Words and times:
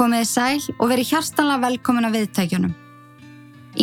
Komiði 0.00 0.24
sæl 0.24 0.62
og 0.78 0.86
verið 0.88 1.10
hjartanlega 1.10 1.60
velkomin 1.60 2.08
að 2.08 2.14
viðtækjunum. 2.16 2.70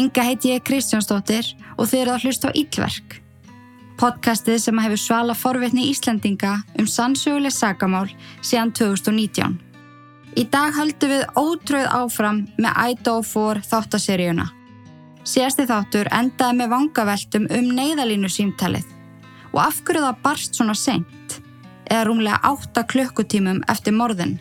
Inga 0.02 0.24
heiti 0.26 0.50
ég 0.50 0.64
Kristjánsdóttir 0.66 1.52
og 1.78 1.92
þið 1.92 2.00
eru 2.00 2.14
að 2.16 2.24
hlusta 2.26 2.50
á 2.50 2.58
Íllverk. 2.58 3.20
Podcastið 4.02 4.58
sem 4.64 4.82
hefur 4.82 5.02
svala 5.04 5.36
forvitni 5.38 5.86
Íslendinga 5.92 6.56
um 6.82 6.88
sannsöguleg 6.90 7.54
sagamál 7.54 8.10
síðan 8.42 8.74
2019. 8.74 9.60
Í 10.42 10.48
dag 10.50 10.74
höldum 10.74 11.14
við 11.14 11.24
ótröð 11.38 11.86
áfram 12.00 12.42
með 12.58 12.82
Idaho 12.96 13.22
4 13.22 13.64
þáttaseríuna. 13.70 14.50
Síðasti 15.22 15.68
þáttur 15.70 16.10
endaði 16.18 16.64
með 16.64 16.74
vangaveltum 16.74 17.46
um 17.60 17.70
neyðalínu 17.78 18.34
símtalið 18.34 18.90
og 19.54 19.62
af 19.68 19.86
hverju 19.86 20.02
það 20.10 20.26
barst 20.26 20.58
svona 20.58 20.74
seint, 20.74 21.40
eða 21.86 22.10
rúmlega 22.10 22.42
8 22.58 22.88
klukkutímum 22.90 23.62
eftir 23.70 23.94
morðin. 23.94 24.40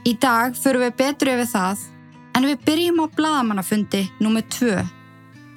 Í 0.00 0.14
dag 0.16 0.54
fyrir 0.56 0.80
við 0.80 0.94
betru 0.96 1.32
yfir 1.34 1.48
það, 1.50 1.80
en 2.38 2.46
við 2.48 2.62
byrjum 2.64 3.02
á 3.04 3.06
bladamannafundi 3.12 4.06
nr. 4.22 4.44
2, 4.48 4.84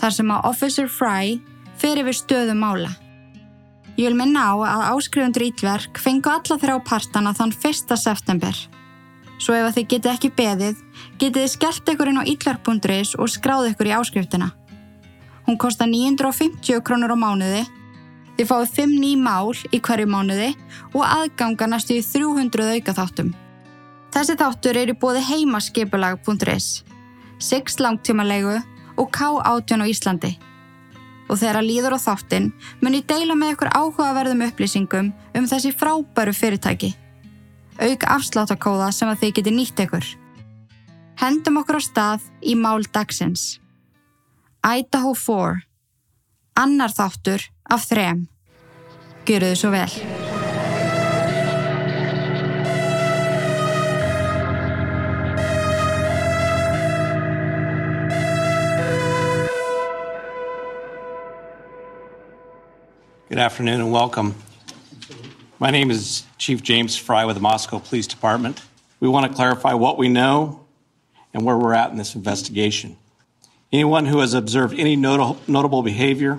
þar 0.02 0.16
sem 0.18 0.32
að 0.36 0.48
Officer 0.50 0.90
Fry 0.92 1.38
fyrir 1.80 2.04
við 2.10 2.18
stöðu 2.18 2.56
mála. 2.60 2.90
Ég 3.96 4.10
vil 4.10 4.18
minna 4.20 4.50
á 4.52 4.54
að 4.58 4.84
áskrifundur 4.98 5.46
ítverk 5.48 6.02
fengu 6.02 6.32
alla 6.34 6.58
þrjá 6.60 6.76
partana 6.84 7.32
þann 7.38 7.54
1. 7.56 7.96
september. 7.96 8.58
Svo 9.40 9.56
ef 9.56 9.78
þið 9.78 9.88
getið 9.94 10.12
ekki 10.12 10.32
beðið, 10.36 10.82
getið 11.22 11.40
þið 11.40 11.54
skellt 11.54 11.94
ykkur 11.94 12.12
inn 12.12 12.20
á 12.20 12.28
ítverk.is 12.28 13.14
og 13.16 13.32
skráð 13.32 13.70
ykkur 13.72 13.92
í 13.92 13.96
áskriftina. 13.96 14.50
Hún 15.48 15.60
kostar 15.62 15.88
950 15.88 16.84
krónur 16.84 17.16
á 17.16 17.18
mánuði, 17.20 17.64
þið 18.36 18.52
fáið 18.52 18.76
5 18.82 19.00
ný 19.00 19.14
mál 19.24 19.56
í 19.72 19.80
hverju 19.80 20.12
mánuði 20.12 20.52
og 20.92 21.08
aðganga 21.08 21.70
næstu 21.72 21.96
í 21.96 22.04
300 22.04 22.76
auka 22.76 22.98
þáttum. 23.00 23.32
Þessi 24.14 24.36
þáttur 24.38 24.78
er 24.78 24.92
í 24.92 24.94
bóði 24.94 25.24
heimaskipulag.is, 25.26 26.68
6 27.42 27.80
langtímalegu 27.82 28.60
og 29.02 29.08
K18 29.10 29.82
á 29.82 29.86
Íslandi. 29.90 30.32
Og 31.32 31.40
þegar 31.42 31.58
að 31.64 31.70
líður 31.72 31.96
á 31.98 32.00
þáttin 32.04 32.52
mun 32.84 32.98
ég 33.00 33.08
deila 33.10 33.34
með 33.34 33.56
ykkur 33.56 33.74
áhugaverðum 33.74 34.46
upplýsingum 34.52 35.10
um 35.34 35.50
þessi 35.50 35.74
frábæru 35.74 36.36
fyrirtæki. 36.38 36.92
Auk 37.82 38.06
afsláttakóða 38.06 38.92
sem 38.94 39.10
að 39.10 39.24
þið 39.24 39.36
geti 39.40 39.56
nýtt 39.58 39.86
ykkur. 39.88 40.06
Hendum 41.18 41.58
okkur 41.64 41.82
á 41.82 41.82
stað 41.82 42.28
í 42.46 42.54
mál 42.54 42.86
dagsins. 42.86 43.58
Idaho 44.62 45.16
4. 45.18 45.64
Annar 46.62 46.94
þáttur 46.94 47.50
af 47.66 47.90
þrem. 47.90 48.28
Gjöru 49.26 49.56
þið 49.56 49.64
svo 49.64 49.74
vel. 49.74 50.13
Good 63.34 63.42
afternoon 63.42 63.82
and 63.82 63.92
welcome. 63.92 64.36
My 65.58 65.72
name 65.72 65.90
is 65.90 66.24
Chief 66.38 66.62
James 66.62 66.96
Fry 66.96 67.26
with 67.26 67.36
the 67.36 67.42
Moscow 67.42 67.80
Police 67.80 68.06
Department. 68.06 68.62
We 69.00 69.10
want 69.10 69.26
to 69.26 69.36
clarify 69.36 69.74
what 69.74 69.98
we 69.98 70.08
know 70.08 70.68
and 71.34 71.44
where 71.44 71.58
we're 71.58 71.74
at 71.74 71.90
in 71.90 71.98
this 71.98 72.14
investigation. 72.14 72.96
Anyone 73.72 74.06
who 74.06 74.20
has 74.20 74.36
observed 74.36 74.78
any 74.78 74.96
nota- 74.96 75.40
notable 75.48 75.82
behavior 75.82 76.38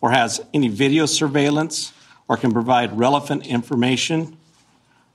or 0.00 0.12
has 0.12 0.40
any 0.54 0.68
video 0.68 1.04
surveillance 1.04 1.92
or 2.26 2.38
can 2.38 2.54
provide 2.54 2.98
relevant 2.98 3.46
information 3.46 4.38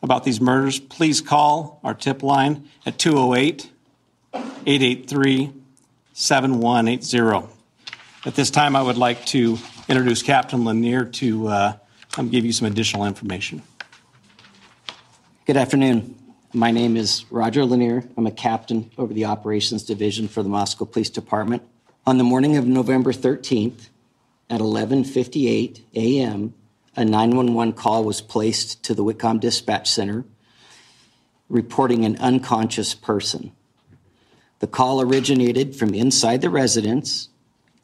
about 0.03 0.25
these 0.25 0.39
murders, 0.39 0.79
please 0.79 1.21
call 1.21 1.79
our 1.83 1.95
tip 1.95 2.21
line 2.21 2.69
at 2.85 2.99
208 2.99 3.67
883 4.35 5.53
7180. 6.13 7.47
At 8.27 8.35
this 8.35 8.51
time, 8.51 8.75
I 8.75 8.83
would 8.83 8.97
like 8.97 9.25
to 9.27 9.57
introduce 9.89 10.21
Captain 10.21 10.63
Lanier 10.63 11.03
to 11.03 11.47
uh, 11.47 11.73
um, 12.15 12.29
give 12.29 12.45
you 12.45 12.53
some 12.53 12.67
additional 12.67 13.05
information. 13.05 13.63
Good 15.47 15.57
afternoon. 15.57 16.15
My 16.53 16.69
name 16.69 16.95
is 16.95 17.25
Roger 17.31 17.65
Lanier. 17.65 18.07
I'm 18.15 18.27
a 18.27 18.31
captain 18.31 18.91
over 18.99 19.13
the 19.15 19.25
Operations 19.25 19.83
Division 19.83 20.27
for 20.27 20.43
the 20.43 20.49
Moscow 20.49 20.85
Police 20.85 21.09
Department. 21.09 21.63
On 22.05 22.19
the 22.19 22.23
morning 22.23 22.55
of 22.55 22.67
November 22.67 23.11
13th 23.11 23.89
at 24.47 24.61
11:58 24.61 25.81
a.m., 25.95 26.53
a 26.95 27.03
911 27.03 27.73
call 27.73 28.03
was 28.03 28.21
placed 28.21 28.83
to 28.83 28.93
the 28.93 29.03
Whitcom 29.03 29.39
Dispatch 29.39 29.89
Center 29.89 30.23
reporting 31.49 32.05
an 32.05 32.15
unconscious 32.17 32.93
person. 32.93 33.51
The 34.59 34.67
call 34.67 35.01
originated 35.01 35.75
from 35.75 35.95
inside 35.95 36.41
the 36.41 36.49
residence 36.51 37.29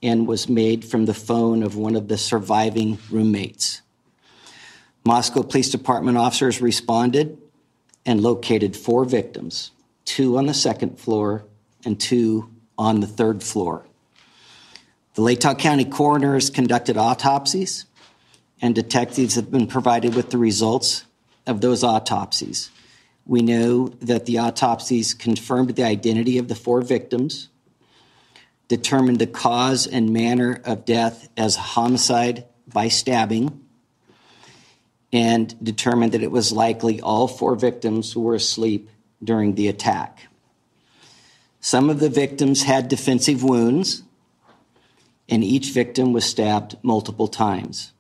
and 0.01 0.27
was 0.27 0.49
made 0.49 0.85
from 0.85 1.05
the 1.05 1.13
phone 1.13 1.63
of 1.63 1.75
one 1.75 1.95
of 1.95 2.07
the 2.07 2.17
surviving 2.17 2.97
roommates. 3.09 3.81
Moscow 5.05 5.43
Police 5.43 5.69
Department 5.69 6.17
officers 6.17 6.61
responded 6.61 7.37
and 8.05 8.21
located 8.21 8.75
four 8.75 9.05
victims, 9.05 9.71
two 10.03 10.37
on 10.37 10.45
the 10.45 10.53
second 10.53 10.99
floor 10.99 11.45
and 11.85 11.99
two 11.99 12.49
on 12.77 12.99
the 12.99 13.07
third 13.07 13.43
floor. 13.43 13.85
The 15.15 15.21
Latah 15.21 15.57
County 15.57 15.85
coroners 15.85 16.49
conducted 16.49 16.97
autopsies, 16.97 17.85
and 18.61 18.75
detectives 18.75 19.35
have 19.35 19.49
been 19.51 19.67
provided 19.67 20.15
with 20.15 20.29
the 20.29 20.37
results 20.37 21.05
of 21.47 21.61
those 21.61 21.83
autopsies. 21.83 22.69
We 23.25 23.41
know 23.41 23.87
that 24.01 24.25
the 24.25 24.39
autopsies 24.39 25.13
confirmed 25.13 25.75
the 25.75 25.83
identity 25.83 26.37
of 26.37 26.47
the 26.47 26.55
four 26.55 26.81
victims, 26.81 27.49
determined 28.67 29.19
the 29.19 29.27
cause 29.27 29.85
and 29.87 30.11
manner 30.11 30.61
of 30.63 30.85
death 30.85 31.29
as 31.37 31.55
homicide 31.55 32.45
by 32.67 32.87
stabbing, 32.87 33.61
and 35.13 35.55
determined 35.63 36.11
that 36.11 36.23
it 36.23 36.31
was 36.31 36.51
likely 36.51 36.99
all 36.99 37.27
four 37.27 37.55
victims 37.55 38.15
were 38.15 38.35
asleep 38.35 38.89
during 39.23 39.55
the 39.55 39.67
attack. 39.67 40.27
Some 41.61 41.89
of 41.89 41.99
the 41.99 42.09
victims 42.09 42.63
had 42.63 42.89
defensive 42.89 43.43
wounds, 43.43 44.03
and 45.29 45.43
each 45.43 45.71
victim 45.71 46.13
was 46.13 46.25
stabbed 46.25 46.77
multiple 46.83 47.27
times. 47.27 47.91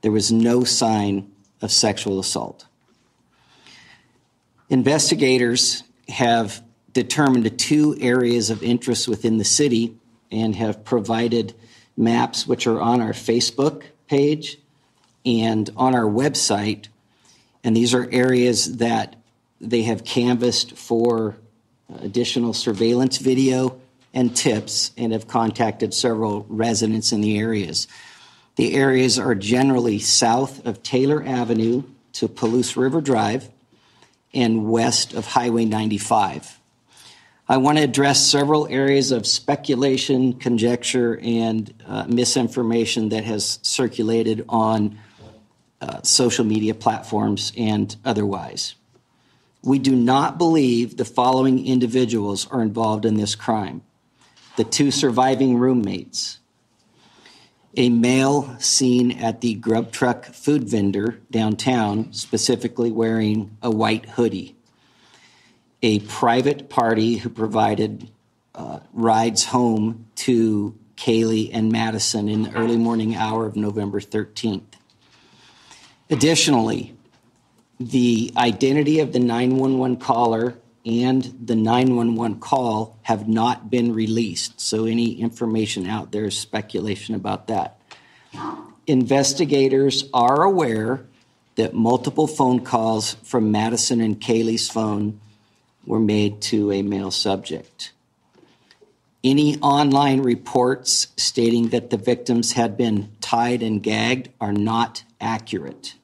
There 0.00 0.12
was 0.12 0.32
no 0.32 0.64
sign 0.64 1.30
of 1.62 1.70
sexual 1.70 2.18
assault. 2.18 2.66
Investigators 4.68 5.82
have 6.08 6.62
determined 6.92 7.58
two 7.58 7.96
areas 8.00 8.50
of 8.50 8.62
interest 8.62 9.08
within 9.08 9.38
the 9.38 9.44
city 9.44 9.96
and 10.30 10.56
have 10.56 10.84
provided 10.84 11.54
maps 11.96 12.46
which 12.46 12.66
are 12.66 12.80
on 12.80 13.00
our 13.00 13.12
Facebook 13.12 13.82
page 14.08 14.58
and 15.24 15.70
on 15.76 15.94
our 15.94 16.04
website. 16.04 16.88
And 17.62 17.76
these 17.76 17.94
are 17.94 18.08
areas 18.10 18.78
that 18.78 19.16
they 19.60 19.82
have 19.82 20.04
canvassed 20.04 20.76
for 20.76 21.36
additional 22.00 22.54
surveillance 22.54 23.18
video 23.18 23.80
and 24.14 24.34
tips 24.34 24.92
and 24.96 25.12
have 25.12 25.28
contacted 25.28 25.92
several 25.94 26.46
residents 26.48 27.12
in 27.12 27.20
the 27.20 27.38
areas. 27.38 27.86
The 28.56 28.74
areas 28.74 29.18
are 29.18 29.34
generally 29.34 29.98
south 29.98 30.66
of 30.66 30.82
Taylor 30.82 31.22
Avenue 31.24 31.84
to 32.14 32.28
Palouse 32.28 32.76
River 32.76 33.00
Drive 33.00 33.48
and 34.32 34.70
west 34.70 35.14
of 35.14 35.26
Highway 35.26 35.64
95. 35.64 36.59
I 37.50 37.56
want 37.56 37.78
to 37.78 37.84
address 37.84 38.24
several 38.24 38.68
areas 38.68 39.10
of 39.10 39.26
speculation, 39.26 40.34
conjecture, 40.34 41.18
and 41.20 41.74
uh, 41.84 42.04
misinformation 42.06 43.08
that 43.08 43.24
has 43.24 43.58
circulated 43.62 44.44
on 44.48 45.00
uh, 45.80 46.00
social 46.02 46.44
media 46.44 46.74
platforms 46.76 47.52
and 47.56 47.96
otherwise. 48.04 48.76
We 49.64 49.80
do 49.80 49.96
not 49.96 50.38
believe 50.38 50.96
the 50.96 51.04
following 51.04 51.66
individuals 51.66 52.46
are 52.52 52.62
involved 52.62 53.04
in 53.04 53.16
this 53.16 53.34
crime 53.34 53.82
the 54.54 54.62
two 54.62 54.92
surviving 54.92 55.58
roommates, 55.58 56.38
a 57.76 57.88
male 57.88 58.54
seen 58.60 59.10
at 59.10 59.40
the 59.40 59.54
grub 59.54 59.90
truck 59.90 60.26
food 60.26 60.68
vendor 60.68 61.20
downtown, 61.32 62.12
specifically 62.12 62.92
wearing 62.92 63.56
a 63.60 63.72
white 63.72 64.10
hoodie, 64.10 64.54
a 65.82 66.00
private 66.00 66.68
party 66.68 67.16
who 67.16 67.28
provided 67.28 68.10
uh, 68.54 68.80
rides 68.92 69.44
home 69.46 70.06
to 70.14 70.76
Kaylee 70.96 71.50
and 71.52 71.72
Madison 71.72 72.28
in 72.28 72.42
the 72.42 72.54
early 72.54 72.76
morning 72.76 73.16
hour 73.16 73.46
of 73.46 73.56
November 73.56 74.00
13th. 74.00 74.62
Additionally, 76.10 76.94
the 77.78 78.32
identity 78.36 79.00
of 79.00 79.12
the 79.12 79.18
911 79.18 79.96
caller 79.96 80.58
and 80.84 81.24
the 81.42 81.54
911 81.54 82.40
call 82.40 82.98
have 83.02 83.28
not 83.28 83.70
been 83.70 83.94
released. 83.94 84.60
So, 84.60 84.84
any 84.84 85.20
information 85.20 85.86
out 85.86 86.12
there 86.12 86.26
is 86.26 86.38
speculation 86.38 87.14
about 87.14 87.46
that. 87.46 87.80
Investigators 88.86 90.04
are 90.12 90.42
aware 90.42 91.04
that 91.54 91.74
multiple 91.74 92.26
phone 92.26 92.64
calls 92.64 93.14
from 93.22 93.50
Madison 93.50 94.00
and 94.00 94.20
Kaylee's 94.20 94.68
phone 94.68 95.20
were 95.86 96.00
made 96.00 96.40
to 96.42 96.72
a 96.72 96.82
male 96.82 97.10
subject. 97.10 97.92
Any 99.22 99.58
online 99.58 100.22
reports 100.22 101.08
stating 101.16 101.68
that 101.68 101.90
the 101.90 101.96
victims 101.96 102.52
had 102.52 102.76
been 102.76 103.10
tied 103.20 103.62
and 103.62 103.82
gagged 103.82 104.30
are 104.40 104.52
not 104.52 105.04
accurate. 105.20 105.94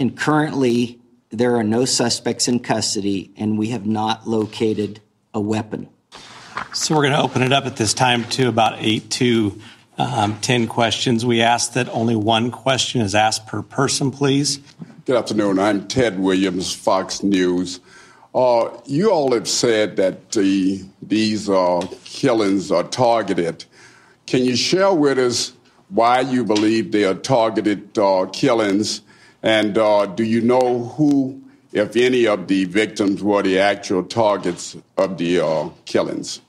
And 0.00 0.16
currently, 0.16 0.98
there 1.30 1.56
are 1.56 1.64
no 1.64 1.84
suspects 1.84 2.48
in 2.48 2.60
custody, 2.60 3.30
and 3.36 3.58
we 3.58 3.68
have 3.68 3.86
not 3.86 4.28
located 4.28 5.00
a 5.34 5.40
weapon. 5.40 5.88
So 6.72 6.96
we're 6.96 7.02
going 7.02 7.14
to 7.14 7.22
open 7.22 7.42
it 7.42 7.52
up 7.52 7.66
at 7.66 7.76
this 7.76 7.94
time 7.94 8.24
to 8.30 8.48
about 8.48 8.76
eight 8.78 9.10
to 9.12 9.60
um, 9.98 10.38
10 10.40 10.66
questions. 10.68 11.24
We 11.26 11.42
ask 11.42 11.74
that 11.74 11.88
only 11.90 12.16
one 12.16 12.50
question 12.50 13.00
is 13.00 13.14
asked 13.14 13.46
per 13.46 13.62
person, 13.62 14.10
please. 14.10 14.60
Good 15.04 15.16
afternoon. 15.16 15.58
I'm 15.58 15.88
Ted 15.88 16.18
Williams, 16.18 16.72
Fox 16.72 17.22
News. 17.22 17.80
Uh, 18.34 18.70
you 18.84 19.10
all 19.10 19.32
have 19.32 19.48
said 19.48 19.96
that 19.96 20.32
the, 20.32 20.84
these 21.00 21.48
uh, 21.48 21.80
killings 22.04 22.70
are 22.70 22.84
targeted. 22.84 23.64
Can 24.26 24.44
you 24.44 24.56
share 24.56 24.92
with 24.92 25.18
us 25.18 25.54
why 25.88 26.20
you 26.20 26.44
believe 26.44 26.92
they 26.92 27.04
are 27.04 27.14
targeted 27.14 27.96
uh, 27.98 28.26
killings? 28.32 29.00
And 29.42 29.78
uh, 29.78 30.06
do 30.06 30.24
you 30.24 30.40
know 30.42 30.84
who, 30.84 31.42
if 31.72 31.96
any, 31.96 32.26
of 32.26 32.48
the 32.48 32.64
victims 32.66 33.22
were 33.22 33.42
the 33.42 33.58
actual 33.58 34.02
targets 34.02 34.76
of 34.96 35.16
the 35.16 35.40
uh, 35.40 35.70
killings? 35.86 36.40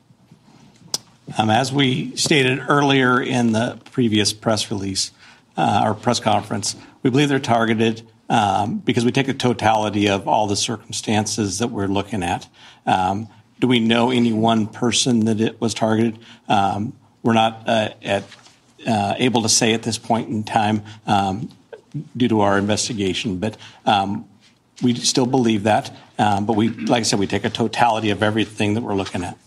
Um, 1.37 1.49
as 1.49 1.71
we 1.71 2.15
stated 2.15 2.59
earlier 2.67 3.21
in 3.21 3.51
the 3.51 3.79
previous 3.91 4.33
press 4.33 4.69
release 4.71 5.11
uh, 5.55 5.83
or 5.85 5.93
press 5.93 6.19
conference, 6.19 6.75
we 7.03 7.09
believe 7.09 7.29
they're 7.29 7.39
targeted 7.39 8.05
because 8.29 9.03
we 9.03 9.11
take 9.11 9.27
a 9.27 9.33
totality 9.33 10.07
of 10.07 10.27
all 10.27 10.47
the 10.47 10.55
circumstances 10.55 11.59
that 11.59 11.69
we're 11.69 11.87
looking 11.87 12.23
at. 12.23 12.47
Um, 12.85 13.27
do 13.59 13.67
we 13.67 13.79
know 13.79 14.11
any 14.11 14.31
one 14.31 14.67
person 14.67 15.25
that 15.25 15.41
it 15.41 15.59
was 15.59 15.73
targeted? 15.73 16.19
Um, 16.47 16.93
we're 17.23 17.33
not 17.33 17.67
uh, 17.67 17.89
uh, 18.87 19.15
able 19.17 19.41
to 19.41 19.49
say 19.49 19.73
at 19.73 19.83
this 19.83 19.97
point 19.97 20.29
in 20.29 20.43
time 20.43 20.83
um, 21.05 21.49
due 22.15 22.27
to 22.29 22.41
our 22.41 22.57
investigation, 22.57 23.37
but 23.39 23.57
um, 23.85 24.25
we 24.81 24.93
still 24.95 25.25
believe 25.25 25.63
that. 25.63 25.95
Um, 26.17 26.45
but 26.45 26.55
we, 26.55 26.69
like 26.69 27.01
I 27.01 27.03
said, 27.03 27.19
we 27.19 27.27
take 27.27 27.45
a 27.45 27.49
totality 27.49 28.11
of 28.11 28.23
everything 28.23 28.75
that 28.75 28.81
we're 28.81 28.95
looking 28.95 29.23
at. 29.23 29.37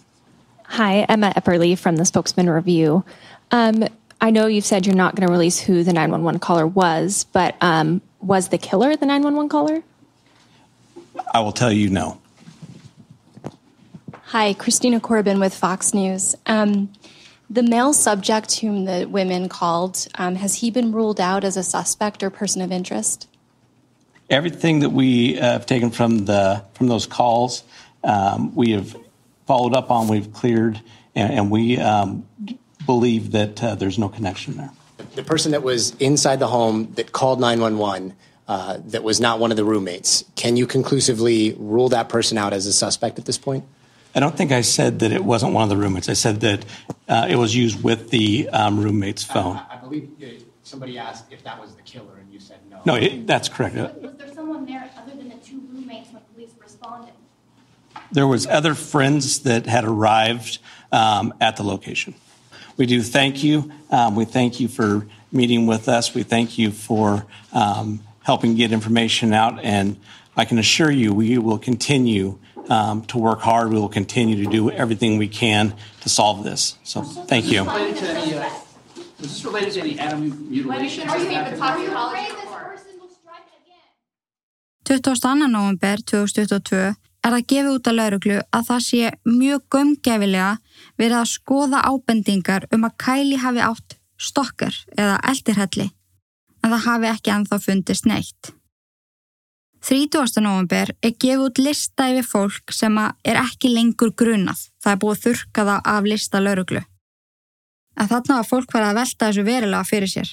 Hi, 0.65 1.01
Emma 1.01 1.33
Epperly 1.37 1.79
from 1.79 1.97
the 1.97 2.05
Spokesman 2.05 2.49
Review. 2.49 3.05
Um, 3.51 3.85
I 4.21 4.31
know 4.31 4.47
you've 4.47 4.65
said 4.65 4.87
you're 4.87 4.95
not 4.95 5.15
going 5.15 5.27
to 5.27 5.33
release 5.33 5.61
who 5.61 5.83
the 5.83 5.93
911 5.93 6.41
caller 6.41 6.67
was, 6.67 7.27
but 7.33 7.57
um, 7.61 8.01
was 8.23 8.49
the 8.49 8.59
killer 8.59 8.97
the 8.97 9.07
911 9.07 9.49
caller? 9.49 9.83
I 11.35 11.41
will 11.41 11.53
tell 11.53 11.73
you 11.73 11.91
no. 11.91 12.19
Hi, 14.27 14.55
Christina 14.55 14.99
Corbin 14.99 15.41
with 15.41 15.55
Fox 15.55 15.93
News. 15.93 16.35
Um, 16.47 16.91
the 17.51 17.63
male 17.63 17.93
subject 17.93 18.61
whom 18.61 18.87
the 18.87 19.05
women 19.07 19.49
called, 19.51 20.07
um, 20.15 20.37
has 20.37 20.55
he 20.55 20.71
been 20.71 20.91
ruled 20.91 21.21
out 21.21 21.45
as 21.45 21.59
a 21.59 21.63
suspect 21.63 22.23
or 22.23 22.31
person 22.31 22.63
of 22.63 22.73
interest? 22.73 23.29
Everything 24.31 24.79
that 24.81 24.91
we 24.91 25.39
uh, 25.39 25.53
have 25.53 25.67
taken 25.67 25.91
from 25.91 26.25
the 26.25 26.65
from 26.73 26.87
those 26.87 27.05
calls, 27.05 27.65
um, 28.05 28.55
we 28.55 28.71
have 28.71 28.97
followed 29.47 29.75
up 29.75 29.91
on. 29.91 30.09
We've 30.09 30.33
cleared, 30.33 30.81
and, 31.15 31.31
and 31.31 31.51
we 31.51 31.79
um, 31.79 32.27
believe 32.87 33.33
that 33.33 33.63
uh, 33.63 33.75
there's 33.75 33.99
no 33.99 34.09
connection 34.09 34.57
there. 34.57 34.71
The 35.15 35.23
person 35.23 35.53
that 35.53 35.63
was 35.63 35.95
inside 35.97 36.39
the 36.39 36.49
home 36.49 36.93
that 36.95 37.13
called 37.13 37.41
911 37.41 38.15
uh, 38.49 38.79
that 38.87 39.03
was 39.03 39.21
not 39.21 39.39
one 39.39 39.51
of 39.51 39.57
the 39.57 39.65
roommates, 39.65 40.25
can 40.37 40.57
you 40.57 40.67
conclusively 40.67 41.55
rule 41.59 41.89
that 41.91 42.09
person 42.09 42.37
out 42.37 42.53
as 42.53 42.67
a 42.67 42.73
suspect 42.73 43.19
at 43.19 43.25
this 43.25 43.39
point? 43.39 43.65
I 44.15 44.21
don't 44.21 44.37
think 44.37 44.53
I 44.53 44.61
said 44.61 44.99
that 44.99 45.13
it 45.13 45.25
wasn't 45.25 45.55
one 45.55 45.63
of 45.63 45.69
the 45.71 45.77
roommates. 45.77 46.09
I 46.09 46.13
said 46.13 46.41
that 46.41 46.65
uh, 47.09 47.27
it 47.31 47.37
was 47.37 47.57
used 47.57 47.83
with 47.83 48.11
the 48.11 48.49
um, 48.51 48.79
roommate's 48.79 49.25
phone. 49.25 49.57
I, 49.57 49.67
I 49.71 49.77
believe 49.77 50.11
uh, 50.23 50.27
somebody 50.65 50.99
asked 50.99 51.33
if 51.33 51.43
that 51.45 51.59
was 51.59 51.75
the 51.75 51.83
killer, 51.83 52.19
and 52.21 52.31
you 52.33 52.41
said 52.41 52.59
no. 52.69 52.81
No, 52.85 52.95
it, 52.97 53.27
that's 53.27 53.49
correct. 53.49 53.77
Was 53.77 54.15
there 54.19 54.35
someone 54.35 54.67
there 54.67 54.91
other 54.99 55.17
than 55.17 55.31
the 55.31 55.37
two 55.37 55.63
roommates 55.73 56.13
when 56.13 56.23
police 56.35 56.51
responded? 56.61 57.15
There 58.11 58.27
was 58.27 58.47
other 58.47 58.75
friends 58.75 59.41
that 59.41 59.67
had 59.67 59.85
arrived 59.85 60.59
um, 60.91 61.33
at 61.41 61.57
the 61.57 61.63
location. 61.63 62.15
We 62.77 62.87
do 62.87 63.03
thank 63.03 63.43
you. 63.43 63.73
Um, 63.93 64.17
we 64.17 64.25
thank 64.25 64.59
you 64.59 64.69
for 64.69 65.07
meeting 65.31 65.67
with 65.67 65.89
us. 65.89 66.15
We 66.15 66.23
thank 66.23 66.57
you 66.57 66.71
for 66.71 67.27
um, 67.53 68.01
helping 68.23 68.55
get 68.55 68.73
information 68.73 69.35
out. 69.35 69.63
And 69.63 69.99
I 70.35 70.47
can 70.47 70.59
assure 70.59 70.91
you, 70.91 71.13
we 71.13 71.37
will 71.37 71.59
continue 71.59 72.39
um, 72.71 73.03
to 73.07 73.19
work 73.19 73.41
hard. 73.41 73.69
We 73.71 73.79
will 73.79 73.91
continue 73.91 74.43
to 74.45 74.51
do 74.51 74.71
everything 74.71 75.19
we 75.19 75.29
can 75.29 75.75
to 76.01 76.09
solve 76.09 76.43
this. 76.43 76.79
So 76.85 77.03
thank 77.03 77.53
you. 77.53 77.65
related 77.65 77.97
to 77.99 78.11
any, 78.11 78.35
uh, 78.35 78.49
was 79.21 79.29
this 79.29 79.45
related 79.45 79.73
to 79.75 79.81
any 79.81 79.99
animal 79.99 80.39
mutilation? 80.39 81.09
Are 81.09 81.19
you 81.19 81.31
even 81.31 81.59
talking 81.59 81.89
about 81.89 82.15
this 82.15 82.33
this 82.33 82.45
person 82.45 82.93
will 82.99 83.09
strike 83.09 83.47
again? 83.61 85.03
22. 85.03 85.49
november 85.49 85.97
2022 85.97 86.95
er 87.23 87.31
það 87.31 87.45
gefið 87.53 87.75
út 87.77 87.89
að 87.89 87.99
lauruglu 87.99 88.39
að 88.51 88.65
það 88.69 88.81
sé 88.89 89.11
mjög 89.29 89.61
gömgefilega 89.71 90.49
verið 91.03 91.19
að 91.19 91.33
skoða 91.33 91.83
ábendingar 91.83 92.69
um 92.75 92.87
að 92.87 92.97
Kæli 93.03 93.41
hafi 93.43 93.63
átt 93.67 93.99
stokkar 94.23 94.77
eða 94.95 95.19
eldirhelli 95.33 95.89
en 96.63 96.71
það 96.71 96.85
hafi 96.87 97.09
ekki 97.11 97.33
ennþá 97.35 97.59
fundist 97.63 98.07
neitt. 98.07 98.53
30. 99.83 100.39
november 100.45 100.93
er 101.03 101.15
gefið 101.19 101.41
út 101.43 101.59
lista 101.59 102.07
yfir 102.13 102.27
fólk 102.29 102.75
sem 102.75 102.99
er 103.03 103.41
ekki 103.41 103.73
lengur 103.73 104.13
grunað. 104.15 104.69
Það 104.79 104.93
er 104.93 105.01
búið 105.03 105.17
að 105.17 105.25
þurka 105.25 105.65
það 105.69 105.89
af 105.93 106.07
lista 106.07 106.43
lauruglu. 106.43 106.83
En 107.99 108.09
þarna 108.09 108.39
var 108.39 108.49
fólk 108.49 108.71
verið 108.73 108.91
að 108.93 109.01
velta 109.01 109.29
þessu 109.29 109.47
verilega 109.49 109.89
fyrir 109.89 110.13
sér 110.13 110.31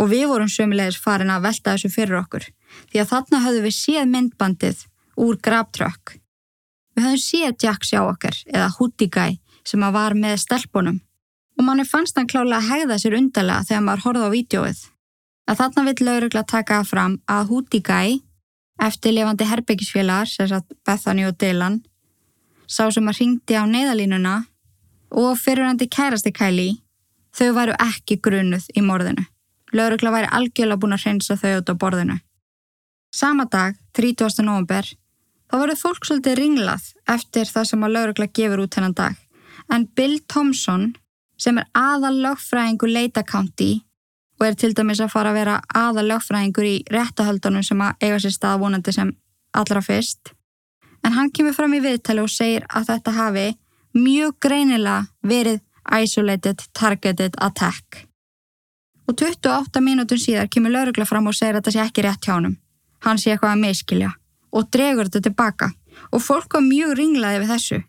og 0.00 0.10
við 0.12 0.26
vorum 0.30 0.52
sömulegis 0.52 1.00
farin 1.00 1.32
að 1.32 1.46
velta 1.48 1.74
þessu 1.74 1.90
fyrir 1.94 2.20
okkur 2.20 2.44
því 2.92 3.00
að 3.00 3.10
þarna 3.14 3.42
höfðum 3.46 3.66
við 3.66 3.76
séð 3.78 4.12
myndbandið 4.12 4.84
úr 5.20 5.40
grabtrökk. 5.48 6.14
Við 6.94 7.06
höfðum 7.06 7.24
séð 7.24 7.64
Jack 7.64 7.88
sjá 7.88 8.02
okkar 8.04 8.36
eða 8.52 8.68
Hootie 8.76 9.08
sem 9.64 9.82
að 9.84 9.96
var 9.96 10.16
með 10.18 10.40
stelpunum 10.44 11.00
og 11.60 11.66
manni 11.66 11.84
fannst 11.84 12.16
hann 12.16 12.28
klálega 12.30 12.56
að 12.56 12.68
hegða 12.70 12.96
sér 13.02 13.18
undarlega 13.18 13.66
þegar 13.68 13.84
maður 13.84 14.04
horfði 14.06 14.26
á 14.26 14.34
vídjóið. 14.34 14.78
Að 15.50 15.58
þarna 15.60 15.82
vill 15.88 16.06
laurugla 16.06 16.42
taka 16.48 16.78
fram 16.88 17.18
að 17.28 17.50
Hootie 17.50 17.82
eftirlifandi 18.80 19.44
herbyggisfélagar, 19.44 20.28
sem 20.28 20.48
sagt 20.48 20.72
Bethany 20.86 21.26
og 21.28 21.36
Dylan, 21.36 21.82
sá 22.64 22.88
sem 22.88 23.08
að 23.10 23.18
ringdi 23.20 23.58
á 23.58 23.68
neyðalínuna 23.68 24.36
og 25.10 25.36
fyrirhandi 25.36 25.88
kærasti 25.90 26.32
Kylie, 26.32 26.78
þau 27.36 27.52
væru 27.58 27.76
ekki 27.76 28.16
grunuð 28.24 28.70
í 28.72 28.80
morðinu. 28.80 29.26
Laurugla 29.76 30.14
væri 30.14 30.30
algjörlega 30.32 30.80
búin 30.80 30.96
að 30.96 31.04
hreinsa 31.04 31.36
þau 31.36 31.58
út 31.60 31.70
á 31.70 31.74
borðinu. 31.82 32.16
Sama 33.12 33.44
dag, 33.50 33.76
30. 33.98 34.40
november, 34.46 34.86
þá 35.50 35.54
verður 35.58 35.82
fólk 35.82 36.06
svolítið 36.06 36.38
ringlað 36.40 36.92
eftir 37.10 37.50
það 37.50 37.68
sem 37.68 37.84
að 37.84 37.96
laurugla 37.98 38.32
gefur 38.32 38.64
út 38.64 38.78
hennan 38.78 38.96
dag. 38.96 39.18
En 39.70 39.86
Bill 39.96 40.18
Thompson, 40.26 40.94
sem 41.38 41.58
er 41.58 41.68
aðal 41.76 42.16
lögfræðingur 42.24 42.90
Leita 42.90 43.22
County 43.22 43.80
og 44.40 44.46
er 44.48 44.56
til 44.56 44.72
dæmis 44.74 45.00
að 45.04 45.12
fara 45.12 45.30
að 45.32 45.38
vera 45.40 45.56
aðal 45.76 46.06
lögfræðingur 46.08 46.66
í 46.66 46.76
réttahöldunum 46.90 47.64
sem 47.64 47.80
að 47.84 48.04
eiga 48.04 48.20
sér 48.24 48.34
stað 48.34 48.60
vonandi 48.62 48.94
sem 48.96 49.10
allra 49.56 49.82
fyrst. 49.84 50.32
En 51.04 51.16
hann 51.16 51.32
kemur 51.32 51.56
fram 51.56 51.74
í 51.76 51.82
viðtali 51.84 52.24
og 52.24 52.32
segir 52.32 52.64
að 52.68 52.88
þetta 52.92 53.16
hafi 53.16 53.46
mjög 53.96 54.36
greinilega 54.40 55.06
verið 55.20 55.60
isolated 56.00 56.64
targeted 56.72 57.36
attack. 57.38 58.06
Og 59.08 59.16
28 59.18 59.82
mínútur 59.84 60.20
síðar 60.22 60.48
kemur 60.48 60.72
laurugla 60.72 61.06
fram 61.08 61.28
og 61.28 61.36
segir 61.36 61.56
að 61.56 61.62
þetta 61.62 61.76
sé 61.76 61.84
ekki 61.84 62.04
rétt 62.06 62.26
hjá 62.26 62.34
honum. 62.36 62.56
Hann 63.04 63.18
sé 63.18 63.32
eitthvað 63.32 63.56
að 63.56 63.62
miskilja 63.64 64.10
og 64.50 64.68
dregur 64.72 65.08
þetta 65.08 65.28
tilbaka 65.28 65.70
og 66.10 66.22
fólk 66.22 66.56
var 66.56 66.64
mjög 66.64 66.96
ringlaði 66.98 67.42
við 67.42 67.52
þessu. 67.54 67.80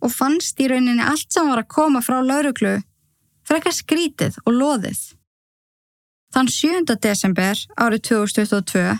Og 0.00 0.12
fannst 0.14 0.60
í 0.60 0.68
rauninni 0.70 1.04
allt 1.04 1.28
sem 1.32 1.48
var 1.48 1.62
að 1.62 1.72
koma 1.74 2.00
frá 2.04 2.20
lauruglu 2.24 2.78
frekar 3.46 3.74
skrítið 3.74 4.38
og 4.46 4.56
loðið. 4.56 5.00
Þann 6.30 6.50
7. 6.54 6.96
desember 7.02 7.58
árið 7.74 8.04
2022 8.08 8.98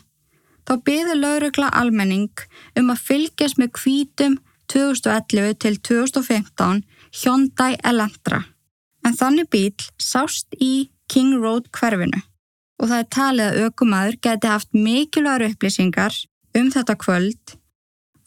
þá 0.67 0.73
byði 0.87 1.19
laurugla 1.19 1.71
almenning 1.79 2.47
um 2.79 2.91
að 2.93 3.05
fylgjast 3.07 3.61
með 3.61 3.75
kvítum 3.79 4.39
2011 4.71 5.61
til 5.63 5.77
2015 5.79 6.83
Hyundai 7.23 7.77
Elantra. 7.87 8.45
En 9.07 9.17
þannig 9.17 9.49
bíl 9.51 9.87
sást 9.99 10.53
í 10.59 10.91
King 11.11 11.39
Road 11.43 11.71
hverfinu 11.75 12.21
og 12.81 12.89
það 12.89 13.01
er 13.03 13.09
talið 13.13 13.47
að 13.47 13.65
aukumæður 13.67 14.19
geti 14.25 14.49
haft 14.51 14.77
mikilvægur 14.77 15.51
upplýsingar 15.51 16.15
um 16.57 16.71
þetta 16.73 16.97
kvöld 17.01 17.57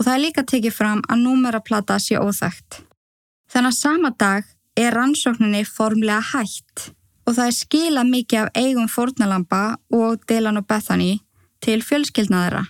og 0.03 0.09
það 0.09 0.17
er 0.17 0.23
líka 0.25 0.41
tekið 0.43 0.73
fram 0.75 1.01
að 1.07 1.21
númeraplata 1.23 1.95
sé 2.03 2.17
óþægt. 2.19 2.81
Þannig 3.47 3.69
að 3.71 3.77
sama 3.77 4.09
dag 4.19 4.49
er 4.75 4.97
rannsókninni 4.97 5.61
formlega 5.63 6.19
hætt 6.33 6.89
og 7.23 7.37
það 7.37 7.45
er 7.45 7.55
skila 7.55 8.03
mikið 8.03 8.41
af 8.41 8.59
eigum 8.59 8.89
fórnalampa 8.91 9.61
og 9.95 10.25
Dylan 10.27 10.59
og 10.59 10.67
Bethany 10.67 11.21
til 11.63 11.79
fjölskyldna 11.87 12.41
þeirra. 12.43 12.65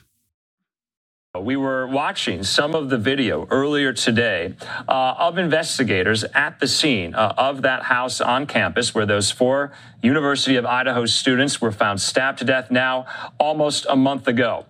We 1.33 1.57
were 1.57 1.87
watching 1.87 2.43
some 2.43 2.75
of 2.75 2.91
the 2.91 2.99
video 2.99 3.47
earlier 3.49 3.93
today 3.93 4.53
uh, 4.87 5.15
of 5.17 5.39
investigators 5.39 6.23
at 6.35 6.59
the 6.59 6.67
scene 6.67 7.15
uh, 7.15 7.33
of 7.35 7.63
that 7.63 7.81
house 7.89 8.21
on 8.21 8.45
campus 8.45 8.93
where 8.93 9.07
those 9.07 9.31
four 9.31 9.71
University 10.03 10.55
of 10.55 10.67
Idaho 10.67 11.07
students 11.07 11.59
were 11.59 11.71
found 11.71 11.99
stabbed 11.99 12.37
to 12.37 12.45
death 12.45 12.69
now 12.69 13.07
almost 13.39 13.87
a 13.89 13.95
month 13.95 14.27
ago. 14.27 14.67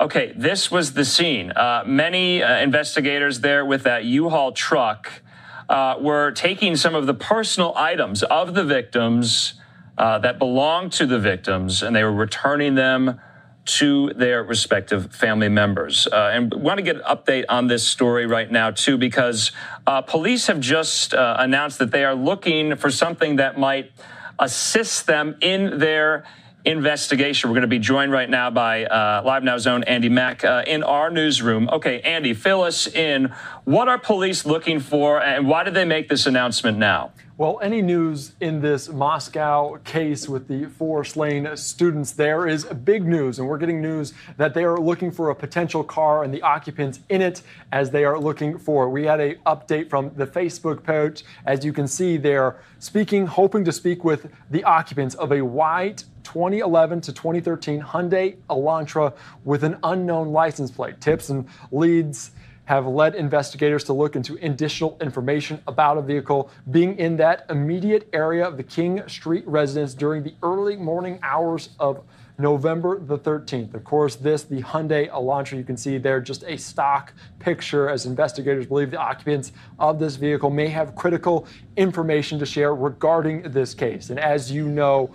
Okay, 0.00 0.32
this 0.36 0.70
was 0.70 0.92
the 0.92 1.04
scene. 1.04 1.50
Uh, 1.52 1.82
many 1.86 2.42
uh, 2.42 2.58
investigators 2.58 3.40
there 3.40 3.64
with 3.64 3.82
that 3.82 4.04
U-Haul 4.04 4.52
truck 4.52 5.22
uh, 5.68 5.96
were 6.00 6.30
taking 6.30 6.76
some 6.76 6.94
of 6.94 7.06
the 7.06 7.14
personal 7.14 7.74
items 7.76 8.22
of 8.22 8.54
the 8.54 8.64
victims 8.64 9.54
uh, 9.98 10.18
that 10.18 10.38
belonged 10.38 10.92
to 10.92 11.06
the 11.06 11.18
victims 11.18 11.82
and 11.82 11.94
they 11.94 12.04
were 12.04 12.12
returning 12.12 12.74
them 12.74 13.20
to 13.64 14.12
their 14.14 14.42
respective 14.42 15.14
family 15.14 15.48
members. 15.48 16.08
Uh, 16.08 16.30
and 16.32 16.52
we 16.52 16.60
want 16.60 16.78
to 16.78 16.82
get 16.82 16.96
an 16.96 17.02
update 17.02 17.44
on 17.48 17.68
this 17.68 17.86
story 17.86 18.26
right 18.26 18.50
now, 18.50 18.72
too, 18.72 18.98
because 18.98 19.52
uh, 19.86 20.02
police 20.02 20.48
have 20.48 20.58
just 20.58 21.14
announced 21.16 21.78
that 21.78 21.92
they 21.92 22.04
are 22.04 22.14
looking 22.14 22.74
for 22.74 22.90
something 22.90 23.36
that 23.36 23.58
might 23.58 23.92
assist 24.38 25.06
them 25.06 25.36
in 25.40 25.78
their 25.78 26.24
investigation. 26.64 27.50
We're 27.50 27.54
going 27.54 27.62
to 27.62 27.68
be 27.68 27.78
joined 27.78 28.12
right 28.12 28.30
now 28.30 28.50
by 28.50 28.84
uh, 28.84 29.22
Live 29.24 29.42
Now's 29.42 29.66
own 29.66 29.82
Andy 29.84 30.08
Mack 30.08 30.44
uh, 30.44 30.64
in 30.66 30.82
our 30.82 31.10
newsroom. 31.10 31.68
Okay, 31.70 32.00
Andy, 32.00 32.34
fill 32.34 32.62
us 32.62 32.86
in. 32.86 33.32
What 33.64 33.88
are 33.88 33.98
police 33.98 34.46
looking 34.46 34.80
for, 34.80 35.22
and 35.22 35.48
why 35.48 35.64
did 35.64 35.74
they 35.74 35.84
make 35.84 36.08
this 36.08 36.26
announcement 36.26 36.78
now? 36.78 37.12
Well, 37.38 37.58
any 37.62 37.82
news 37.82 38.34
in 38.40 38.60
this 38.60 38.88
Moscow 38.88 39.78
case 39.84 40.28
with 40.28 40.46
the 40.46 40.66
four 40.66 41.02
slain 41.02 41.56
students 41.56 42.12
there 42.12 42.46
is 42.46 42.64
big 42.66 43.04
news, 43.04 43.38
and 43.38 43.48
we're 43.48 43.58
getting 43.58 43.80
news 43.80 44.12
that 44.36 44.54
they 44.54 44.64
are 44.64 44.78
looking 44.78 45.10
for 45.10 45.30
a 45.30 45.34
potential 45.34 45.82
car 45.82 46.22
and 46.22 46.32
the 46.32 46.42
occupants 46.42 47.00
in 47.08 47.22
it 47.22 47.42
as 47.72 47.90
they 47.90 48.04
are 48.04 48.18
looking 48.18 48.58
for. 48.58 48.88
We 48.88 49.06
had 49.06 49.20
a 49.20 49.34
update 49.46 49.90
from 49.90 50.12
the 50.14 50.26
Facebook 50.26 50.84
page. 50.84 51.24
As 51.46 51.64
you 51.64 51.72
can 51.72 51.88
see, 51.88 52.16
they're 52.16 52.60
speaking, 52.78 53.26
hoping 53.26 53.64
to 53.64 53.72
speak 53.72 54.04
with 54.04 54.30
the 54.50 54.62
occupants 54.62 55.14
of 55.16 55.32
a 55.32 55.40
white 55.40 56.04
2011 56.24 57.00
to 57.02 57.12
2013 57.12 57.80
Hyundai 57.80 58.36
Elantra 58.48 59.14
with 59.44 59.64
an 59.64 59.78
unknown 59.82 60.32
license 60.32 60.70
plate. 60.70 61.00
Tips 61.00 61.28
and 61.30 61.46
leads 61.70 62.32
have 62.64 62.86
led 62.86 63.14
investigators 63.14 63.84
to 63.84 63.92
look 63.92 64.14
into 64.14 64.38
additional 64.42 64.96
information 65.00 65.60
about 65.66 65.98
a 65.98 66.02
vehicle 66.02 66.50
being 66.70 66.96
in 66.98 67.16
that 67.16 67.44
immediate 67.50 68.08
area 68.12 68.46
of 68.46 68.56
the 68.56 68.62
King 68.62 69.06
Street 69.08 69.46
residence 69.46 69.94
during 69.94 70.22
the 70.22 70.34
early 70.42 70.76
morning 70.76 71.18
hours 71.22 71.70
of 71.80 72.04
November 72.38 72.98
the 72.98 73.18
13th. 73.18 73.74
Of 73.74 73.84
course, 73.84 74.16
this, 74.16 74.44
the 74.44 74.62
Hyundai 74.62 75.10
Elantra, 75.10 75.58
you 75.58 75.64
can 75.64 75.76
see 75.76 75.98
there 75.98 76.20
just 76.20 76.44
a 76.44 76.56
stock 76.56 77.12
picture 77.38 77.88
as 77.88 78.06
investigators 78.06 78.66
believe 78.66 78.90
the 78.90 78.98
occupants 78.98 79.52
of 79.78 79.98
this 79.98 80.16
vehicle 80.16 80.50
may 80.50 80.68
have 80.68 80.96
critical 80.96 81.46
information 81.76 82.38
to 82.38 82.46
share 82.46 82.74
regarding 82.74 83.42
this 83.42 83.74
case. 83.74 84.10
And 84.10 84.18
as 84.18 84.50
you 84.50 84.68
know, 84.68 85.10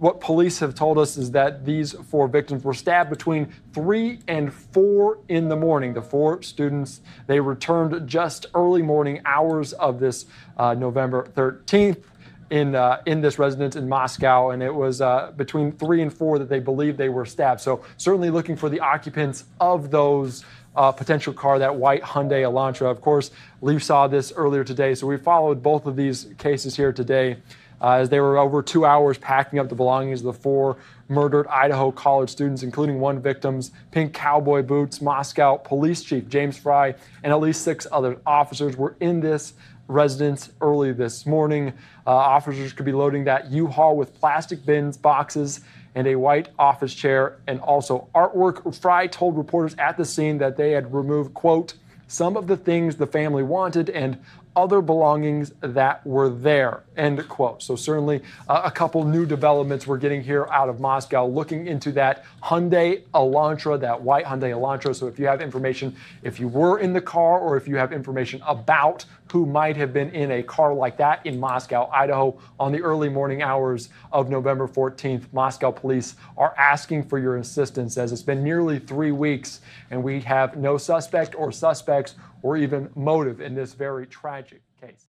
what 0.00 0.18
police 0.18 0.60
have 0.60 0.74
told 0.74 0.96
us 0.96 1.18
is 1.18 1.32
that 1.32 1.66
these 1.66 1.92
four 1.92 2.26
victims 2.26 2.64
were 2.64 2.72
stabbed 2.72 3.10
between 3.10 3.52
3 3.74 4.20
and 4.28 4.52
4 4.52 5.18
in 5.28 5.50
the 5.50 5.56
morning. 5.56 5.92
The 5.92 6.00
four 6.00 6.40
students, 6.40 7.02
they 7.26 7.38
returned 7.38 8.08
just 8.08 8.46
early 8.54 8.80
morning 8.80 9.20
hours 9.26 9.74
of 9.74 10.00
this 10.00 10.24
uh, 10.56 10.72
November 10.72 11.30
13th 11.36 12.02
in 12.48 12.74
uh, 12.74 13.02
in 13.04 13.20
this 13.20 13.38
residence 13.38 13.76
in 13.76 13.90
Moscow, 13.90 14.50
and 14.50 14.62
it 14.62 14.74
was 14.74 15.02
uh, 15.02 15.32
between 15.36 15.70
three 15.70 16.00
and 16.00 16.12
four 16.12 16.38
that 16.38 16.48
they 16.48 16.60
believed 16.60 16.96
they 16.96 17.10
were 17.10 17.26
stabbed. 17.26 17.60
So 17.60 17.84
certainly 17.98 18.30
looking 18.30 18.56
for 18.56 18.70
the 18.70 18.80
occupants 18.80 19.44
of 19.60 19.90
those. 19.90 20.44
Uh, 20.76 20.92
potential 20.92 21.32
car, 21.32 21.58
that 21.58 21.74
white 21.74 22.00
Hyundai 22.00 22.42
Elantra. 22.42 22.88
Of 22.88 23.00
course, 23.00 23.32
Lee 23.60 23.80
saw 23.80 24.06
this 24.06 24.32
earlier 24.36 24.62
today, 24.62 24.94
so 24.94 25.04
we 25.08 25.16
followed 25.16 25.64
both 25.64 25.84
of 25.84 25.96
these 25.96 26.28
cases 26.38 26.76
here 26.76 26.92
today 26.92 27.38
uh, 27.80 27.92
as 27.92 28.08
they 28.08 28.20
were 28.20 28.38
over 28.38 28.62
two 28.62 28.84
hours 28.84 29.18
packing 29.18 29.58
up 29.58 29.68
the 29.68 29.74
belongings 29.74 30.20
of 30.20 30.26
the 30.26 30.32
four 30.32 30.76
murdered 31.08 31.46
Idaho 31.48 31.90
college 31.90 32.30
students, 32.30 32.62
including 32.62 33.00
one 33.00 33.20
victim's 33.20 33.72
pink 33.90 34.12
cowboy 34.12 34.62
boots. 34.62 35.00
Moscow 35.00 35.56
Police 35.56 36.02
Chief 36.02 36.28
James 36.28 36.56
Fry 36.56 36.94
and 37.22 37.32
at 37.32 37.40
least 37.40 37.62
six 37.62 37.86
other 37.90 38.18
officers 38.26 38.76
were 38.76 38.96
in 39.00 39.20
this 39.20 39.54
residence 39.88 40.50
early 40.60 40.92
this 40.92 41.26
morning. 41.26 41.72
Uh, 42.06 42.10
officers 42.10 42.72
could 42.72 42.86
be 42.86 42.92
loading 42.92 43.24
that 43.24 43.50
U-Haul 43.50 43.96
with 43.96 44.14
plastic 44.14 44.64
bins, 44.64 44.96
boxes, 44.96 45.60
and 45.96 46.06
a 46.06 46.14
white 46.14 46.48
office 46.58 46.94
chair, 46.94 47.38
and 47.48 47.60
also 47.60 48.08
artwork. 48.14 48.74
Fry 48.80 49.08
told 49.08 49.36
reporters 49.36 49.74
at 49.78 49.96
the 49.96 50.04
scene 50.04 50.38
that 50.38 50.56
they 50.56 50.70
had 50.70 50.94
removed, 50.94 51.34
quote, 51.34 51.74
some 52.06 52.36
of 52.36 52.46
the 52.46 52.56
things 52.56 52.96
the 52.96 53.06
family 53.06 53.42
wanted 53.42 53.90
and 53.90 54.18
other 54.56 54.80
belongings 54.80 55.52
that 55.60 56.04
were 56.06 56.28
there. 56.28 56.82
End 56.96 57.26
quote. 57.28 57.62
So, 57.62 57.76
certainly 57.76 58.22
uh, 58.48 58.62
a 58.64 58.70
couple 58.70 59.04
new 59.04 59.24
developments 59.24 59.86
we're 59.86 59.98
getting 59.98 60.22
here 60.22 60.46
out 60.46 60.68
of 60.68 60.80
Moscow 60.80 61.26
looking 61.26 61.66
into 61.66 61.92
that 61.92 62.24
Hyundai 62.42 63.02
Elantra, 63.14 63.78
that 63.80 64.02
white 64.02 64.24
Hyundai 64.24 64.50
Elantra. 64.50 64.94
So, 64.94 65.06
if 65.06 65.18
you 65.18 65.26
have 65.26 65.40
information, 65.40 65.94
if 66.22 66.40
you 66.40 66.48
were 66.48 66.78
in 66.78 66.92
the 66.92 67.00
car 67.00 67.38
or 67.38 67.56
if 67.56 67.68
you 67.68 67.76
have 67.76 67.92
information 67.92 68.42
about 68.46 69.04
who 69.32 69.46
might 69.46 69.76
have 69.76 69.92
been 69.92 70.10
in 70.10 70.32
a 70.32 70.42
car 70.42 70.74
like 70.74 70.96
that 70.96 71.24
in 71.24 71.38
Moscow, 71.38 71.88
Idaho, 71.92 72.36
on 72.58 72.72
the 72.72 72.82
early 72.82 73.08
morning 73.08 73.42
hours 73.42 73.90
of 74.12 74.28
November 74.28 74.66
14th, 74.66 75.32
Moscow 75.32 75.70
police 75.70 76.16
are 76.36 76.52
asking 76.58 77.04
for 77.04 77.18
your 77.18 77.36
assistance 77.36 77.96
as 77.96 78.10
it's 78.10 78.22
been 78.22 78.42
nearly 78.42 78.80
three 78.80 79.12
weeks 79.12 79.60
and 79.90 80.02
we 80.02 80.20
have 80.20 80.56
no 80.56 80.76
suspect 80.76 81.36
or 81.36 81.52
suspects 81.52 82.16
or 82.42 82.56
even 82.56 82.88
motive 82.94 83.40
in 83.40 83.54
this 83.54 83.74
very 83.74 84.06
tragic 84.06 84.62
case. 84.80 85.06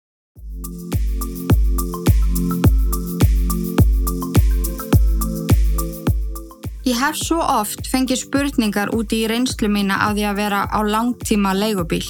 Ég 6.88 6.96
hef 6.96 7.18
svo 7.20 7.42
oft 7.42 7.84
fengið 7.90 8.22
spurningar 8.22 8.94
úti 8.96 9.20
í 9.20 9.28
reynslu 9.28 9.68
mína 9.68 9.98
af 10.06 10.14
því 10.16 10.24
að 10.30 10.38
vera 10.40 10.62
á 10.72 10.78
langtíma 10.80 11.52
leigubíl. 11.52 12.06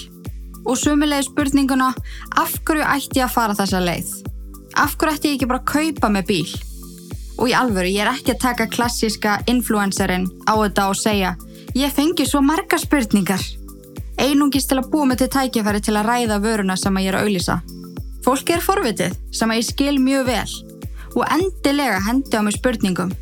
Og 0.69 0.79
sömulega 0.79 1.25
spurninguna, 1.27 1.89
af 2.39 2.55
hverju 2.63 2.87
ætti 2.87 3.19
ég 3.19 3.27
að 3.27 3.35
fara 3.35 3.57
þessa 3.59 3.83
leið? 3.83 4.13
Af 4.79 4.95
hverju 5.01 5.17
ætti 5.17 5.33
ég 5.33 5.39
ekki 5.39 5.51
bara 5.51 5.65
að 5.65 5.71
kaupa 5.73 6.13
með 6.15 6.29
bíl? 6.31 6.55
Og 7.39 7.51
í 7.51 7.57
alvöru, 7.59 7.91
ég 7.91 8.05
er 8.05 8.13
ekki 8.13 8.37
að 8.37 8.43
taka 8.45 8.71
klassíska 8.71 9.41
influencerinn 9.51 10.29
á 10.47 10.55
þetta 10.61 10.89
og 10.93 11.01
segja, 11.01 11.35
ég 11.75 11.95
fengi 11.95 12.27
svo 12.29 12.45
marga 12.45 12.79
spurningar 12.79 13.43
einungis 14.23 14.67
til 14.69 14.81
að 14.81 14.91
búa 14.93 15.09
mig 15.09 15.21
til 15.21 15.31
tækifæri 15.33 15.83
til 15.85 15.97
að 15.99 16.09
ræða 16.11 16.41
vöruna 16.43 16.77
sem 16.79 16.97
að 16.97 17.07
ég 17.07 17.13
er 17.13 17.19
að 17.19 17.29
auðlýsa. 17.29 17.59
Fólki 18.27 18.57
er 18.57 18.65
forvitið 18.65 19.15
sem 19.35 19.51
að 19.51 19.61
ég 19.61 19.69
skil 19.69 19.97
mjög 20.03 20.27
vel 20.29 20.57
og 21.15 21.25
endilega 21.35 22.03
hendi 22.07 22.37
á 22.39 22.43
mig 22.45 22.59
spurningum. 22.59 23.15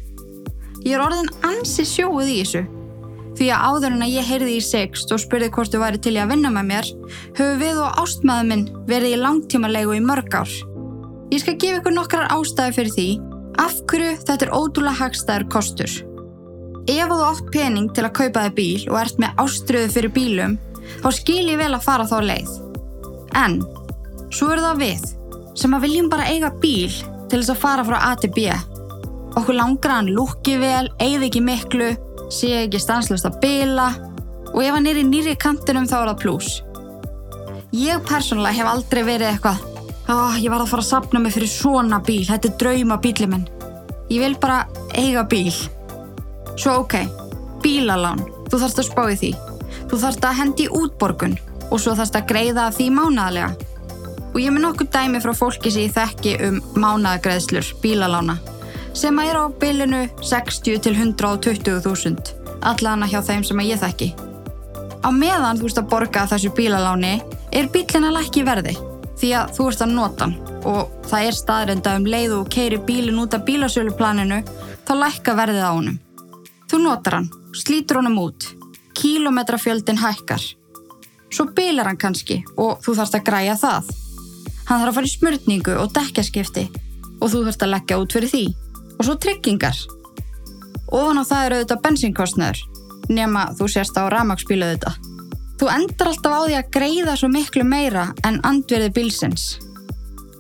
Ég 0.87 0.97
er 0.97 1.05
orðin 1.05 1.31
ansi 1.47 1.85
sjóið 1.87 2.33
í 2.33 2.41
þessu 2.41 2.65
því 3.37 3.51
að 3.53 3.65
áður 3.69 3.95
en 3.97 4.05
að 4.07 4.15
ég 4.15 4.29
heyrði 4.31 4.57
í 4.57 4.65
sext 4.65 5.13
og 5.13 5.21
spurði 5.21 5.51
hvort 5.53 5.73
þú 5.73 5.83
væri 5.83 6.01
til 6.01 6.15
ég 6.17 6.25
að 6.25 6.33
vinna 6.33 6.53
með 6.55 6.69
mér 6.71 6.91
höfu 7.37 7.57
við 7.61 7.81
og 7.85 8.01
ástmaður 8.03 8.51
minn 8.51 8.67
verið 8.89 9.13
í 9.13 9.21
langtímalegu 9.21 9.97
í 9.99 10.03
mörg 10.05 10.37
ár. 10.41 10.53
Ég 11.35 11.43
skal 11.43 11.57
gefa 11.61 11.83
ykkur 11.83 11.97
nokkrar 11.97 12.31
ástæði 12.33 12.77
fyrir 12.79 12.95
því 12.97 13.09
af 13.61 13.81
hverju 13.91 14.15
þetta 14.23 14.47
er 14.47 14.55
ótrúlega 14.57 15.01
hagstæður 15.03 15.49
kostur. 15.53 15.99
Ef 16.87 17.11
þú 17.11 17.23
átt 17.27 17.51
pening 17.53 17.91
til 17.93 18.07
að 18.07 18.17
kaupa 18.21 18.47
þig 18.47 18.57
bíl 18.57 18.89
og 18.93 19.01
ert 19.03 19.21
með 19.21 19.43
ástriðu 19.43 19.93
fyrir 19.97 20.15
bílum 20.15 20.57
þá 21.03 21.11
skil 21.15 21.45
ég 21.45 21.61
vel 21.61 21.73
að 21.75 21.85
fara 21.87 22.09
þá 22.09 22.17
leið. 22.31 22.55
En, 23.37 23.61
svo 24.33 24.51
eru 24.55 24.65
það 24.65 24.83
við 24.83 25.07
sem 25.57 25.77
að 25.77 25.87
viljum 25.87 26.11
bara 26.13 26.29
eiga 26.29 26.51
bíl 26.63 26.93
til 27.31 27.41
þess 27.41 27.53
að 27.55 27.63
fara 27.63 27.87
frá 27.87 27.99
A 28.01 28.11
til 28.21 28.33
B. 28.37 28.49
Okkur 29.37 29.57
langar 29.57 29.99
hann 29.99 30.13
lúki 30.17 30.57
vel, 30.61 30.89
eigði 31.03 31.31
ekki 31.31 31.45
miklu, 31.45 31.93
sé 32.33 32.53
ekki 32.65 32.81
stanslust 32.81 33.29
að 33.29 33.41
bila 33.43 33.91
og 34.53 34.61
ef 34.65 34.73
hann 34.73 34.89
er 34.89 35.01
í 35.01 35.07
nýri 35.07 35.37
kantinum 35.41 35.89
þá 35.89 35.99
er 36.01 36.11
það 36.13 36.21
pluss. 36.25 36.53
Ég 37.77 38.05
persónulega 38.09 38.63
hef 38.63 38.71
aldrei 38.71 39.03
verið 39.05 39.33
eitthvað 39.35 39.65
oh, 40.13 40.37
ég 40.39 40.51
var 40.53 40.63
að 40.63 40.71
fara 40.71 40.85
að 40.85 40.91
sapna 40.91 41.21
mig 41.23 41.35
fyrir 41.35 41.51
svona 41.51 42.01
bíl, 42.05 42.23
þetta 42.29 42.51
er 42.51 42.59
drauma 42.61 42.99
bíli 43.03 43.29
minn. 43.31 43.47
Ég 44.13 44.23
vil 44.23 44.37
bara 44.41 44.63
eiga 44.95 45.27
bíl. 45.29 45.53
Svo 46.57 46.81
ok, 46.85 47.01
bílalán, 47.65 48.23
þú 48.47 48.61
þarfst 48.63 48.83
að 48.83 48.89
spá 48.91 49.03
í 49.11 49.19
því. 49.21 49.33
Þú 49.87 50.01
þarfst 50.03 50.27
að 50.27 50.39
hendi 50.41 50.67
útborgun 50.73 51.37
og 51.71 51.81
svo 51.83 51.95
þarfst 51.95 52.19
að 52.19 52.29
greiða 52.31 52.67
því 52.75 52.87
mánaðlega. 52.97 53.51
Og 54.35 54.41
ég 54.43 54.53
með 54.53 54.67
nokkuð 54.67 54.91
dæmi 54.93 55.23
frá 55.25 55.33
fólki 55.37 55.73
sem 55.73 55.87
ég 55.87 55.95
þekki 55.97 56.35
um 56.45 56.59
mánaðagreðslur, 56.77 57.71
bílalána, 57.83 58.37
sem 58.97 59.17
að 59.21 59.31
er 59.31 59.39
á 59.41 59.45
bylinu 59.63 60.03
60 60.21 60.83
til 60.85 60.93
120.000, 60.93 62.35
allana 62.69 63.09
hjá 63.09 63.23
þeim 63.25 63.47
sem 63.47 63.63
að 63.63 63.71
ég 63.71 63.81
þekki. 63.81 64.11
Á 65.07 65.09
meðan 65.15 65.61
þú 65.61 65.71
ert 65.71 65.81
að 65.81 65.89
borga 65.95 66.27
þessu 66.29 66.53
bílaláni 66.57 67.15
er 67.55 67.71
bílina 67.73 68.11
lækki 68.13 68.45
verði 68.47 68.75
því 69.17 69.33
að 69.39 69.53
þú 69.57 69.69
ert 69.71 69.83
að 69.85 69.95
nota 69.95 70.27
hann 70.27 70.35
og 70.67 70.95
það 71.07 71.29
er 71.29 71.37
staðrenda 71.39 71.95
um 71.97 72.09
leið 72.11 72.33
og 72.41 72.49
keiri 72.53 72.81
bílin 72.89 73.21
út 73.23 73.37
af 73.37 73.45
bílasöluplaninu 73.47 74.43
þá 74.87 74.93
lækka 74.99 75.37
verðið 75.39 75.63
á 75.63 75.73
honum. 75.73 75.99
Þú 76.67 76.81
notar 76.83 77.21
hann, 77.21 77.29
slítur 77.55 78.01
honum 78.01 78.19
út 78.27 78.49
kílometrafjöldin 78.97 80.01
hækkar. 80.01 80.43
Svo 81.31 81.47
bilar 81.57 81.91
hann 81.91 82.01
kannski 82.01 82.41
og 82.57 82.81
þú 82.85 82.97
þarfst 82.99 83.19
að 83.19 83.27
græja 83.29 83.57
það. 83.61 83.91
Hann 84.67 84.81
þarf 84.83 84.91
að 84.91 84.97
fara 84.99 85.11
í 85.11 85.15
smörningu 85.15 85.75
og 85.81 85.93
dekkjaskipti 85.97 86.65
og 87.21 87.29
þú 87.33 87.43
þarfst 87.47 87.67
að 87.67 87.73
leggja 87.75 88.01
út 88.03 88.17
fyrir 88.17 88.33
því. 88.33 88.47
Og 88.97 89.05
svo 89.05 89.19
tryggingar. 89.21 89.83
Ofan 90.95 91.21
á 91.21 91.25
það 91.27 91.45
eru 91.45 91.59
auðvitað 91.59 91.83
bensinkostnöður, 91.85 92.63
nema 93.11 93.45
þú 93.59 93.69
sérst 93.71 93.99
á 93.99 94.07
ramagsbílu 94.13 94.67
auðvitað. 94.67 94.99
Þú 95.57 95.71
endar 95.73 96.11
alltaf 96.13 96.35
á 96.37 96.41
því 96.45 96.57
að 96.59 96.73
greiða 96.77 97.15
svo 97.17 97.31
miklu 97.33 97.65
meira 97.65 98.11
en 98.29 98.41
andverði 98.45 98.91
bílsins. 98.97 99.47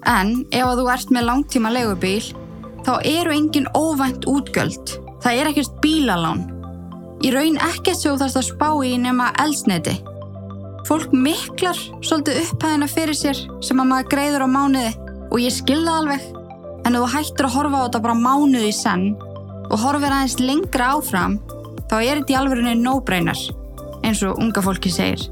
En 0.06 0.44
ef 0.54 0.64
að 0.64 0.82
þú 0.82 0.90
ert 0.92 1.14
með 1.14 1.26
langtíma 1.30 1.72
legubíl, 1.74 2.22
þá 2.86 2.92
eru 3.02 3.32
engin 3.34 3.70
óvænt 3.74 4.28
útgjöld. 4.30 4.98
Það 5.24 5.40
er 5.40 5.50
ekkert 5.50 5.80
bílalán. 5.82 6.44
Í 7.24 7.32
raun 7.32 7.56
ekkert 7.56 7.96
sem 7.96 8.12
þú 8.12 8.18
þarfst 8.20 8.40
að 8.40 8.48
spá 8.50 8.68
í 8.84 8.92
nema 9.00 9.30
eldsneiti. 9.40 9.96
Fólk 10.86 11.14
miklar 11.16 11.78
svolítið 12.04 12.42
upphæðina 12.44 12.88
fyrir 12.90 13.16
sér 13.18 13.38
sem 13.64 13.80
að 13.82 13.88
maður 13.90 14.10
greiður 14.12 14.44
á 14.46 14.48
mánuði 14.50 14.90
og 15.30 15.38
ég 15.42 15.54
skilða 15.54 15.96
alveg. 16.02 16.26
En 16.86 16.94
ef 16.94 17.02
þú 17.02 17.08
hættir 17.14 17.48
að 17.48 17.56
horfa 17.56 17.80
á 17.80 17.84
þetta 17.86 18.02
bara 18.04 18.18
mánuði 18.20 18.68
í 18.70 18.76
senn 18.76 19.06
og 19.66 19.80
horfir 19.82 20.12
aðeins 20.12 20.36
lengra 20.38 20.92
áfram, 20.94 21.40
þá 21.90 21.96
er 21.98 22.20
þetta 22.20 22.34
í 22.34 22.36
alverðinni 22.38 22.84
no-brainer, 22.84 23.40
eins 24.06 24.22
og 24.22 24.38
unga 24.42 24.62
fólki 24.62 24.92
segir. 24.94 25.26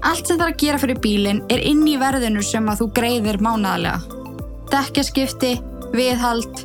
Allt 0.00 0.26
sem 0.26 0.38
það 0.40 0.46
er 0.46 0.54
að 0.54 0.60
gera 0.64 0.80
fyrir 0.80 1.00
bílinn 1.04 1.42
er 1.52 1.62
inn 1.68 1.84
í 1.86 1.98
verðinu 2.00 2.42
sem 2.42 2.66
að 2.72 2.82
þú 2.82 2.90
greiðir 2.96 3.38
mánadalega. 3.44 4.00
Dekkjaskipti, 4.72 5.54
viðhald, 5.94 6.64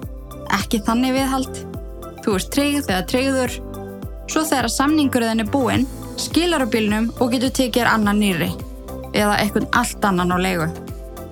ekki 0.56 0.82
þannig 0.88 1.18
viðhald. 1.20 1.64
Þú 2.26 2.38
ert 2.40 2.52
treyð 2.56 2.90
eða 2.90 3.06
treyður. 3.12 3.58
Svo 4.32 4.42
þegar 4.48 4.72
samningurinn 4.74 5.44
er 5.44 5.50
búinn, 5.52 5.86
skilar 6.18 6.66
á 6.66 6.68
bílnum 6.72 7.12
og 7.20 7.34
getur 7.36 7.54
tekið 7.54 7.90
annan 7.92 8.20
nýri. 8.22 8.50
Eða 9.16 9.38
eitthvað 9.40 9.70
allt 9.80 10.08
annan 10.08 10.34
á 10.34 10.38
leigu. 10.42 10.68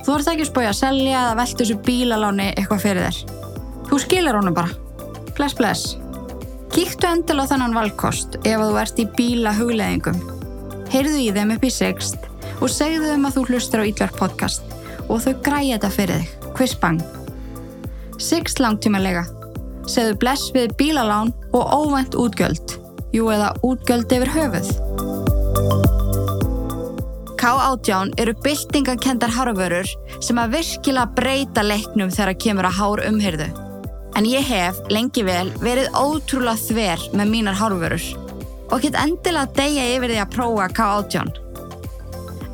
Þú 0.04 0.18
ert 0.18 0.30
ekki 0.34 0.46
spóið 0.50 0.70
að 0.70 0.80
selja 0.82 1.20
eða 1.24 1.36
velta 1.40 1.64
þessu 1.64 1.78
bílaláni 1.88 2.48
eitthvað 2.52 2.84
fyrir 2.84 3.06
þér. 3.08 3.20
Þú 3.88 4.00
skilar 4.04 4.40
honum 4.40 4.56
bara. 4.58 4.72
Bless, 5.38 5.56
bless. 5.56 5.96
Kíktu 6.74 7.08
endil 7.08 7.40
á 7.40 7.46
þannan 7.48 7.76
valkost 7.78 8.36
ef 8.44 8.60
þú 8.60 8.78
ert 8.82 9.00
í 9.00 9.08
bíla 9.18 9.54
hugleðingum. 9.56 10.20
Heyrðu 10.92 11.24
í 11.24 11.32
þeim 11.36 11.56
upp 11.56 11.64
í 11.66 11.72
sext 11.74 12.28
og 12.60 12.70
segðu 12.74 13.14
þeim 13.14 13.28
að 13.30 13.38
þú 13.38 13.46
hlustar 13.50 13.86
á 13.86 13.90
Ítlar 13.90 14.14
podcast 14.18 14.76
og 15.08 15.24
þau 15.24 15.34
græja 15.46 15.78
þetta 15.78 15.94
fyrir 15.96 16.22
þig. 16.22 16.52
Quiz 16.58 16.76
bang. 16.84 17.02
Sext 18.22 18.60
langtímalega. 18.60 19.24
Segðu 19.90 20.20
bless 20.20 20.52
við 20.56 20.76
bílalán 20.80 21.34
og 21.56 21.64
óvænt 21.74 22.20
útgjöld. 22.20 22.83
Jú 23.14 23.28
eða 23.30 23.52
útgjöld 23.62 24.14
yfir 24.16 24.32
höfuð. 24.34 24.70
K18 27.38 28.14
eru 28.24 28.34
byltingakendar 28.42 29.34
harfurur 29.36 29.90
sem 30.24 30.40
að 30.40 30.56
virkilega 30.56 31.12
breyta 31.18 31.62
leiknum 31.66 32.10
þegar 32.14 32.40
kemur 32.40 32.70
að 32.70 32.78
hár 32.80 33.04
umhyrðu. 33.10 33.48
En 34.18 34.26
ég 34.30 34.46
hef 34.48 34.80
lengi 34.94 35.26
vel 35.28 35.50
verið 35.62 35.94
ótrúlega 35.98 36.58
þver 36.64 37.06
með 37.18 37.32
mínar 37.36 37.58
hárvörur 37.60 38.10
og 38.74 38.82
get 38.82 38.98
endilega 38.98 39.52
degja 39.58 39.88
yfir 39.98 40.14
því 40.14 40.20
að 40.24 40.34
prófa 40.34 40.68
K18. 40.80 41.34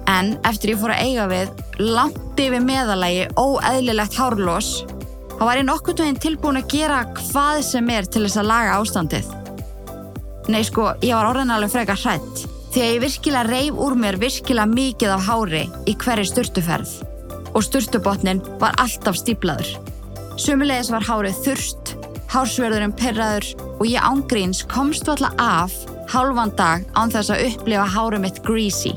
En 0.09 0.35
eftir 0.49 0.73
ég 0.73 0.81
fór 0.81 0.95
að 0.95 1.03
eiga 1.05 1.27
við 1.31 1.65
langt 1.79 2.41
yfir 2.41 2.63
meðalagi 2.65 3.27
óeðlilegt 3.39 4.17
hárlós, 4.19 4.71
þá 5.37 5.43
var 5.45 5.61
ég 5.61 5.69
nokkur 5.69 5.95
tóinn 5.95 6.19
tilbúin 6.19 6.59
að 6.59 6.71
gera 6.73 7.03
hvað 7.21 7.61
sem 7.69 7.93
er 7.93 8.09
til 8.09 8.25
þess 8.25 8.41
að 8.41 8.51
laga 8.51 8.79
ástandið. 8.81 9.38
Nei 10.49 10.63
sko, 10.65 10.87
ég 11.05 11.13
var 11.13 11.27
orðin 11.29 11.51
alveg 11.53 11.69
frekar 11.75 11.99
hrætt 12.01 12.47
því 12.73 12.81
að 12.81 12.91
ég 12.91 13.03
virkilega 13.03 13.49
reif 13.49 13.77
úr 13.85 13.95
mér 13.97 14.17
virkilega 14.21 14.69
mikið 14.69 15.11
af 15.13 15.27
hári 15.27 15.61
í 15.89 15.93
hverju 16.01 16.25
sturtuferð 16.25 16.93
og 17.53 17.65
sturtubotnin 17.65 18.41
var 18.61 18.77
alltaf 18.81 19.17
stíplaður. 19.19 19.69
Sumulegis 20.41 20.89
var 20.93 21.05
hárið 21.05 21.37
þurst, 21.45 21.93
hársverðurinn 22.33 22.95
perraður 22.97 23.45
og 23.75 23.85
ég 23.89 24.05
ángríns 24.05 24.63
komst 24.69 25.09
alltaf 25.09 25.37
af 25.37 25.77
hálfan 26.09 26.55
dag 26.57 26.85
án 26.97 27.13
þess 27.13 27.33
að 27.33 27.45
upplifa 27.51 27.85
hárið 27.93 28.25
mitt 28.25 28.41
greasy. 28.45 28.95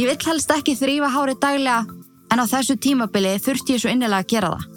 Ég 0.00 0.08
vill 0.08 0.28
helst 0.30 0.52
ekki 0.52 0.78
þrýfa 0.80 1.12
hárið 1.12 1.40
daglega 1.44 1.84
en 2.32 2.40
á 2.40 2.44
þessu 2.48 2.80
tímabili 2.80 3.36
þurfti 3.36 3.76
ég 3.76 3.84
svo 3.84 3.92
innilega 3.92 4.24
að 4.24 4.32
gera 4.32 4.54
það. 4.56 4.68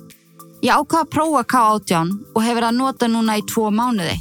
Ég 0.68 0.74
ákvaða 0.74 1.04
að 1.06 1.12
prófa 1.16 1.50
K18 1.54 2.16
og 2.34 2.44
hefur 2.44 2.68
að 2.68 2.80
nota 2.84 3.08
núna 3.08 3.40
í 3.40 3.48
tvo 3.48 3.70
mánuði. 3.72 4.18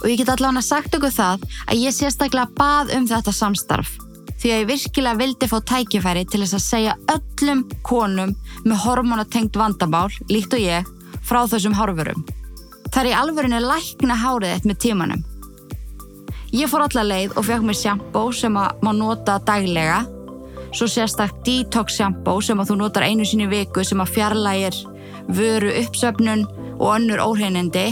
Og 0.00 0.06
ég 0.08 0.20
get 0.20 0.30
allavega 0.32 0.62
sagt 0.64 0.94
okkur 0.96 1.12
það 1.12 1.48
að 1.66 1.82
ég 1.82 1.96
sérstaklega 1.96 2.48
bað 2.56 2.94
um 2.96 3.08
þetta 3.10 3.34
samstarf 3.36 3.98
því 4.40 4.52
að 4.52 4.60
ég 4.62 4.68
virkilega 4.70 5.20
vildi 5.20 5.48
fá 5.50 5.58
tækifæri 5.68 6.22
til 6.24 6.40
þess 6.42 6.56
að 6.56 6.62
segja 6.64 6.94
öllum 7.12 7.64
konum 7.84 8.30
með 8.64 8.78
hormonatengt 8.86 9.56
vandamál, 9.60 10.08
líkt 10.32 10.56
og 10.56 10.62
ég, 10.62 10.86
frá 11.28 11.42
þessum 11.44 11.76
hárfurum. 11.76 12.24
Það 12.88 13.02
er 13.02 13.10
í 13.10 13.18
alvörinu 13.18 13.60
lækna 13.62 14.16
hárið 14.16 14.54
eitt 14.54 14.68
með 14.68 14.80
tímanum. 14.86 15.26
Ég 16.56 16.70
fór 16.72 16.86
allar 16.86 17.06
leið 17.06 17.36
og 17.36 17.46
fekk 17.46 17.66
mér 17.66 17.78
sjampó 17.78 18.24
sem 18.34 18.56
að 18.58 18.80
má 18.82 18.90
nota 18.96 19.36
daglega, 19.46 20.00
svo 20.72 20.88
sérstaklega 20.88 21.44
detox 21.46 22.00
sjampó 22.00 22.40
sem 22.42 22.58
að 22.58 22.72
þú 22.72 22.80
notar 22.80 23.06
einu 23.06 23.26
sinni 23.28 23.46
viku 23.50 23.84
sem 23.84 24.00
að 24.00 24.14
fjarlægir 24.16 24.80
vöru 25.30 25.70
uppsöfnun 25.84 26.46
og 26.80 26.88
önnur 26.96 27.22
óhreinindi 27.22 27.90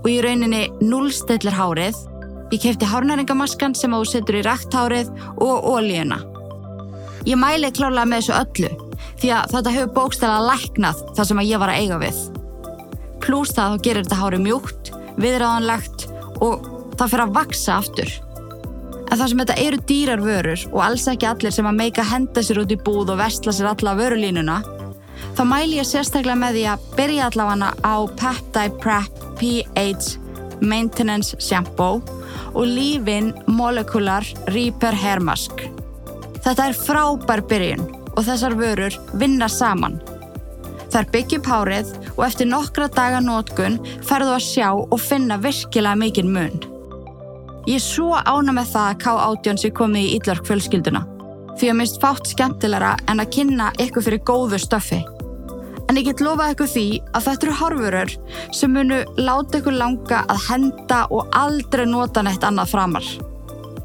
og 0.00 0.08
í 0.10 0.20
rauninni 0.24 0.66
nullstillir 0.80 1.56
hárið 1.56 1.98
Ég 2.50 2.58
kefti 2.58 2.86
hárnæringamaskan 2.90 3.76
sem 3.78 3.92
setur 4.10 4.40
í 4.40 4.42
rækthárið 4.42 5.10
og 5.38 5.66
ólíuna. 5.70 6.18
Ég 7.22 7.38
mæli 7.38 7.70
klálega 7.70 8.08
með 8.10 8.24
þessu 8.24 8.34
öllu 8.40 8.70
því 9.20 9.30
að 9.36 9.52
þetta 9.52 9.74
hefur 9.76 9.92
bókstæla 9.94 10.40
læknað 10.48 11.04
það 11.14 11.28
sem 11.28 11.42
að 11.42 11.50
ég 11.50 11.62
var 11.62 11.70
að 11.70 11.84
eiga 11.84 12.00
við. 12.02 12.18
Plús 13.22 13.54
það 13.54 13.76
þá 13.76 13.84
gerir 13.86 14.08
þetta 14.08 14.18
hári 14.18 14.42
mjúkt, 14.42 14.90
viðræðanlegt 15.20 16.08
og 16.42 16.66
það 16.96 17.14
fyrir 17.14 17.24
að 17.28 17.38
vaksa 17.38 17.76
aftur. 17.76 18.12
En 19.06 19.14
það 19.14 19.26
sem 19.28 19.44
þetta 19.44 19.60
eru 19.68 19.82
dýrar 19.86 20.26
vörur 20.26 20.68
og 20.72 20.82
alls 20.88 21.06
ekki 21.12 21.30
allir 21.30 21.54
sem 21.54 21.70
að 21.70 21.80
meika 21.84 22.10
henda 22.10 22.42
sér 22.42 22.64
út 22.64 22.74
í 22.74 22.82
búð 22.82 23.14
og 23.14 23.22
vestla 23.22 23.54
sér 23.54 23.70
alla 23.76 23.94
vörulínuna, 23.98 24.60
þá 25.38 25.42
mæli 25.46 25.78
ég 25.78 25.86
sérstaklega 25.86 26.40
með 26.40 26.58
því 26.58 26.68
að 26.74 26.92
byrja 26.98 27.30
allavega 27.30 27.74
á 27.86 27.94
Peptide 28.18 28.78
Prep 28.82 29.29
PH 29.40 30.18
Maintenance 30.60 31.36
Shampoo 31.40 32.02
og 32.52 32.66
Leave-In 32.66 33.32
Molecular 33.48 34.26
Repair 34.52 34.94
Hair 34.94 35.22
Mask. 35.24 35.64
Þetta 36.44 36.68
er 36.68 36.76
frábær 36.76 37.42
byrjun 37.48 37.86
og 38.16 38.24
þessar 38.26 38.56
vörur 38.58 38.96
vinna 39.20 39.48
saman. 39.48 40.00
Það 40.90 40.98
er 41.00 41.12
byggjum 41.14 41.46
hárið 41.46 41.92
og 42.16 42.24
eftir 42.26 42.50
nokkra 42.50 42.88
daga 42.92 43.20
nótgun 43.22 43.78
ferðu 44.06 44.34
að 44.34 44.46
sjá 44.48 44.68
og 44.74 44.98
finna 45.00 45.38
virkilega 45.40 45.96
mikinn 45.98 46.32
mun. 46.34 46.58
Ég 47.68 47.78
er 47.78 47.84
svo 47.84 48.16
ána 48.18 48.52
með 48.56 48.72
það 48.74 48.90
að 48.90 49.00
K18 49.04 49.62
sé 49.62 49.70
komið 49.76 50.06
í 50.08 50.12
Ídlark 50.18 50.48
fjölskylduna 50.48 51.04
því 51.60 51.70
að 51.70 51.76
minnst 51.76 52.00
fátt 52.02 52.28
skemmtilegra 52.30 52.94
en 53.12 53.20
að 53.20 53.32
kynna 53.36 53.70
ykkur 53.84 54.06
fyrir 54.06 54.22
góðu 54.24 54.60
stöfi. 54.60 55.02
En 55.90 55.96
ég 55.98 56.06
get 56.06 56.20
lofað 56.22 56.52
ykkur 56.52 56.68
því 56.70 56.84
að 57.18 57.24
þetta 57.24 57.46
eru 57.46 57.54
hárvörur 57.58 58.12
sem 58.54 58.70
munu 58.70 58.98
láta 59.18 59.58
ykkur 59.58 59.74
langa 59.74 60.20
að 60.30 60.44
henda 60.46 60.98
og 61.10 61.32
aldrei 61.34 61.82
nota 61.90 62.22
neitt 62.22 62.46
annað 62.46 62.70
framar. 62.70 63.08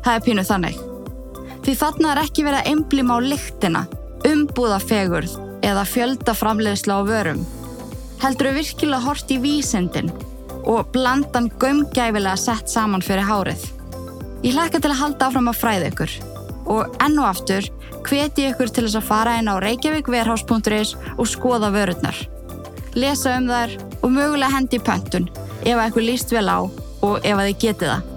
Það 0.06 0.12
er 0.12 0.22
pínuð 0.28 0.52
þannig. 0.52 0.78
Því 1.66 1.76
þarna 1.80 2.12
er 2.12 2.22
ekki 2.22 2.46
verið 2.46 2.60
að 2.60 2.70
einblíma 2.74 3.18
á 3.18 3.20
lyktina, 3.26 3.82
umbúða 4.30 4.78
fegurð 4.86 5.34
eða 5.66 5.88
fjölda 5.96 6.38
framleiðsla 6.38 7.00
á 7.02 7.08
vörum. 7.10 7.42
Heldur 8.22 8.52
þau 8.52 8.60
virkilega 8.60 9.06
hort 9.08 9.34
í 9.34 9.40
vísindin 9.42 10.14
og 10.62 10.94
blandan 10.94 11.50
gömgæfilega 11.58 12.38
sett 12.38 12.70
saman 12.70 13.02
fyrir 13.02 13.26
hárið. 13.26 13.66
Ég 14.46 14.54
hlekka 14.54 14.78
til 14.78 14.94
að 14.94 15.02
halda 15.02 15.32
áfram 15.32 15.50
að 15.50 15.62
fræða 15.64 15.90
ykkur 15.90 16.18
og 16.66 16.96
enn 17.04 17.20
og 17.22 17.30
aftur 17.30 17.68
hveti 18.06 18.50
ykkur 18.52 18.72
til 18.72 18.86
þess 18.86 19.00
að 19.00 19.08
fara 19.10 19.36
inn 19.40 19.50
á 19.50 19.56
reykjavíkverhás.is 19.64 20.96
og 21.18 21.30
skoða 21.30 21.72
vörurnar. 21.74 22.18
Lesa 22.96 23.36
um 23.40 23.50
þær 23.50 23.76
og 24.02 24.12
mögulega 24.14 24.54
hendi 24.54 24.80
í 24.80 24.84
pöntun 24.84 25.30
ef 25.66 25.76
að 25.76 25.88
ykkur 25.90 26.06
líst 26.06 26.34
vel 26.36 26.48
á 26.48 26.60
og 26.66 27.16
ef 27.22 27.36
að 27.36 27.50
þið 27.50 27.58
getið 27.64 27.92
það. 27.92 28.12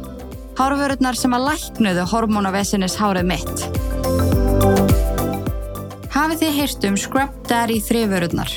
Hárvörurnar 0.59 1.19
sem 1.19 1.35
að 1.37 1.45
læknuðu 1.49 2.05
hormónavesinnis 2.13 2.99
hárið 2.99 3.29
mitt. 3.31 3.67
Hafið 6.15 6.41
þið 6.41 6.57
heyrt 6.57 6.87
um 6.89 6.97
Scrub 6.99 7.37
Daddy 7.47 7.79
þrifvörurnar? 7.87 8.55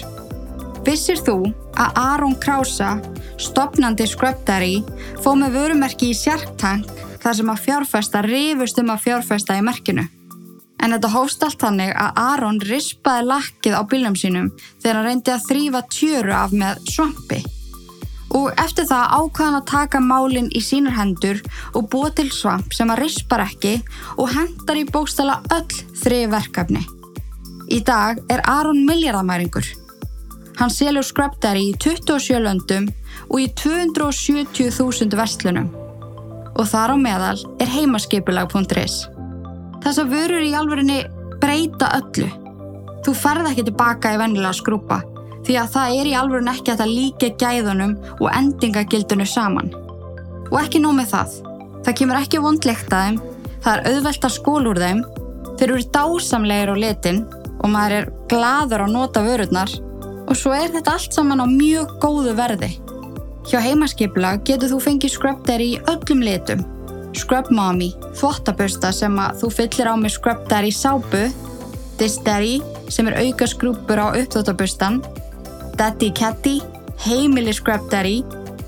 Vissir 0.82 1.20
þú 1.22 1.36
að 1.78 2.00
Aron 2.02 2.34
Krausa, 2.42 2.96
stopnandi 3.38 4.08
Scrub 4.10 4.40
Daddy, 4.48 4.82
fóð 5.22 5.44
með 5.44 5.58
vörumerki 5.60 6.10
í 6.10 6.18
Shark 6.18 6.56
Tank 6.62 6.90
þar 7.22 7.38
sem 7.38 7.54
að 7.54 7.64
fjárfesta 7.66 8.24
rifust 8.26 8.82
um 8.82 8.92
að 8.94 9.06
fjárfesta 9.06 9.58
í 9.60 9.64
merkinu? 9.66 10.08
En 10.82 10.96
þetta 10.96 11.12
hófst 11.14 11.44
allt 11.46 11.62
þannig 11.62 11.92
að 11.94 12.22
Aron 12.22 12.60
rispaði 12.66 13.28
lakkið 13.30 13.78
á 13.78 13.82
bílum 13.90 14.16
sínum 14.18 14.52
þegar 14.82 14.98
hann 14.98 15.10
reyndi 15.10 15.34
að 15.34 15.50
þrýfa 15.50 15.82
tjöru 15.94 16.38
af 16.38 16.56
með 16.58 16.88
svampi. 16.90 17.42
Og 18.32 18.48
eftir 18.64 18.88
það 18.88 19.14
ákvaðan 19.20 19.58
að 19.60 19.68
taka 19.70 20.00
málinn 20.02 20.48
í 20.56 20.62
sínar 20.64 20.96
hendur 20.96 21.42
og 21.76 21.90
búa 21.92 22.10
til 22.16 22.30
svamp 22.32 22.74
sem 22.74 22.90
að 22.90 23.04
rispar 23.04 23.44
ekki 23.44 23.76
og 24.16 24.32
hendar 24.32 24.80
í 24.80 24.88
bókstala 24.88 25.42
öll 25.52 25.68
þrið 26.02 26.32
verkefni. 26.32 26.82
Í 27.72 27.80
dag 27.88 28.24
er 28.32 28.42
Aron 28.50 28.82
miljardamæringur. 28.88 29.68
Hann 30.60 30.74
selur 30.74 31.06
Daddy 31.42 31.70
í 31.70 31.78
27 31.78 32.40
löndum 32.40 32.90
og 33.30 33.40
í 33.40 33.48
270.000 33.56 35.16
verslunum. 35.16 35.81
Og 36.60 36.68
þar 36.68 36.94
á 36.94 36.98
meðal 37.00 37.38
er 37.64 37.72
heimaskipulag.is. 37.72 38.98
Þessar 39.82 40.12
vörur 40.12 40.44
í 40.46 40.52
alvörinni 40.58 41.00
breyta 41.42 41.94
öllu. 41.98 42.28
Þú 43.06 43.16
ferð 43.18 43.50
ekki 43.50 43.66
tilbaka 43.70 44.14
í 44.14 44.20
vennilega 44.22 44.54
skrúpa 44.58 45.02
því 45.46 45.58
að 45.58 45.72
það 45.74 45.96
er 46.00 46.10
í 46.10 46.18
alvörin 46.18 46.52
ekki 46.52 46.74
að 46.74 46.82
það 46.84 46.94
líka 46.96 47.30
gæðunum 47.42 47.94
og 48.20 48.28
endingagildinu 48.30 49.28
saman. 49.28 49.72
Og 50.52 50.58
ekki 50.62 50.82
nóg 50.84 50.98
með 51.00 51.14
það. 51.16 51.38
Það 51.82 51.98
kemur 52.00 52.20
ekki 52.20 52.42
vondlegt 52.44 52.94
að 52.94 53.06
þeim, 53.06 53.20
það 53.64 53.74
er 53.74 53.86
auðvelt 53.92 54.28
að 54.28 54.36
skól 54.36 54.64
úr 54.70 54.82
þeim, 54.82 55.02
þeir 55.58 55.68
eru 55.68 55.88
dásamlegir 55.96 56.74
á 56.74 56.76
litin 56.78 57.24
og 57.62 57.72
maður 57.74 57.98
er 57.98 58.12
gladur 58.30 58.86
að 58.86 58.94
nota 58.96 59.24
vörurnar 59.26 59.74
og 60.22 60.38
svo 60.38 60.54
er 60.56 60.72
þetta 60.74 60.96
allt 60.96 61.18
saman 61.18 61.42
á 61.42 61.48
mjög 61.50 61.98
góðu 62.02 62.36
verði. 62.38 62.72
Hjá 63.48 63.58
heimaskipla 63.64 64.36
getur 64.46 64.70
þú 64.70 64.78
fengið 64.86 65.16
Daddy 65.16 65.64
í 65.66 65.72
öllum 65.90 66.22
litum. 66.22 66.62
Scrub 67.18 67.50
Mommy, 67.52 67.90
þvottabörsta 68.16 68.92
sem 68.96 69.18
að 69.20 69.42
þú 69.42 69.50
fyllir 69.58 69.90
á 69.90 69.96
með 70.00 70.14
Daddy 70.48 70.72
sápu, 70.76 71.24
Daddy 72.00 72.54
sem 72.92 73.10
er 73.10 73.18
auka 73.20 73.48
skrúpur 73.50 74.00
á 74.00 74.14
uppþvottabörstan, 74.14 75.02
Daddy 75.80 76.12
Catty, 76.16 76.60
heimili 77.04 77.54
Daddy 77.92 78.22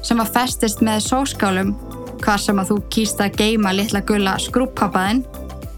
sem 0.03 0.19
að 0.19 0.33
festist 0.36 0.83
með 0.83 1.05
sóskálum 1.05 1.75
hvar 2.23 2.41
sem 2.41 2.59
að 2.59 2.73
þú 2.73 2.79
kýst 2.95 3.21
að 3.23 3.38
geima 3.39 3.73
litla 3.75 4.01
gulla 4.07 4.36
skrúppappaðinn 4.41 5.23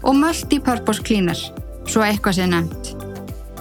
og 0.06 0.18
Multi-Purpose 0.18 1.04
Cleaner, 1.04 1.38
svo 1.86 2.02
eitthvað 2.06 2.40
sé 2.40 2.48
nefnt. 2.50 2.94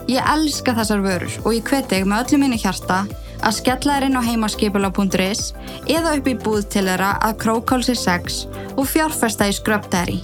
Ég 0.09 0.25
elska 0.31 0.75
þessar 0.77 1.01
vörur 1.05 1.37
og 1.43 1.53
ég 1.57 1.65
hveti 1.65 1.97
þig 1.99 2.09
með 2.09 2.25
öllu 2.25 2.41
minni 2.41 2.59
hjarta 2.61 3.03
að 3.45 3.57
skella 3.59 3.97
þér 3.97 4.07
inn 4.07 4.17
á 4.19 4.27
heimaskipula.is 4.27 5.41
eða 5.85 6.15
upp 6.17 6.29
í 6.29 6.35
búð 6.41 6.65
til 6.73 6.85
þeirra 6.89 7.11
að 7.23 7.37
Krókálsi 7.43 7.95
6 8.01 8.39
og 8.75 8.87
fjárfesta 8.89 9.47
í 9.49 9.53
Daddy. 9.63 10.17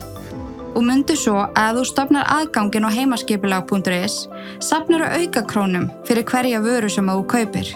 Og 0.75 0.83
myndu 0.87 1.15
svo 1.19 1.47
að 1.59 1.81
þú 1.81 1.85
stopnar 1.85 2.29
aðgangin 2.31 2.87
á 2.87 2.89
heimaskipulag.is 2.95 4.27
sapnar 4.63 5.03
að 5.07 5.15
auka 5.21 5.43
krónum 5.43 5.89
fyrir 6.07 6.23
hverja 6.23 6.61
vöru 6.63 6.89
sem 6.89 7.07
þú 7.07 7.25
kaupir. 7.27 7.67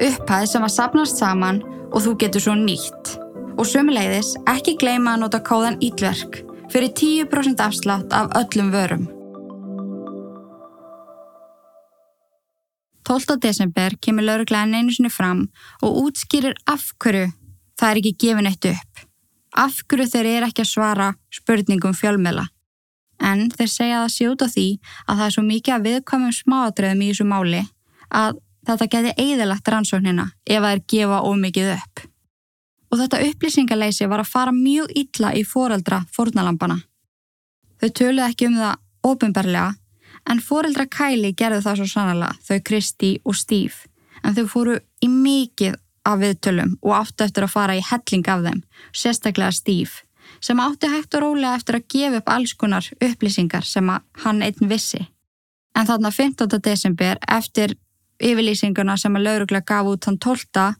Upphæð 0.00 0.46
sem 0.48 0.64
að 0.64 0.76
sapnast 0.76 1.20
saman 1.20 1.62
og 1.92 2.00
þú 2.02 2.16
getur 2.24 2.46
svo 2.46 2.56
nýtt. 2.56 3.16
Og 3.60 3.68
sömuleiðis 3.68 4.32
ekki 4.48 4.78
gleyma 4.80 5.14
að 5.14 5.26
nota 5.26 5.42
kóðan 5.44 5.76
ITVERK 5.84 6.40
fyrir 6.72 6.94
10% 6.96 7.60
afslátt 7.60 8.14
af 8.16 8.32
öllum 8.40 8.72
vörum. 8.72 9.21
12. 13.12 13.36
desember 13.44 13.92
kemur 14.00 14.24
lauruglæðin 14.24 14.78
einu 14.78 14.92
sinni 14.94 15.10
fram 15.12 15.42
og 15.84 15.96
útskýrir 16.06 16.54
af 16.70 16.86
hverju 17.02 17.26
það 17.76 17.90
er 17.90 17.98
ekki 18.00 18.12
gefin 18.22 18.48
eitt 18.48 18.68
upp. 18.70 19.02
Af 19.52 19.82
hverju 19.84 20.06
þeir 20.14 20.28
eru 20.30 20.48
ekki 20.48 20.64
að 20.64 20.70
svara 20.70 21.08
spurningum 21.34 21.92
fjölmela. 21.98 22.46
En 23.20 23.50
þeir 23.52 23.68
segja 23.68 23.98
það 24.00 24.14
sjóta 24.14 24.48
því 24.54 24.64
að 25.04 25.18
það 25.18 25.24
er 25.26 25.34
svo 25.34 25.44
mikið 25.50 25.74
að 25.74 25.84
viðkvæmum 25.88 26.32
smáadröðum 26.38 27.02
í 27.04 27.10
þessu 27.10 27.26
máli 27.28 27.60
að 28.22 28.40
þetta 28.70 28.88
geti 28.94 29.12
eigðilegt 29.26 29.70
rannsóknina 29.74 30.26
ef 30.46 30.64
það 30.64 30.70
er 30.70 30.82
gefa 30.94 31.20
ómikið 31.28 31.70
upp. 31.74 32.06
Og 32.92 33.02
þetta 33.02 33.22
upplýsingaleysi 33.28 34.08
var 34.08 34.24
að 34.24 34.32
fara 34.32 34.56
mjög 34.56 34.88
illa 35.04 35.34
í 35.36 35.44
foreldra 35.44 36.00
fórnalampana. 36.16 36.80
Þau 37.76 37.88
töluð 37.92 38.24
ekki 38.30 38.48
um 38.48 38.58
það 38.62 39.12
ofinbarlega 39.12 39.68
en 40.30 40.40
foreldra 40.42 40.86
Kæli 40.86 41.32
gerðu 41.38 41.62
það 41.64 41.80
svo 41.80 41.88
sannlega 41.90 42.36
þau 42.46 42.60
Kristi 42.68 43.12
og 43.24 43.36
Steve 43.38 43.90
en 44.22 44.36
þau 44.36 44.46
fóru 44.50 44.78
í 45.02 45.08
mikið 45.10 45.78
af 46.06 46.18
viðtölum 46.18 46.76
og 46.82 46.94
áttu 46.96 47.26
eftir 47.26 47.46
að 47.46 47.54
fara 47.54 47.76
í 47.78 47.84
helling 47.86 48.28
af 48.30 48.42
þeim, 48.46 48.62
sérstaklega 48.90 49.54
Steve 49.54 50.02
sem 50.42 50.60
átti 50.60 50.90
hægt 50.90 51.14
og 51.14 51.22
rólega 51.22 51.54
eftir 51.58 51.78
að 51.78 51.88
gefa 51.94 52.20
upp 52.20 52.30
alls 52.34 52.54
konar 52.58 52.86
upplýsingar 53.04 53.66
sem 53.66 53.88
hann 54.24 54.42
einn 54.42 54.68
vissi. 54.70 55.00
En 55.76 55.86
þarna 55.86 56.10
15. 56.10 56.58
desember 56.62 57.18
eftir 57.30 57.76
yfirlýsinguna 58.22 58.96
sem 58.98 59.16
að 59.16 59.26
lauruglega 59.28 59.66
gaf 59.68 59.90
út 59.92 60.08
hann 60.08 60.18
12. 60.18 60.74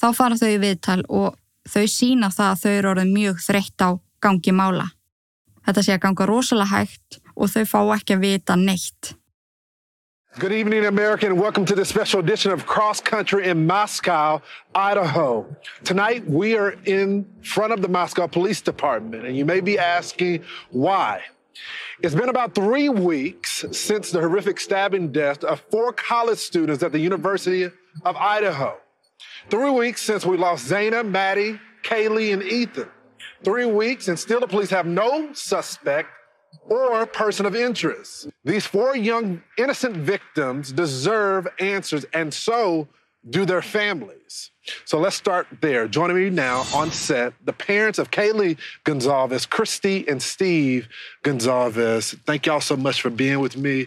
þá 0.00 0.06
fara 0.16 0.38
þau 0.38 0.50
í 0.50 0.60
viðtal 0.62 1.00
og 1.08 1.36
þau 1.68 1.86
sína 1.88 2.30
það 2.30 2.50
að 2.50 2.62
þau 2.62 2.72
eru 2.72 2.92
orðið 2.92 3.12
mjög 3.16 3.42
þreytt 3.46 3.86
á 3.86 3.88
gangi 4.22 4.54
mála. 4.54 4.88
Þetta 5.66 5.82
sé 5.82 5.94
að 5.94 6.04
ganga 6.06 6.26
rosalega 6.26 6.78
hægt 6.78 7.21
og 7.36 7.50
þau 7.52 7.64
fá 7.68 7.80
ekki 7.96 8.16
að 8.16 8.24
vita 8.26 8.56
neitt. 8.56 9.14
Good 10.38 10.52
evening, 10.52 10.86
America, 10.86 11.26
and 11.26 11.38
welcome 11.38 11.66
to 11.66 11.74
this 11.74 11.90
special 11.90 12.18
edition 12.18 12.52
of 12.52 12.64
Cross 12.64 13.02
Country 13.02 13.48
in 13.48 13.66
Moscow, 13.66 14.40
Idaho. 14.74 15.44
Tonight, 15.84 16.26
we 16.26 16.56
are 16.56 16.70
in 16.86 17.26
front 17.42 17.74
of 17.74 17.82
the 17.82 17.88
Moscow 17.88 18.26
Police 18.26 18.62
Department, 18.62 19.26
and 19.26 19.36
you 19.36 19.44
may 19.44 19.60
be 19.60 19.78
asking 19.78 20.42
why. 20.70 21.20
It's 22.02 22.14
been 22.14 22.30
about 22.30 22.54
three 22.54 22.88
weeks 22.88 23.66
since 23.72 24.10
the 24.10 24.20
horrific 24.20 24.58
stabbing 24.58 25.12
death 25.12 25.44
of 25.44 25.60
four 25.70 25.92
college 25.92 26.38
students 26.38 26.82
at 26.82 26.92
the 26.92 26.98
University 26.98 27.64
of 27.64 28.16
Idaho. 28.16 28.78
Three 29.50 29.70
weeks 29.70 30.00
since 30.00 30.24
we 30.24 30.38
lost 30.38 30.66
Xana, 30.66 31.06
Maddie, 31.06 31.60
Kaylee, 31.82 32.32
and 32.32 32.42
Ethan. 32.42 32.88
Three 33.44 33.66
weeks, 33.66 34.08
and 34.08 34.18
still 34.18 34.40
the 34.40 34.48
police 34.48 34.70
have 34.70 34.86
no 34.86 35.34
suspect 35.34 36.08
or 36.68 37.06
person 37.06 37.46
of 37.46 37.54
interest. 37.54 38.28
These 38.44 38.66
four 38.66 38.96
young 38.96 39.42
innocent 39.58 39.96
victims 39.96 40.72
deserve 40.72 41.46
answers, 41.58 42.04
and 42.12 42.32
so 42.32 42.88
do 43.28 43.44
their 43.44 43.62
families. 43.62 44.50
So 44.84 44.98
let's 44.98 45.16
start 45.16 45.46
there. 45.60 45.88
Joining 45.88 46.16
me 46.16 46.30
now 46.30 46.64
on 46.74 46.90
set, 46.90 47.34
the 47.44 47.52
parents 47.52 47.98
of 47.98 48.10
Kaylee 48.10 48.58
Goncalves, 48.84 49.48
Christy 49.48 50.06
and 50.08 50.22
Steve 50.22 50.88
Goncalves. 51.24 52.16
Thank 52.24 52.46
y'all 52.46 52.60
so 52.60 52.76
much 52.76 53.02
for 53.02 53.10
being 53.10 53.40
with 53.40 53.56
me. 53.56 53.86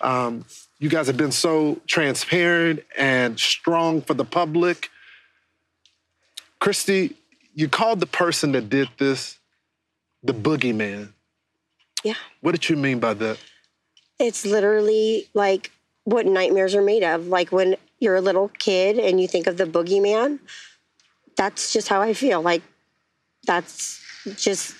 Um, 0.00 0.44
you 0.78 0.88
guys 0.88 1.06
have 1.06 1.16
been 1.16 1.32
so 1.32 1.80
transparent 1.86 2.80
and 2.98 3.38
strong 3.38 4.02
for 4.02 4.14
the 4.14 4.24
public. 4.24 4.90
Christy, 6.58 7.14
you 7.54 7.68
called 7.68 8.00
the 8.00 8.06
person 8.06 8.52
that 8.52 8.68
did 8.68 8.88
this 8.98 9.38
the 10.22 10.34
boogeyman. 10.34 11.12
Yeah. 12.06 12.14
What 12.40 12.52
did 12.52 12.68
you 12.68 12.76
mean 12.76 13.00
by 13.00 13.14
that? 13.14 13.36
It's 14.20 14.46
literally 14.46 15.26
like 15.34 15.72
what 16.04 16.24
nightmares 16.24 16.72
are 16.76 16.82
made 16.82 17.02
of. 17.02 17.26
Like 17.26 17.50
when 17.50 17.74
you're 17.98 18.14
a 18.14 18.20
little 18.20 18.48
kid 18.60 18.96
and 18.96 19.20
you 19.20 19.26
think 19.26 19.48
of 19.48 19.56
the 19.56 19.64
boogeyman, 19.64 20.38
that's 21.36 21.72
just 21.72 21.88
how 21.88 22.00
I 22.00 22.14
feel. 22.14 22.40
Like 22.40 22.62
that's 23.44 24.00
just 24.36 24.76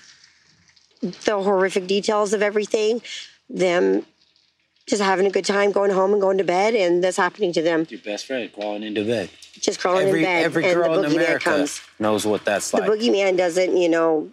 the 1.01 1.37
horrific 1.37 1.85
details 1.85 2.31
of 2.31 2.41
everything. 2.41 3.01
Them 3.49 4.05
just 4.85 5.01
having 5.01 5.27
a 5.27 5.29
good 5.29 5.43
time 5.43 5.73
going 5.73 5.91
home 5.91 6.13
and 6.13 6.21
going 6.21 6.37
to 6.37 6.45
bed 6.45 6.75
and 6.75 7.03
this 7.03 7.17
happening 7.17 7.51
to 7.51 7.61
them. 7.61 7.85
Your 7.89 7.99
best 7.99 8.25
friend 8.25 8.49
crawling 8.53 8.83
into 8.83 9.03
bed. 9.03 9.29
Just 9.59 9.81
crawling 9.81 10.07
every, 10.07 10.19
in 10.19 10.25
bed. 10.25 10.45
Every 10.45 10.63
and 10.63 10.73
girl 10.75 10.93
the 10.93 11.03
in 11.03 11.11
boogeyman 11.11 11.15
America 11.15 11.43
comes. 11.43 11.81
knows 11.99 12.25
what 12.25 12.45
that's 12.45 12.73
like. 12.73 12.85
The 12.85 12.89
like. 12.91 13.01
boogeyman 13.01 13.35
doesn't, 13.35 13.75
you 13.75 13.89
know, 13.89 14.31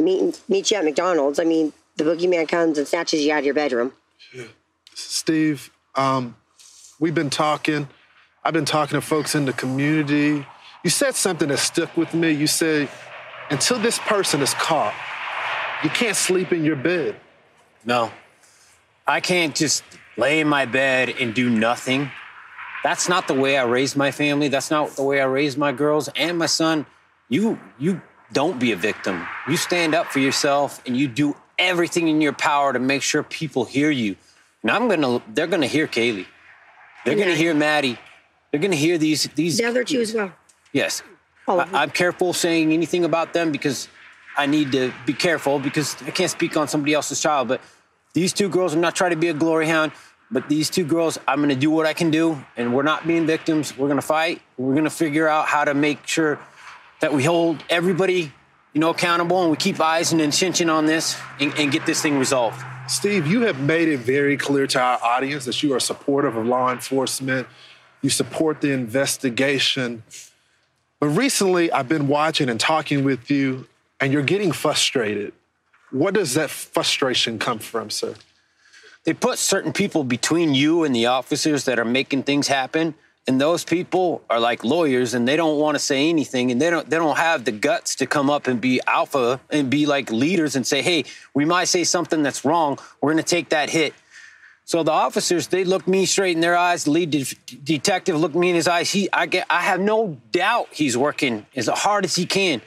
meet, 0.00 0.40
meet 0.48 0.68
you 0.72 0.78
at 0.78 0.84
McDonald's. 0.84 1.38
I 1.38 1.44
mean, 1.44 1.72
the 2.02 2.10
boogeyman 2.10 2.48
comes 2.48 2.78
and 2.78 2.86
snatches 2.86 3.24
you 3.24 3.32
out 3.32 3.40
of 3.40 3.44
your 3.44 3.54
bedroom. 3.54 3.92
Steve, 4.94 5.70
um, 5.94 6.36
we've 6.98 7.14
been 7.14 7.30
talking. 7.30 7.88
I've 8.44 8.52
been 8.52 8.64
talking 8.64 9.00
to 9.00 9.06
folks 9.06 9.34
in 9.34 9.44
the 9.44 9.52
community. 9.52 10.46
You 10.82 10.90
said 10.90 11.14
something 11.14 11.48
that 11.48 11.58
stuck 11.58 11.96
with 11.96 12.12
me. 12.12 12.32
You 12.32 12.46
said, 12.46 12.88
until 13.50 13.78
this 13.78 13.98
person 13.98 14.40
is 14.42 14.54
caught, 14.54 14.94
you 15.84 15.90
can't 15.90 16.16
sleep 16.16 16.52
in 16.52 16.64
your 16.64 16.76
bed. 16.76 17.16
No. 17.84 18.10
I 19.06 19.20
can't 19.20 19.54
just 19.54 19.84
lay 20.16 20.40
in 20.40 20.48
my 20.48 20.66
bed 20.66 21.10
and 21.20 21.34
do 21.34 21.48
nothing. 21.48 22.10
That's 22.82 23.08
not 23.08 23.28
the 23.28 23.34
way 23.34 23.56
I 23.56 23.64
raised 23.64 23.96
my 23.96 24.10
family. 24.10 24.48
That's 24.48 24.70
not 24.70 24.90
the 24.96 25.02
way 25.02 25.20
I 25.20 25.24
raised 25.24 25.56
my 25.56 25.72
girls 25.72 26.08
and 26.16 26.38
my 26.38 26.46
son. 26.46 26.86
You 27.28 27.60
you 27.78 28.00
don't 28.32 28.58
be 28.58 28.72
a 28.72 28.76
victim. 28.76 29.26
You 29.48 29.56
stand 29.56 29.94
up 29.94 30.06
for 30.06 30.18
yourself 30.18 30.82
and 30.86 30.96
you 30.96 31.06
do 31.06 31.36
everything 31.62 32.08
in 32.08 32.20
your 32.20 32.32
power 32.32 32.72
to 32.72 32.78
make 32.78 33.02
sure 33.02 33.22
people 33.22 33.64
hear 33.64 33.90
you. 33.90 34.16
And 34.62 34.70
I'm 34.70 34.88
gonna 34.88 35.22
they're 35.32 35.46
gonna 35.46 35.66
hear 35.66 35.86
Kaylee. 35.86 36.26
They're 37.04 37.16
gonna 37.16 37.34
hear 37.34 37.54
Maddie. 37.54 37.98
They're 38.50 38.60
gonna 38.60 38.76
hear 38.76 38.98
these 38.98 39.24
these 39.34 39.58
The 39.58 39.64
other 39.64 39.84
two 39.84 40.00
as 40.00 40.14
well. 40.14 40.32
Yes. 40.72 41.02
I, 41.48 41.68
I'm 41.72 41.90
careful 41.90 42.32
saying 42.32 42.72
anything 42.72 43.04
about 43.04 43.32
them 43.32 43.50
because 43.50 43.88
I 44.36 44.46
need 44.46 44.72
to 44.72 44.92
be 45.06 45.12
careful 45.12 45.58
because 45.58 46.00
I 46.02 46.10
can't 46.10 46.30
speak 46.30 46.56
on 46.56 46.68
somebody 46.68 46.94
else's 46.94 47.20
child. 47.20 47.48
But 47.48 47.60
these 48.14 48.32
two 48.32 48.48
girls, 48.48 48.74
I'm 48.74 48.80
not 48.80 48.94
trying 48.94 49.10
to 49.10 49.16
be 49.16 49.28
a 49.28 49.34
glory 49.34 49.66
hound. 49.66 49.92
But 50.30 50.48
these 50.48 50.70
two 50.70 50.84
girls, 50.84 51.18
I'm 51.28 51.40
going 51.40 51.50
to 51.50 51.54
do 51.54 51.70
what 51.70 51.84
I 51.84 51.92
can 51.92 52.10
do, 52.10 52.42
and 52.56 52.74
we're 52.74 52.84
not 52.84 53.06
being 53.06 53.26
victims. 53.26 53.76
We're 53.76 53.88
going 53.88 54.00
to 54.00 54.06
fight. 54.06 54.40
We're 54.56 54.72
going 54.72 54.84
to 54.84 54.90
figure 54.90 55.28
out 55.28 55.46
how 55.46 55.64
to 55.64 55.74
make 55.74 56.06
sure 56.06 56.38
that 57.00 57.12
we 57.12 57.22
hold 57.22 57.62
everybody, 57.68 58.32
you 58.72 58.80
know, 58.80 58.90
accountable, 58.90 59.42
and 59.42 59.50
we 59.50 59.56
keep 59.56 59.80
eyes 59.80 60.12
and 60.12 60.20
attention 60.20 60.70
on 60.70 60.86
this, 60.86 61.16
and, 61.40 61.52
and 61.58 61.70
get 61.70 61.84
this 61.86 62.00
thing 62.00 62.18
resolved. 62.18 62.62
Steve, 62.88 63.26
you 63.26 63.42
have 63.42 63.60
made 63.60 63.88
it 63.88 63.98
very 63.98 64.36
clear 64.36 64.66
to 64.66 64.80
our 64.80 64.98
audience 65.02 65.44
that 65.44 65.62
you 65.62 65.74
are 65.74 65.80
supportive 65.80 66.36
of 66.36 66.46
law 66.46 66.72
enforcement. 66.72 67.46
You 68.00 68.10
support 68.10 68.60
the 68.60 68.72
investigation. 68.72 70.02
But 70.98 71.08
recently, 71.08 71.70
I've 71.70 71.88
been 71.88 72.08
watching 72.08 72.48
and 72.48 72.58
talking 72.58 73.04
with 73.04 73.30
you, 73.30 73.66
and 74.00 74.12
you're 74.12 74.22
getting 74.22 74.52
frustrated. 74.52 75.32
What 75.90 76.14
does 76.14 76.34
that 76.34 76.50
frustration 76.50 77.38
come 77.38 77.58
from, 77.58 77.90
sir? 77.90 78.14
They 79.04 79.12
put 79.12 79.38
certain 79.38 79.72
people 79.72 80.04
between 80.04 80.54
you 80.54 80.84
and 80.84 80.94
the 80.94 81.06
officers 81.06 81.64
that 81.64 81.78
are 81.78 81.84
making 81.84 82.22
things 82.22 82.48
happen. 82.48 82.94
And 83.28 83.40
those 83.40 83.62
people 83.64 84.22
are 84.28 84.40
like 84.40 84.64
lawyers 84.64 85.14
and 85.14 85.28
they 85.28 85.36
don't 85.36 85.58
want 85.58 85.76
to 85.76 85.78
say 85.78 86.08
anything 86.08 86.50
and 86.50 86.60
they 86.60 86.70
don't 86.70 86.90
they 86.90 86.96
don't 86.96 87.16
have 87.16 87.44
the 87.44 87.52
guts 87.52 87.94
to 87.96 88.06
come 88.06 88.28
up 88.28 88.48
and 88.48 88.60
be 88.60 88.80
alpha 88.86 89.40
and 89.48 89.70
be 89.70 89.86
like 89.86 90.10
leaders 90.10 90.56
and 90.56 90.66
say, 90.66 90.82
"Hey, 90.82 91.04
we 91.32 91.44
might 91.44 91.66
say 91.66 91.84
something 91.84 92.24
that's 92.24 92.44
wrong. 92.44 92.78
We're 93.00 93.12
going 93.12 93.22
to 93.22 93.30
take 93.30 93.50
that 93.50 93.70
hit." 93.70 93.94
So 94.64 94.82
the 94.82 94.92
officers, 94.92 95.48
they 95.48 95.64
look 95.64 95.86
me 95.88 96.06
straight 96.06 96.34
in 96.34 96.40
their 96.40 96.56
eyes. 96.56 96.84
The 96.84 96.92
lead 96.92 97.10
de- 97.10 97.56
detective 97.62 98.16
looked 98.16 98.34
me 98.34 98.48
in 98.50 98.54
his 98.54 98.68
eyes. 98.68 98.90
He, 98.90 99.08
I 99.12 99.26
get, 99.26 99.46
I 99.50 99.60
have 99.60 99.80
no 99.80 100.18
doubt 100.30 100.68
he's 100.70 100.96
working 100.96 101.46
as 101.56 101.66
hard 101.66 102.04
as 102.04 102.14
he 102.14 102.26
can, 102.26 102.62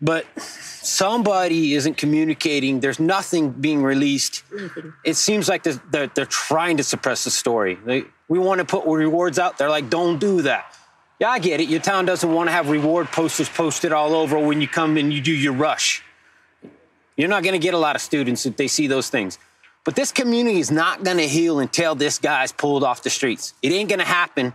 but 0.00 0.26
somebody 0.38 1.74
isn't 1.74 1.96
communicating. 1.96 2.80
There's 2.80 3.00
nothing 3.00 3.50
being 3.50 3.82
released. 3.82 4.44
It 5.04 5.14
seems 5.14 5.48
like 5.48 5.64
they're, 5.64 5.80
they're, 5.90 6.06
they're 6.08 6.26
trying 6.26 6.76
to 6.76 6.84
suppress 6.84 7.24
the 7.24 7.30
story. 7.30 7.76
They, 7.84 8.04
we 8.28 8.38
want 8.38 8.60
to 8.60 8.64
put 8.64 8.86
rewards 8.86 9.38
out. 9.38 9.58
They're 9.58 9.70
like, 9.70 9.90
don't 9.90 10.18
do 10.18 10.42
that. 10.42 10.74
Yeah, 11.18 11.30
I 11.30 11.40
get 11.40 11.60
it. 11.60 11.68
Your 11.68 11.80
town 11.80 12.04
doesn't 12.04 12.32
want 12.32 12.48
to 12.48 12.52
have 12.52 12.70
reward 12.70 13.08
posters 13.08 13.48
posted 13.48 13.92
all 13.92 14.14
over 14.14 14.38
when 14.38 14.60
you 14.60 14.68
come 14.68 14.96
and 14.96 15.12
you 15.12 15.20
do 15.20 15.32
your 15.32 15.52
rush. 15.52 16.02
You're 17.16 17.28
not 17.28 17.42
going 17.42 17.54
to 17.54 17.58
get 17.58 17.74
a 17.74 17.78
lot 17.78 17.96
of 17.96 18.02
students 18.02 18.46
if 18.46 18.56
they 18.56 18.68
see 18.68 18.86
those 18.86 19.10
things. 19.10 19.38
But 19.84 19.96
this 19.96 20.12
community 20.12 20.60
is 20.60 20.70
not 20.70 21.02
going 21.02 21.16
to 21.16 21.26
heal 21.26 21.58
until 21.58 21.96
this 21.96 22.18
guy's 22.18 22.52
pulled 22.52 22.84
off 22.84 23.02
the 23.02 23.10
streets. 23.10 23.54
It 23.62 23.72
ain't 23.72 23.88
going 23.88 23.98
to 23.98 24.04
happen. 24.04 24.54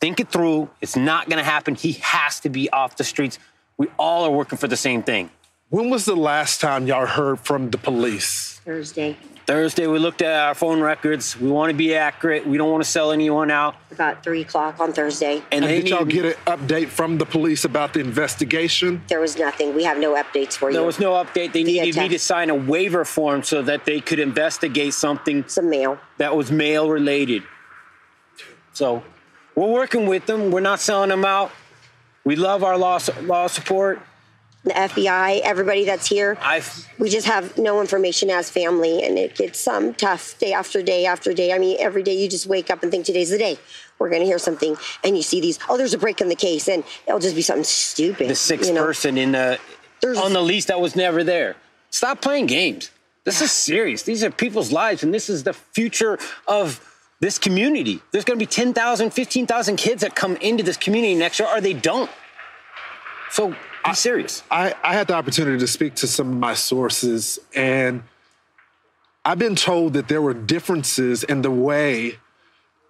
Think 0.00 0.20
it 0.20 0.30
through. 0.30 0.70
It's 0.80 0.96
not 0.96 1.28
going 1.28 1.38
to 1.38 1.44
happen. 1.44 1.74
He 1.74 1.92
has 2.00 2.40
to 2.40 2.48
be 2.48 2.70
off 2.70 2.96
the 2.96 3.04
streets. 3.04 3.38
We 3.80 3.88
all 3.98 4.26
are 4.26 4.30
working 4.30 4.58
for 4.58 4.68
the 4.68 4.76
same 4.76 5.02
thing. 5.02 5.30
When 5.70 5.88
was 5.88 6.04
the 6.04 6.14
last 6.14 6.60
time 6.60 6.86
y'all 6.86 7.06
heard 7.06 7.40
from 7.40 7.70
the 7.70 7.78
police? 7.78 8.60
Thursday. 8.62 9.16
Thursday, 9.46 9.86
we 9.86 9.98
looked 9.98 10.20
at 10.20 10.48
our 10.48 10.54
phone 10.54 10.82
records. 10.82 11.40
We 11.40 11.48
want 11.48 11.70
to 11.70 11.74
be 11.74 11.94
accurate. 11.94 12.46
We 12.46 12.58
don't 12.58 12.70
want 12.70 12.84
to 12.84 12.90
sell 12.90 13.10
anyone 13.10 13.50
out. 13.50 13.76
About 13.90 14.22
three 14.22 14.42
o'clock 14.42 14.78
on 14.80 14.92
Thursday. 14.92 15.42
And, 15.50 15.64
did 15.64 15.88
y'all 15.88 16.04
get 16.04 16.26
an 16.26 16.32
update 16.46 16.88
from 16.88 17.16
the 17.16 17.24
police 17.24 17.64
about 17.64 17.94
the 17.94 18.00
investigation? 18.00 19.02
There 19.08 19.18
was 19.18 19.38
nothing. 19.38 19.74
We 19.74 19.84
have 19.84 19.96
no 19.96 20.14
updates 20.14 20.52
for 20.52 20.68
you. 20.68 20.76
There 20.76 20.84
was 20.84 21.00
no 21.00 21.12
update. 21.12 21.54
They 21.54 21.62
Via 21.62 21.84
needed 21.84 21.96
me 22.02 22.08
to 22.10 22.18
sign 22.18 22.50
a 22.50 22.54
waiver 22.54 23.06
form 23.06 23.42
so 23.42 23.62
that 23.62 23.86
they 23.86 24.02
could 24.02 24.18
investigate 24.18 24.92
something. 24.92 25.48
Some 25.48 25.70
mail. 25.70 25.98
That 26.18 26.36
was 26.36 26.52
mail 26.52 26.90
related. 26.90 27.44
So 28.74 29.02
we're 29.54 29.72
working 29.72 30.06
with 30.06 30.26
them. 30.26 30.50
We're 30.50 30.60
not 30.60 30.80
selling 30.80 31.08
them 31.08 31.24
out. 31.24 31.50
We 32.24 32.36
love 32.36 32.62
our 32.62 32.76
law, 32.76 32.98
law 33.22 33.46
support. 33.46 34.00
The 34.62 34.72
FBI, 34.72 35.40
everybody 35.40 35.86
that's 35.86 36.06
here. 36.06 36.36
I've 36.42 36.86
we 36.98 37.08
just 37.08 37.26
have 37.26 37.56
no 37.56 37.80
information 37.80 38.28
as 38.28 38.50
family, 38.50 39.02
and 39.02 39.18
it 39.18 39.34
gets 39.34 39.66
um, 39.66 39.94
tough 39.94 40.38
day 40.38 40.52
after 40.52 40.82
day 40.82 41.06
after 41.06 41.32
day. 41.32 41.54
I 41.54 41.58
mean, 41.58 41.78
every 41.80 42.02
day 42.02 42.12
you 42.14 42.28
just 42.28 42.46
wake 42.46 42.68
up 42.68 42.82
and 42.82 42.92
think 42.92 43.06
today's 43.06 43.30
the 43.30 43.38
day. 43.38 43.58
We're 43.98 44.10
going 44.10 44.20
to 44.20 44.26
hear 44.26 44.38
something, 44.38 44.76
and 45.02 45.16
you 45.16 45.22
see 45.22 45.40
these. 45.40 45.58
Oh, 45.70 45.78
there's 45.78 45.94
a 45.94 45.98
break 45.98 46.20
in 46.20 46.28
the 46.28 46.34
case, 46.34 46.68
and 46.68 46.84
it'll 47.06 47.20
just 47.20 47.36
be 47.36 47.40
something 47.40 47.64
stupid. 47.64 48.28
the 48.28 48.34
sixth 48.34 48.68
you 48.68 48.74
know? 48.74 48.84
person 48.84 49.16
in 49.16 49.32
the 49.32 49.58
on 50.18 50.34
the 50.34 50.42
lease 50.42 50.66
that 50.66 50.78
was 50.78 50.94
never 50.94 51.24
there. 51.24 51.56
Stop 51.88 52.20
playing 52.20 52.44
games. 52.44 52.90
This 53.24 53.40
is 53.40 53.50
serious. 53.52 54.02
These 54.02 54.22
are 54.24 54.30
people's 54.30 54.72
lives, 54.72 55.02
and 55.02 55.12
this 55.12 55.30
is 55.30 55.44
the 55.44 55.54
future 55.54 56.18
of 56.46 56.89
this 57.20 57.38
community. 57.38 58.00
There's 58.10 58.24
going 58.24 58.38
to 58.38 58.42
be 58.42 58.50
10,000, 58.50 59.10
15,000 59.10 59.76
kids 59.76 60.02
that 60.02 60.14
come 60.14 60.36
into 60.36 60.62
this 60.62 60.76
community 60.76 61.14
next 61.14 61.38
year, 61.38 61.48
or 61.48 61.60
they 61.60 61.74
don't. 61.74 62.10
So 63.30 63.54
be 63.84 63.94
serious. 63.94 64.42
I, 64.50 64.74
I 64.82 64.94
had 64.94 65.06
the 65.06 65.14
opportunity 65.14 65.58
to 65.58 65.66
speak 65.66 65.94
to 65.96 66.06
some 66.06 66.30
of 66.30 66.36
my 66.38 66.54
sources, 66.54 67.38
and 67.54 68.02
I've 69.24 69.38
been 69.38 69.54
told 69.54 69.92
that 69.92 70.08
there 70.08 70.22
were 70.22 70.34
differences 70.34 71.22
in 71.22 71.42
the 71.42 71.50
way 71.50 72.18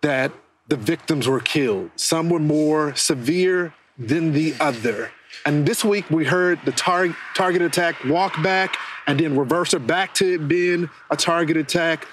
that 0.03 0.33
the 0.69 0.77
victims 0.77 1.29
were 1.29 1.41
killed. 1.41 1.91
Some 1.97 2.31
were 2.31 2.39
more 2.39 2.95
severe 2.95 3.75
than 3.99 4.33
the 4.33 4.55
other. 4.61 5.11
And 5.45 5.67
this 5.67 5.85
week 5.85 6.09
we 6.11 6.25
heard 6.25 6.61
the 6.65 6.73
tar- 6.73 7.17
target 7.35 7.63
attack 7.63 8.05
walk 8.05 8.41
back 8.43 8.77
and 9.07 9.19
then 9.19 9.37
reverse 9.37 9.75
it 9.75 9.87
back 9.87 10.15
to 10.15 10.35
it 10.35 10.49
being 10.49 10.89
a 11.11 11.17
target 11.17 11.57
attack. 11.57 12.07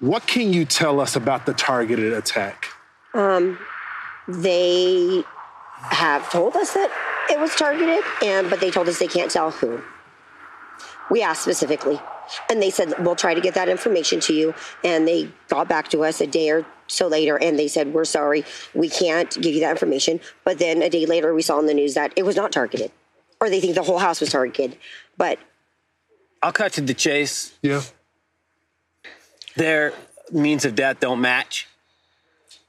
What 0.00 0.26
can 0.26 0.52
you 0.52 0.64
tell 0.64 1.00
us 1.00 1.16
about 1.16 1.46
the 1.46 1.54
targeted 1.54 2.12
attack? 2.12 2.66
Um, 3.14 3.58
they 4.28 5.24
have 5.74 6.30
told 6.30 6.54
us 6.56 6.74
that 6.74 6.90
it 7.30 7.40
was 7.40 7.54
targeted, 7.54 8.04
and 8.22 8.50
but 8.50 8.60
they 8.60 8.70
told 8.70 8.88
us 8.88 8.98
they 8.98 9.06
can't 9.06 9.30
tell 9.30 9.50
who. 9.50 9.80
We 11.10 11.22
asked 11.22 11.42
specifically, 11.42 11.98
and 12.50 12.60
they 12.60 12.70
said 12.70 12.92
we'll 12.98 13.16
try 13.16 13.32
to 13.34 13.40
get 13.40 13.54
that 13.54 13.68
information 13.68 14.20
to 14.20 14.34
you. 14.34 14.54
And 14.84 15.08
they 15.08 15.30
got 15.48 15.68
back 15.68 15.88
to 15.88 16.04
us 16.04 16.20
a 16.20 16.26
day 16.26 16.50
or 16.50 16.66
so 16.88 17.06
later, 17.06 17.38
and 17.38 17.58
they 17.58 17.68
said 17.68 17.94
we're 17.94 18.04
sorry, 18.04 18.44
we 18.74 18.90
can't 18.90 19.30
give 19.40 19.54
you 19.54 19.60
that 19.60 19.70
information. 19.70 20.20
But 20.44 20.58
then 20.58 20.82
a 20.82 20.90
day 20.90 21.06
later, 21.06 21.32
we 21.34 21.42
saw 21.42 21.58
in 21.58 21.66
the 21.66 21.74
news 21.74 21.94
that 21.94 22.12
it 22.16 22.24
was 22.24 22.36
not 22.36 22.52
targeted, 22.52 22.92
or 23.40 23.48
they 23.48 23.60
think 23.60 23.74
the 23.74 23.82
whole 23.82 23.98
house 23.98 24.20
was 24.20 24.30
targeted. 24.30 24.76
But 25.16 25.38
I'll 26.42 26.52
cut 26.52 26.74
to 26.74 26.80
the 26.82 26.94
chase. 26.94 27.56
Yeah. 27.62 27.82
Their 29.56 29.92
means 30.30 30.64
of 30.64 30.74
death 30.74 31.00
don't 31.00 31.20
match. 31.20 31.66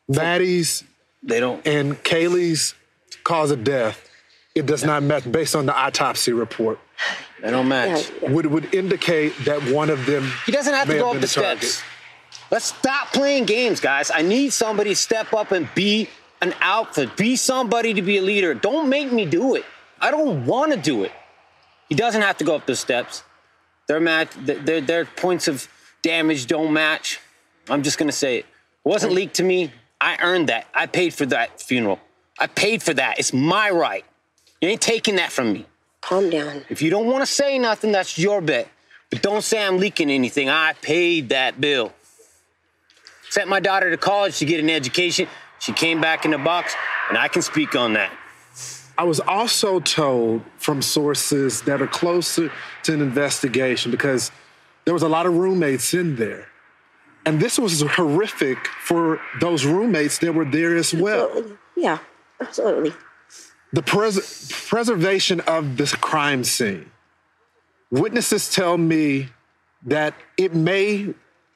Maddie's 0.08 0.84
they 1.24 1.40
don't 1.40 1.66
and 1.68 1.96
Kaylee's 2.04 2.74
cause 3.24 3.52
of 3.52 3.64
death, 3.64 4.10
it 4.56 4.66
does 4.66 4.84
not 4.84 5.04
match 5.04 5.30
based 5.30 5.56
on 5.56 5.66
the 5.66 5.76
autopsy 5.76 6.32
report. 6.32 6.80
They 7.42 7.52
don't 7.52 7.68
match. 7.68 8.10
Would 8.22 8.46
would 8.48 8.74
indicate 8.74 9.34
that 9.46 9.62
one 9.64 9.90
of 9.90 10.06
them. 10.06 10.32
He 10.46 10.52
doesn't 10.52 10.74
have 10.74 10.88
to 10.88 10.94
may 10.94 11.00
go 11.00 11.08
up 11.08 11.14
been 11.14 11.22
the 11.22 11.28
steps. 11.28 11.82
Let's 12.50 12.66
stop 12.66 13.12
playing 13.12 13.46
games, 13.46 13.80
guys. 13.80 14.10
I 14.10 14.22
need 14.22 14.54
somebody 14.54 14.92
to 14.92 14.96
step 14.96 15.34
up 15.34 15.52
and 15.52 15.70
be 15.76 16.10
an 16.42 16.54
alpha. 16.62 17.12
Be 17.18 17.36
somebody 17.36 17.94
to 17.94 18.02
be 18.02 18.18
a 18.18 18.22
leader. 18.22 18.54
Don't 18.54 18.90
make 18.90 19.12
me 19.12 19.26
do 19.26 19.56
it. 19.56 19.66
I 20.00 20.12
don't 20.12 20.46
want 20.46 20.72
to 20.72 20.78
do 20.78 21.04
it. 21.04 21.12
He 21.90 21.96
doesn't 21.96 22.22
have 22.22 22.38
to 22.38 22.44
go 22.44 22.56
up 22.56 22.66
the 22.66 22.76
steps. 22.76 23.24
Their 23.88 24.00
match, 24.00 24.32
their 24.36 24.82
their 24.82 25.06
points 25.06 25.48
of 25.48 25.68
damage 26.08 26.48
don't 26.48 26.72
match. 26.72 27.20
I'm 27.70 27.84
just 27.84 27.98
gonna 27.98 28.14
say 28.14 28.38
it. 28.38 28.46
It 28.86 28.90
wasn't 28.90 29.12
leaked 29.12 29.36
to 29.36 29.44
me. 29.44 29.74
I 30.00 30.18
earned 30.22 30.48
that. 30.48 30.68
I 30.74 30.86
paid 30.86 31.14
for 31.14 31.26
that 31.26 31.62
funeral. 31.62 32.00
I 32.40 32.48
paid 32.48 32.82
for 32.82 32.94
that. 32.94 33.20
It's 33.20 33.34
my 33.34 33.70
right. 33.70 34.06
You 34.62 34.70
ain't 34.70 34.82
taking 34.82 35.18
that 35.18 35.34
from 35.34 35.52
me. 35.52 35.66
Calm 36.00 36.30
down. 36.30 36.64
If 36.70 36.82
you 36.82 36.90
don't 36.90 37.08
want 37.08 37.24
to 37.24 37.26
say 37.26 37.60
nothing, 37.60 37.92
that's 37.92 38.18
your 38.18 38.40
bet. 38.40 38.70
But 39.10 39.22
don't 39.22 39.44
say 39.44 39.62
I'm 39.66 39.80
leaking 39.80 40.10
anything. 40.10 40.50
I 40.50 40.74
paid 40.82 41.30
that 41.30 41.60
bill. 41.60 41.92
Sent 43.30 43.50
my 43.50 43.60
daughter 43.60 43.90
to 43.90 43.98
college 43.98 44.38
to 44.40 44.46
get 44.46 44.62
an 44.62 44.70
education. 44.70 45.28
She 45.60 45.74
came 45.74 46.00
back 46.00 46.24
in 46.24 46.32
the 46.32 46.38
box, 46.38 46.74
and 47.10 47.18
I 47.18 47.28
can 47.28 47.42
speak 47.42 47.76
on 47.76 47.94
that. 47.94 48.14
I 48.98 49.04
was 49.04 49.20
also 49.20 49.80
told 49.82 50.42
from 50.58 50.82
sources 50.82 51.62
that 51.64 51.82
are 51.82 51.88
closer 51.88 52.50
to 52.84 52.94
an 52.94 53.02
investigation 53.02 53.92
because 53.92 54.32
there 54.88 54.94
was 54.94 55.04
a 55.04 55.10
lot 55.10 55.26
of 55.26 55.36
roommates 55.36 55.94
in 55.94 56.16
there. 56.16 56.48
And 57.26 57.42
this 57.42 57.60
was 57.60 57.82
horrific 57.82 58.68
for 58.68 59.20
those 59.42 59.66
roommates 59.66 60.20
that 60.20 60.34
were 60.34 60.46
there 60.46 60.78
as 60.78 60.94
well. 60.94 61.30
yeah, 61.76 61.98
absolutely. 62.40 62.94
The 63.74 63.82
pres- 63.82 64.50
preservation 64.66 65.42
of 65.42 65.76
this 65.76 65.94
crime 65.94 66.46
scene. 66.46 66.90
Witnesses 67.92 68.50
tell 68.50 68.78
me 68.78 69.28
that 69.84 70.14
it 70.38 70.56
may 70.56 71.14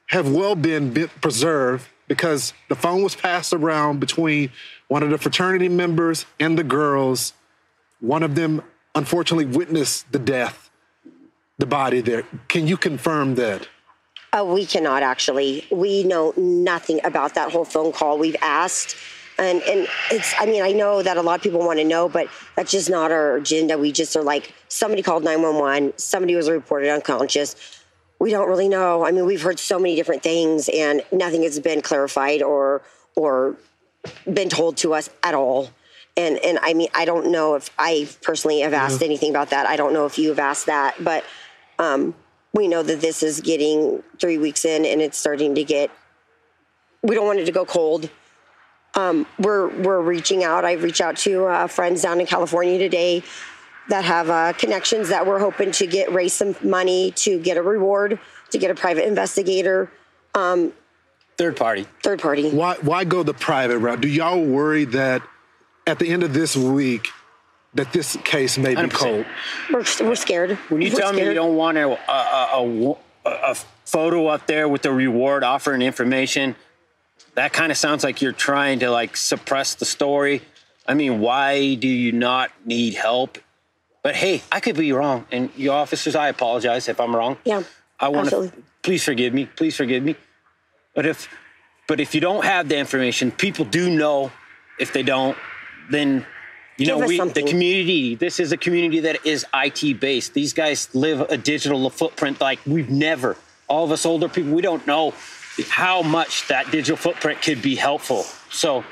have 0.08 0.30
well 0.30 0.54
been 0.54 0.92
preserved 1.22 1.88
because 2.08 2.52
the 2.68 2.74
phone 2.74 3.02
was 3.02 3.14
passed 3.14 3.54
around 3.54 3.98
between 3.98 4.50
one 4.88 5.02
of 5.02 5.08
the 5.08 5.16
fraternity 5.16 5.70
members 5.70 6.26
and 6.38 6.58
the 6.58 6.64
girls. 6.64 7.32
One 7.98 8.22
of 8.22 8.34
them 8.34 8.60
unfortunately 8.94 9.46
witnessed 9.46 10.12
the 10.12 10.18
death, 10.18 10.70
the 11.58 11.66
body 11.66 12.00
there. 12.00 12.24
Can 12.48 12.66
you 12.66 12.76
confirm 12.76 13.34
that? 13.36 13.68
Uh, 14.32 14.44
we 14.44 14.64
cannot 14.64 15.02
actually. 15.02 15.66
We 15.70 16.04
know 16.04 16.32
nothing 16.36 17.00
about 17.04 17.34
that 17.34 17.52
whole 17.52 17.64
phone 17.66 17.92
call. 17.92 18.18
We've 18.18 18.36
asked, 18.40 18.96
and 19.38 19.60
and 19.62 19.86
it's. 20.10 20.34
I 20.38 20.46
mean, 20.46 20.62
I 20.62 20.72
know 20.72 21.02
that 21.02 21.16
a 21.18 21.22
lot 21.22 21.36
of 21.36 21.42
people 21.42 21.60
want 21.60 21.78
to 21.78 21.84
know, 21.84 22.08
but 22.08 22.28
that's 22.56 22.72
just 22.72 22.88
not 22.88 23.12
our 23.12 23.36
agenda. 23.36 23.76
We 23.78 23.92
just 23.92 24.16
are 24.16 24.22
like 24.22 24.54
somebody 24.68 25.02
called 25.02 25.22
nine 25.22 25.42
one 25.42 25.56
one. 25.56 25.92
Somebody 25.98 26.34
was 26.34 26.48
reported 26.48 26.88
unconscious. 26.90 27.56
we 28.18 28.30
don't 28.30 28.48
really 28.48 28.68
know. 28.68 29.04
I 29.04 29.10
mean, 29.10 29.26
we've 29.26 29.42
heard 29.42 29.58
so 29.58 29.78
many 29.78 29.96
different 29.96 30.22
things, 30.22 30.70
and 30.72 31.02
nothing 31.12 31.42
has 31.42 31.60
been 31.60 31.82
clarified 31.82 32.40
or 32.42 32.80
or 33.16 33.56
been 34.32 34.48
told 34.48 34.78
to 34.78 34.94
us 34.94 35.10
at 35.22 35.34
all. 35.34 35.68
And 36.16 36.38
and 36.38 36.58
I 36.62 36.72
mean, 36.72 36.88
I 36.94 37.04
don't 37.04 37.30
know 37.30 37.54
if 37.54 37.68
I 37.78 38.08
personally 38.22 38.60
have 38.60 38.72
asked 38.72 39.02
Yeah. 39.02 39.08
anything 39.08 39.28
about 39.28 39.50
that. 39.50 39.66
I 39.66 39.76
don't 39.76 39.92
know 39.92 40.06
if 40.06 40.18
you 40.18 40.30
have 40.30 40.38
asked 40.38 40.66
that, 40.66 40.94
but 41.04 41.22
um, 41.82 42.14
we 42.54 42.68
know 42.68 42.82
that 42.82 43.00
this 43.00 43.22
is 43.22 43.40
getting 43.40 44.02
three 44.20 44.38
weeks 44.38 44.64
in, 44.64 44.84
and 44.84 45.00
it's 45.00 45.18
starting 45.18 45.54
to 45.54 45.64
get. 45.64 45.90
We 47.02 47.14
don't 47.14 47.26
want 47.26 47.40
it 47.40 47.46
to 47.46 47.52
go 47.52 47.64
cold. 47.64 48.08
Um, 48.94 49.26
we're 49.38 49.68
we're 49.68 50.00
reaching 50.00 50.44
out. 50.44 50.64
I've 50.64 50.82
reached 50.82 51.00
out 51.00 51.16
to 51.18 51.46
uh, 51.46 51.66
friends 51.66 52.02
down 52.02 52.20
in 52.20 52.26
California 52.26 52.78
today 52.78 53.22
that 53.88 54.04
have 54.04 54.30
uh, 54.30 54.52
connections 54.52 55.08
that 55.08 55.26
we're 55.26 55.40
hoping 55.40 55.72
to 55.72 55.86
get 55.86 56.12
raise 56.12 56.34
some 56.34 56.54
money 56.62 57.10
to 57.12 57.38
get 57.40 57.56
a 57.56 57.62
reward 57.62 58.20
to 58.50 58.58
get 58.58 58.70
a 58.70 58.74
private 58.74 59.06
investigator. 59.06 59.90
Um, 60.34 60.72
Third 61.38 61.56
party. 61.56 61.86
Third 62.02 62.20
party. 62.20 62.50
Why 62.50 62.76
why 62.82 63.04
go 63.04 63.22
the 63.22 63.34
private 63.34 63.78
route? 63.78 64.02
Do 64.02 64.08
y'all 64.08 64.44
worry 64.44 64.84
that 64.84 65.22
at 65.86 65.98
the 65.98 66.08
end 66.08 66.22
of 66.22 66.34
this 66.34 66.54
week 66.54 67.08
that 67.74 67.92
this 67.92 68.16
case 68.24 68.58
may 68.58 68.74
be 68.74 68.82
100%. 68.82 68.92
cold? 68.92 69.26
We're, 69.72 70.08
we're 70.08 70.14
scared. 70.14 70.58
When 70.68 70.82
you 70.82 70.90
We're 70.92 71.00
tell 71.00 71.12
me 71.12 71.24
you 71.24 71.34
don't 71.34 71.56
want 71.56 71.78
a, 71.78 71.88
a, 71.88 72.48
a, 72.54 72.96
a, 73.24 73.30
a 73.30 73.54
photo 73.84 74.26
up 74.26 74.46
there 74.46 74.68
with 74.68 74.82
the 74.82 74.92
reward 74.92 75.44
offering 75.44 75.82
information, 75.82 76.56
that 77.34 77.52
kind 77.52 77.72
of 77.72 77.78
sounds 77.78 78.04
like 78.04 78.20
you're 78.20 78.32
trying 78.32 78.80
to 78.80 78.90
like 78.90 79.16
suppress 79.16 79.74
the 79.74 79.84
story. 79.84 80.42
I 80.86 80.94
mean, 80.94 81.20
why 81.20 81.74
do 81.74 81.88
you 81.88 82.12
not 82.12 82.50
need 82.64 82.94
help? 82.94 83.38
But 84.02 84.16
hey, 84.16 84.42
I 84.50 84.60
could 84.60 84.76
be 84.76 84.92
wrong, 84.92 85.26
and 85.30 85.48
you 85.56 85.70
officers, 85.70 86.16
I 86.16 86.28
apologize 86.28 86.88
if 86.88 87.00
I'm 87.00 87.14
wrong. 87.14 87.36
Yeah, 87.44 87.62
I 88.00 88.08
want 88.08 88.30
to. 88.30 88.52
Please 88.82 89.04
forgive 89.04 89.32
me. 89.32 89.46
Please 89.46 89.76
forgive 89.76 90.02
me. 90.02 90.16
But 90.94 91.06
if, 91.06 91.28
but 91.86 92.00
if 92.00 92.12
you 92.12 92.20
don't 92.20 92.44
have 92.44 92.68
the 92.68 92.76
information, 92.76 93.30
people 93.30 93.64
do 93.64 93.88
know. 93.88 94.32
If 94.80 94.92
they 94.92 95.04
don't, 95.04 95.38
then 95.90 96.26
you 96.82 96.86
Give 96.86 96.98
know 96.98 97.06
we, 97.06 97.18
the 97.18 97.44
community. 97.44 98.16
This 98.16 98.40
is 98.40 98.50
a 98.50 98.56
community 98.56 99.00
that 99.00 99.24
is 99.24 99.46
IT 99.54 100.00
based. 100.00 100.34
These 100.34 100.52
guys 100.52 100.92
live 100.94 101.20
a 101.20 101.36
digital 101.36 101.88
footprint 101.90 102.40
like 102.40 102.58
we've 102.66 102.90
never. 102.90 103.36
All 103.68 103.84
of 103.84 103.92
us 103.92 104.04
older 104.04 104.28
people, 104.28 104.52
we 104.52 104.62
don't 104.62 104.84
know 104.84 105.14
how 105.68 106.02
much 106.02 106.48
that 106.48 106.72
digital 106.72 106.96
footprint 106.96 107.40
could 107.40 107.62
be 107.62 107.76
helpful. 107.76 108.24
So 108.50 108.84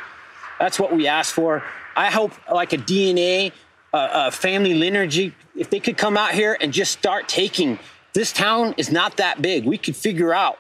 that's 0.61 0.79
what 0.79 0.95
we 0.95 1.09
ask 1.09 1.35
for. 1.35 1.65
I 1.97 2.11
hope 2.11 2.33
like 2.49 2.73
a 2.73 2.79
DNA, 2.79 3.51
uh, 3.93 3.97
uh, 3.97 4.31
family 4.31 4.75
lineage, 4.75 5.33
if 5.57 5.69
they 5.71 5.81
could 5.81 5.97
come 5.97 6.17
out 6.17 6.31
here 6.31 6.57
and 6.61 6.73
just 6.73 6.93
start 6.93 7.29
taking. 7.29 7.81
This 8.13 8.33
town 8.33 8.75
is 8.77 8.93
not 8.93 9.17
that 9.17 9.43
big. 9.43 9.65
We 9.65 9.79
could 9.79 9.97
figure 9.97 10.33
out 10.33 10.59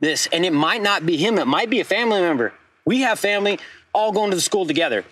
this, 0.00 0.28
and 0.32 0.44
it 0.44 0.52
might 0.52 0.82
not 0.82 1.06
be 1.06 1.16
him. 1.16 1.38
It 1.38 1.46
might 1.46 1.70
be 1.70 1.80
a 1.80 1.84
family 1.84 2.20
member. 2.20 2.52
We 2.84 3.00
have 3.00 3.18
family 3.18 3.58
all 3.94 4.12
going 4.12 4.30
to 4.30 4.36
the 4.36 4.42
school 4.42 4.66
together. 4.66 5.04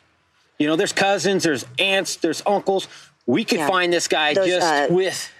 You 0.59 0.67
know, 0.67 0.77
there's 0.77 0.93
cousins, 0.93 1.43
there's 1.45 1.65
aunts, 1.79 2.17
there's 2.17 2.43
uncles. 2.47 2.89
We 3.27 3.45
could 3.45 3.59
Yeah. 3.59 3.67
find 3.69 3.93
this 3.93 4.09
guy 4.09 4.35
Those, 4.35 4.47
just 4.47 4.67
uh, 4.67 4.87
with 4.91 5.31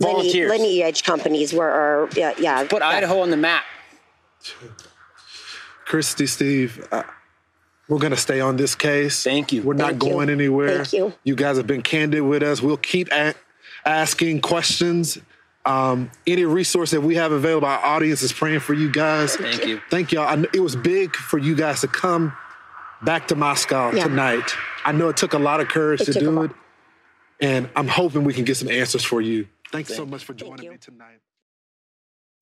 Lineage, 0.00 0.16
volunteers. 0.16 0.50
lineage 0.50 1.04
companies 1.04 1.52
where 1.54 1.70
are 1.70 2.08
yeah 2.16 2.34
yeah. 2.38 2.64
Put 2.64 2.82
Idaho 2.82 3.20
on 3.20 3.30
the 3.30 3.36
map. 3.36 3.64
Christy, 5.84 6.26
Steve, 6.26 6.86
uh, 6.90 7.02
we're 7.88 7.98
going 7.98 8.10
to 8.12 8.16
stay 8.16 8.40
on 8.40 8.56
this 8.56 8.74
case. 8.74 9.22
Thank 9.22 9.52
you. 9.52 9.62
We're 9.62 9.74
not 9.74 9.90
Thank 9.92 10.04
you. 10.04 10.10
going 10.10 10.30
anywhere. 10.30 10.78
Thank 10.84 10.92
you. 10.94 11.12
You 11.24 11.36
guys 11.36 11.56
have 11.58 11.66
been 11.66 11.82
candid 11.82 12.22
with 12.22 12.42
us. 12.42 12.62
We'll 12.62 12.76
keep 12.78 13.08
a- 13.12 13.34
asking 13.84 14.40
questions. 14.40 15.18
Um, 15.66 16.10
any 16.26 16.44
resource 16.44 16.90
that 16.90 17.00
we 17.02 17.14
have 17.16 17.32
available, 17.32 17.68
our 17.68 17.78
audience 17.84 18.22
is 18.22 18.32
praying 18.32 18.60
for 18.60 18.74
you 18.74 18.90
guys. 18.90 19.36
Thank 19.36 19.66
you. 19.66 19.80
Thank 19.90 20.12
y'all. 20.12 20.26
I 20.26 20.44
it 20.52 20.60
was 20.60 20.76
big 20.76 21.14
for 21.16 21.38
you 21.38 21.54
guys 21.54 21.80
to 21.82 21.88
come 21.88 22.34
back 23.04 23.28
to 23.28 23.34
Moscow 23.36 23.92
Yeah. 23.92 24.04
tonight. 24.06 24.48
I 24.84 24.92
know 24.92 25.08
it 25.08 25.16
took 25.16 25.34
a 25.34 25.38
lot 25.38 25.60
of 25.60 25.68
courage 25.68 26.00
It 26.02 26.12
to 26.12 26.20
do 26.20 26.42
it, 26.44 26.52
and 27.40 27.68
I'm 27.76 27.88
hoping 27.88 28.24
we 28.24 28.32
can 28.34 28.44
get 28.44 28.56
some 28.56 28.70
answers 28.70 29.04
for 29.04 29.20
you. 29.20 29.46
Thanks 29.72 29.94
so 29.94 30.04
much 30.06 30.24
for 30.24 30.34
joining 30.34 30.70
me 30.70 30.78
tonight. 30.78 31.20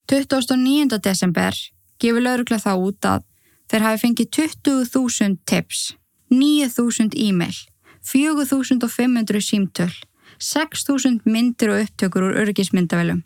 29. 0.09 0.99
desember 1.01 1.53
gefur 2.01 2.21
laurugla 2.21 2.59
það 2.59 2.87
út 2.89 3.01
að 3.15 3.23
þeir 3.71 3.83
hafi 3.87 4.01
fengið 4.05 4.29
20.000 4.37 5.39
tips, 5.47 5.95
9.000 6.31 7.15
e-mail, 7.17 7.55
4.500 8.03 9.41
símtöl, 9.41 9.93
6.000 10.39 11.23
myndir 11.25 11.71
og 11.71 11.87
upptökur 11.87 12.27
úr 12.29 12.39
örgismyndavælum 12.43 13.23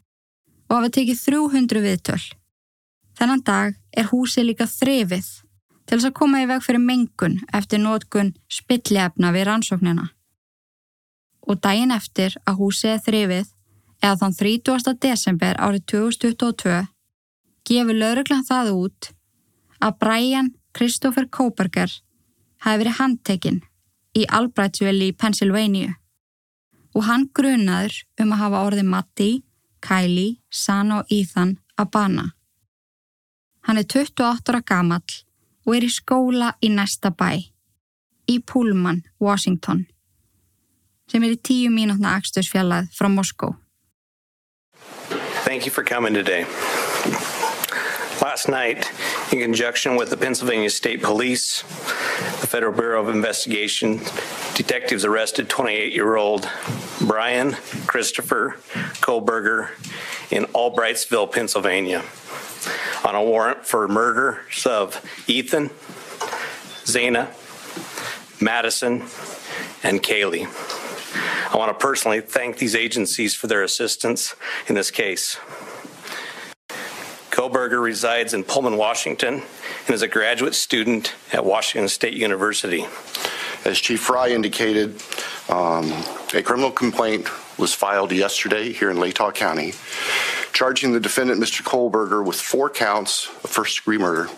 og 0.69 0.77
hafa 0.77 0.91
tekið 0.99 1.19
300 1.25 1.83
viðtöl. 1.83 2.23
Þennan 3.17 3.43
dag 3.47 3.75
er 3.97 4.11
húsið 4.11 4.51
líka 4.51 4.67
þrefið 4.69 5.29
til 5.87 5.99
þess 5.99 6.11
að 6.11 6.17
koma 6.19 6.43
í 6.43 6.49
veg 6.51 6.63
fyrir 6.65 6.83
mengun 6.83 7.39
eftir 7.55 7.83
nótkun 7.83 8.33
spilliefna 8.51 9.33
við 9.35 9.47
rannsóknina. 9.49 10.09
Og 11.47 11.61
daginn 11.63 11.95
eftir 11.95 12.35
að 12.45 12.59
húsið 12.61 13.05
þrifið 13.07 13.53
eða 14.03 14.17
þann 14.23 14.37
30. 14.41 14.97
desember 15.03 15.61
árið 15.63 15.87
2022 15.93 16.81
gefur 17.67 18.01
lauruglan 18.01 18.47
það 18.47 18.73
út 18.75 19.11
að 19.83 19.99
Brian 20.03 20.51
Christopher 20.77 21.29
Koberger 21.31 21.93
hafi 22.65 22.83
verið 22.83 22.99
handtekinn 23.01 23.63
í 24.17 24.25
Albrightsville 24.39 25.11
í 25.11 25.15
Pennsylvania 25.17 25.95
og 26.97 27.05
hann 27.07 27.29
grunaður 27.37 27.99
um 28.23 28.33
að 28.33 28.41
hafa 28.41 28.63
orðið 28.67 28.91
Matti, 28.91 29.31
Kylie, 29.85 30.39
Sana 30.49 31.03
og 31.03 31.13
Ethan 31.13 31.59
að 31.77 31.91
bana. 31.93 32.25
Hann 33.69 33.81
er 33.83 33.85
28 33.85 34.53
ára 34.53 34.63
gamall 34.65 35.19
og 35.67 35.77
er 35.77 35.87
í 35.87 35.91
skóla 35.91 36.55
í 36.63 36.71
næsta 36.71 37.11
bæ, 37.11 37.43
í 38.31 38.39
Pullman, 38.47 39.03
Washington, 39.21 39.87
sem 41.11 41.23
er 41.27 41.35
í 41.35 41.39
tíu 41.43 41.71
mínútna 41.75 42.17
frá 42.95 43.09
Moskó. 43.11 43.57
Thank 45.45 45.67
you 45.67 45.71
for 45.71 45.85
coming 45.85 46.15
today. 46.15 46.45
Last 48.23 48.49
night, 48.49 48.91
in 49.33 49.41
conjunction 49.41 49.97
with 49.97 50.11
the 50.11 50.17
Pennsylvania 50.17 50.71
State 50.71 51.03
Police, 51.03 51.63
the 52.41 52.47
Federal 52.47 52.73
Bureau 52.73 53.01
of 53.01 53.09
Investigation, 53.09 54.01
detectives 54.55 55.05
arrested 55.05 55.49
28 55.49 55.93
year 55.93 56.17
old 56.17 56.49
Bryan 57.07 57.53
Christopher 57.87 58.57
Kohberger 59.01 59.71
in 60.31 60.45
Albrightsville, 60.47 61.31
Pennsylvania, 61.31 62.01
on 63.05 63.15
a 63.15 63.23
warrant 63.23 63.67
for 63.67 63.89
murders 63.89 64.67
of 64.67 65.01
Ethan, 65.27 65.71
Xana, 66.85 67.29
Madison, 68.41 69.03
and 69.83 70.03
Kaylee. 70.03 70.47
I 71.53 71.57
want 71.57 71.79
to 71.79 71.87
personally 71.87 72.21
thank 72.21 72.59
these 72.59 72.75
agencies 72.75 73.35
for 73.35 73.47
their 73.47 73.63
assistance 73.63 74.35
in 74.69 74.75
this 74.75 74.91
case. 74.91 75.39
Kohberger 77.31 77.83
resides 77.83 78.35
in 78.35 78.45
Pullman, 78.45 78.77
Washington, 78.77 79.43
and 79.87 79.95
is 79.95 80.03
a 80.03 80.09
graduate 80.09 80.55
student 80.55 81.15
at 81.33 81.45
Washington 81.45 81.89
State 81.89 82.15
University. 82.15 82.87
As 83.65 83.79
Chief 83.79 84.01
Fry 84.01 84.29
indicated, 84.29 85.01
um, 85.49 85.93
a 86.35 86.43
criminal 86.43 86.71
complaint 86.71 87.29
was 87.59 87.75
filed 87.75 88.13
yesterday 88.13 88.73
here 88.73 88.91
in 88.91 88.97
Latah 88.97 89.35
County, 89.35 89.73
charging 90.57 90.91
the 90.91 91.01
defendant, 91.01 91.39
Mr. 91.39 91.63
Kohberger, 91.63 92.25
with 92.25 92.41
four 92.41 92.71
counts 92.71 93.29
of 93.45 93.51
first-degree 93.51 93.99
murder, 93.99 94.31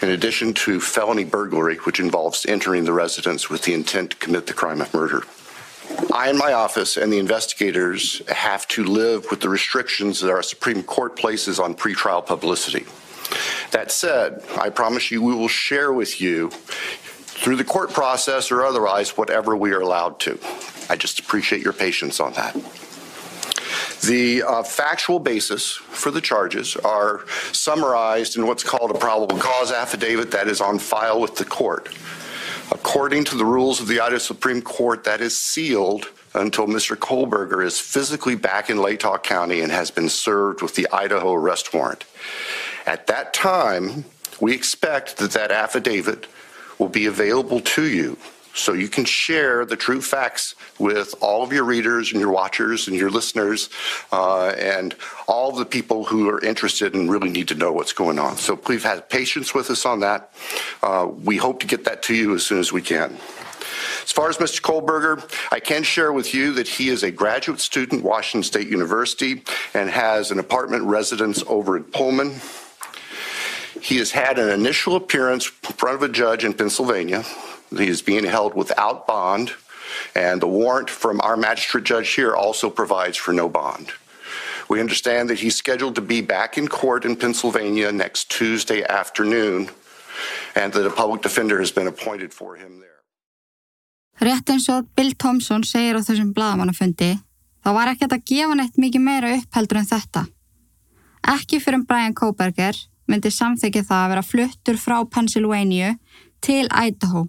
in 0.00 0.10
addition 0.10 0.54
to 0.54 0.78
felony 0.78 1.24
burglary, 1.24 1.78
which 1.78 1.98
involves 1.98 2.46
entering 2.46 2.84
the 2.84 2.92
residence 2.92 3.50
with 3.50 3.62
the 3.62 3.74
intent 3.74 4.12
to 4.12 4.16
commit 4.18 4.46
the 4.46 4.52
crime 4.52 4.80
of 4.80 4.94
murder. 4.94 5.24
I 6.14 6.28
and 6.28 6.38
my 6.38 6.52
office 6.52 6.96
and 6.96 7.12
the 7.12 7.18
investigators 7.18 8.22
have 8.28 8.68
to 8.68 8.84
live 8.84 9.26
with 9.32 9.40
the 9.40 9.48
restrictions 9.48 10.20
that 10.20 10.30
our 10.30 10.44
Supreme 10.44 10.84
Court 10.84 11.16
places 11.16 11.58
on 11.58 11.74
pretrial 11.74 12.24
publicity. 12.24 12.86
That 13.72 13.90
said, 13.90 14.44
I 14.56 14.70
promise 14.70 15.10
you 15.10 15.24
we 15.24 15.34
will 15.34 15.48
share 15.48 15.92
with 15.92 16.20
you 16.20 16.50
through 16.50 17.56
the 17.56 17.64
court 17.64 17.90
process 17.90 18.52
or 18.52 18.64
otherwise 18.64 19.16
whatever 19.16 19.56
we 19.56 19.72
are 19.72 19.80
allowed 19.80 20.20
to. 20.20 20.38
I 20.88 20.94
just 20.94 21.18
appreciate 21.18 21.62
your 21.62 21.72
patience 21.72 22.20
on 22.20 22.32
that. 22.34 22.54
The 24.02 24.42
uh, 24.42 24.62
factual 24.64 25.20
basis 25.20 25.74
for 25.74 26.10
the 26.10 26.20
charges 26.20 26.74
are 26.76 27.24
summarized 27.52 28.36
in 28.36 28.48
what's 28.48 28.64
called 28.64 28.90
a 28.90 28.98
probable 28.98 29.38
cause 29.38 29.70
affidavit 29.70 30.32
that 30.32 30.48
is 30.48 30.60
on 30.60 30.80
file 30.80 31.20
with 31.20 31.36
the 31.36 31.44
court. 31.44 31.88
According 32.72 33.24
to 33.24 33.36
the 33.36 33.44
rules 33.44 33.80
of 33.80 33.86
the 33.86 34.00
Idaho 34.00 34.18
Supreme 34.18 34.60
Court, 34.60 35.04
that 35.04 35.20
is 35.20 35.38
sealed 35.38 36.10
until 36.34 36.66
Mr. 36.66 36.96
Kohberger 36.96 37.64
is 37.64 37.78
physically 37.78 38.34
back 38.34 38.68
in 38.68 38.78
Latah 38.78 39.22
County 39.22 39.60
and 39.60 39.70
has 39.70 39.92
been 39.92 40.08
served 40.08 40.62
with 40.62 40.74
the 40.74 40.88
Idaho 40.90 41.32
arrest 41.32 41.72
warrant. 41.72 42.04
At 42.86 43.06
that 43.06 43.32
time, 43.32 44.04
we 44.40 44.52
expect 44.52 45.18
that 45.18 45.30
that 45.32 45.52
affidavit 45.52 46.26
will 46.76 46.88
be 46.88 47.06
available 47.06 47.60
to 47.60 47.84
you 47.84 48.16
so 48.54 48.72
you 48.72 48.88
can 48.88 49.04
share 49.04 49.64
the 49.64 49.76
true 49.76 50.00
facts 50.00 50.54
with 50.78 51.14
all 51.20 51.42
of 51.42 51.52
your 51.52 51.64
readers 51.64 52.12
and 52.12 52.20
your 52.20 52.30
watchers 52.30 52.88
and 52.88 52.96
your 52.96 53.10
listeners 53.10 53.70
uh, 54.12 54.48
and 54.48 54.94
all 55.26 55.52
the 55.52 55.64
people 55.64 56.04
who 56.04 56.28
are 56.28 56.42
interested 56.44 56.94
and 56.94 57.10
really 57.10 57.30
need 57.30 57.48
to 57.48 57.54
know 57.54 57.72
what's 57.72 57.92
going 57.92 58.18
on. 58.18 58.36
So 58.36 58.56
please 58.56 58.82
have 58.84 59.08
patience 59.08 59.54
with 59.54 59.70
us 59.70 59.86
on 59.86 60.00
that. 60.00 60.32
Uh, 60.82 61.08
we 61.24 61.36
hope 61.36 61.60
to 61.60 61.66
get 61.66 61.84
that 61.84 62.02
to 62.04 62.14
you 62.14 62.34
as 62.34 62.44
soon 62.44 62.58
as 62.58 62.72
we 62.72 62.82
can. 62.82 63.16
As 64.02 64.10
far 64.10 64.28
as 64.28 64.38
Mr. 64.38 64.60
Kohberger, 64.60 65.22
I 65.52 65.60
can 65.60 65.82
share 65.84 66.12
with 66.12 66.34
you 66.34 66.52
that 66.54 66.66
he 66.66 66.88
is 66.88 67.02
a 67.02 67.10
graduate 67.10 67.60
student 67.60 68.00
at 68.00 68.04
Washington 68.04 68.42
State 68.42 68.68
University 68.68 69.42
and 69.74 69.88
has 69.88 70.30
an 70.30 70.38
apartment 70.38 70.84
residence 70.84 71.42
over 71.46 71.76
at 71.76 71.92
Pullman. 71.92 72.40
He 73.80 73.96
has 73.98 74.10
had 74.10 74.38
an 74.38 74.48
initial 74.48 74.96
appearance 74.96 75.46
in 75.46 75.74
front 75.74 75.96
of 75.96 76.02
a 76.02 76.08
judge 76.08 76.44
in 76.44 76.52
Pennsylvania. 76.52 77.24
He 77.78 77.88
is 77.88 78.02
being 78.02 78.24
held 78.24 78.54
without 78.54 79.06
bond, 79.06 79.52
and 80.14 80.40
the 80.40 80.48
warrant 80.48 80.90
from 80.90 81.20
our 81.20 81.36
magistrate 81.36 81.84
judge 81.84 82.14
here 82.14 82.34
also 82.34 82.70
provides 82.70 83.16
for 83.16 83.32
no 83.32 83.48
bond. 83.48 83.92
We 84.68 84.80
understand 84.80 85.28
that 85.28 85.40
he's 85.40 85.56
scheduled 85.56 85.94
to 85.96 86.00
be 86.00 86.20
back 86.20 86.56
in 86.56 86.68
court 86.68 87.04
in 87.04 87.16
Pennsylvania 87.16 87.92
next 87.92 88.30
Tuesday 88.30 88.82
afternoon, 88.84 89.70
and 90.54 90.72
that 90.72 90.86
a 90.86 90.90
public 90.90 91.22
defender 91.22 91.58
has 91.58 91.72
been 91.72 91.86
appointed 91.86 92.32
for 92.32 92.56
him 92.56 92.80
there. 92.80 92.88
Rétt 94.20 94.50
eins 94.50 94.68
og 94.68 94.86
Bill 94.94 95.12
Thompson 95.18 95.64
segir 95.66 95.98
á 95.98 96.00
þessum 96.04 96.32
bladamannafundi, 96.36 97.16
þá 97.64 97.70
var 97.74 97.90
ekkert 97.90 98.14
að 98.14 98.24
gefa 98.30 98.54
neitt 98.54 98.78
mikið 98.78 99.02
meira 99.02 99.34
upp 99.38 99.58
heldur 99.58 99.80
en 99.80 99.88
þetta. 99.88 100.22
Ekki 101.32 101.60
fyrir 101.62 101.80
en 101.80 101.86
Bryan 101.88 102.14
Kohberger 102.14 102.78
myndi 103.10 103.32
samþykja 103.34 103.84
það 103.88 104.04
að 104.04 104.10
vera 104.12 104.26
fluttur 104.26 104.78
frá 104.78 104.96
Pennsylvania 105.10 105.96
til 106.40 106.68
Idaho. 106.70 107.26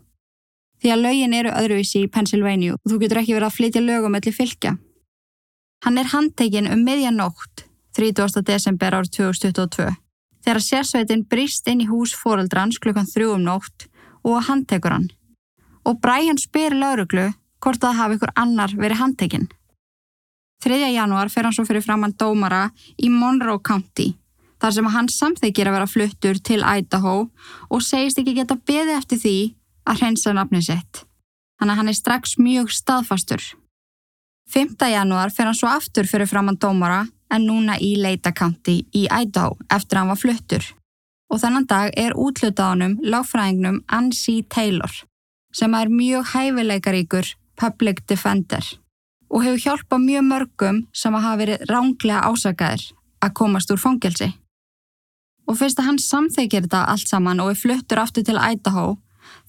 Því 0.84 0.92
að 0.92 1.04
lögin 1.06 1.34
eru 1.38 1.52
öðruvísi 1.56 2.02
í 2.04 2.10
Pennsylvania 2.12 2.74
og 2.76 2.92
þú 2.92 2.98
getur 3.00 3.22
ekki 3.22 3.38
verið 3.38 3.48
að 3.48 3.56
flytja 3.56 3.82
lögum 3.84 4.12
mellir 4.12 4.36
fylgja. 4.36 4.74
Hann 5.86 6.00
er 6.02 6.10
handtekinn 6.12 6.68
um 6.68 6.82
miðjanótt 6.84 7.64
30. 7.96 8.44
desember 8.44 8.98
árið 8.98 9.14
2022 9.16 9.88
þegar 10.44 10.60
sérsveitin 10.66 11.24
brist 11.30 11.72
inn 11.72 11.86
í 11.86 11.88
hús 11.88 12.12
fóreldrans 12.20 12.82
klukkan 12.84 13.08
þrjú 13.08 13.38
um 13.38 13.46
nótt 13.48 13.88
og 14.28 14.44
handtekur 14.50 14.98
hann 14.98 15.08
og 15.88 16.04
Brian 16.04 16.40
spyr 16.40 16.76
lauruglu 16.76 17.30
hvort 17.64 17.80
það 17.80 18.00
hafi 18.02 18.20
ykkur 18.20 18.36
annar 18.36 18.76
verið 18.76 19.00
handtekinn. 19.00 19.48
3. 20.64 20.84
janúar 20.96 21.32
fer 21.32 21.48
hann 21.48 21.56
svo 21.56 21.64
fyrir 21.68 21.84
framann 21.84 22.16
dómara 22.20 22.66
í 23.00 23.08
Monroe 23.08 23.64
County 23.64 24.14
þar 24.60 24.76
sem 24.76 24.92
hann 24.92 25.12
samþykir 25.12 25.72
að 25.72 25.80
vera 25.80 25.92
fluttur 25.92 26.40
til 26.40 26.60
Idaho 26.64 27.18
og 27.72 27.84
segist 27.84 28.20
ekki 28.20 28.36
geta 28.36 28.60
beði 28.60 29.00
eftir 29.00 29.24
því 29.24 29.38
að 29.88 30.00
hreinsa 30.02 30.34
nafni 30.34 30.62
sitt. 30.64 31.04
Þannig 31.60 31.74
að 31.74 31.80
hann 31.80 31.92
er 31.92 31.98
strax 31.98 32.38
mjög 32.38 32.72
staðfastur. 32.74 33.44
5. 34.54 34.76
janúar 34.92 35.32
fer 35.34 35.48
hann 35.48 35.58
svo 35.58 35.70
aftur 35.72 36.08
fyrir 36.10 36.30
framann 36.30 36.60
dómara 36.60 37.06
en 37.34 37.48
núna 37.48 37.78
í 37.82 37.96
Leita 37.98 38.34
County 38.36 38.84
í 38.94 39.08
Idaho 39.08 39.56
eftir 39.72 39.98
að 39.98 40.02
hann 40.02 40.12
var 40.14 40.22
fluttur. 40.22 40.66
Og 41.32 41.42
þennan 41.42 41.66
dag 41.70 41.94
er 41.98 42.14
útlutaðanum 42.20 43.00
láfræðingnum 43.02 43.82
Ansi 43.88 44.44
Taylor 44.50 44.92
sem 45.54 45.74
er 45.78 45.90
mjög 45.90 46.34
hæfileikaríkur 46.34 47.34
public 47.58 48.04
defender 48.10 48.66
og 49.34 49.46
hefur 49.46 49.64
hjálpað 49.64 50.06
mjög 50.06 50.26
mörgum 50.30 50.80
sem 50.94 51.16
að 51.16 51.26
hafa 51.26 51.42
verið 51.42 51.66
ránglega 51.70 52.22
ásakaðir 52.30 52.84
að 53.24 53.36
komast 53.40 53.72
úr 53.74 53.82
fangelsi. 53.82 54.30
Og 55.50 55.58
fyrst 55.60 55.80
að 55.82 55.90
hann 55.90 56.00
samþykir 56.00 56.68
þetta 56.68 56.84
allt 56.92 57.10
saman 57.10 57.42
og 57.44 57.54
er 57.54 57.60
fluttur 57.60 58.02
aftur 58.04 58.26
til 58.28 58.38
Idaho, 58.38 58.98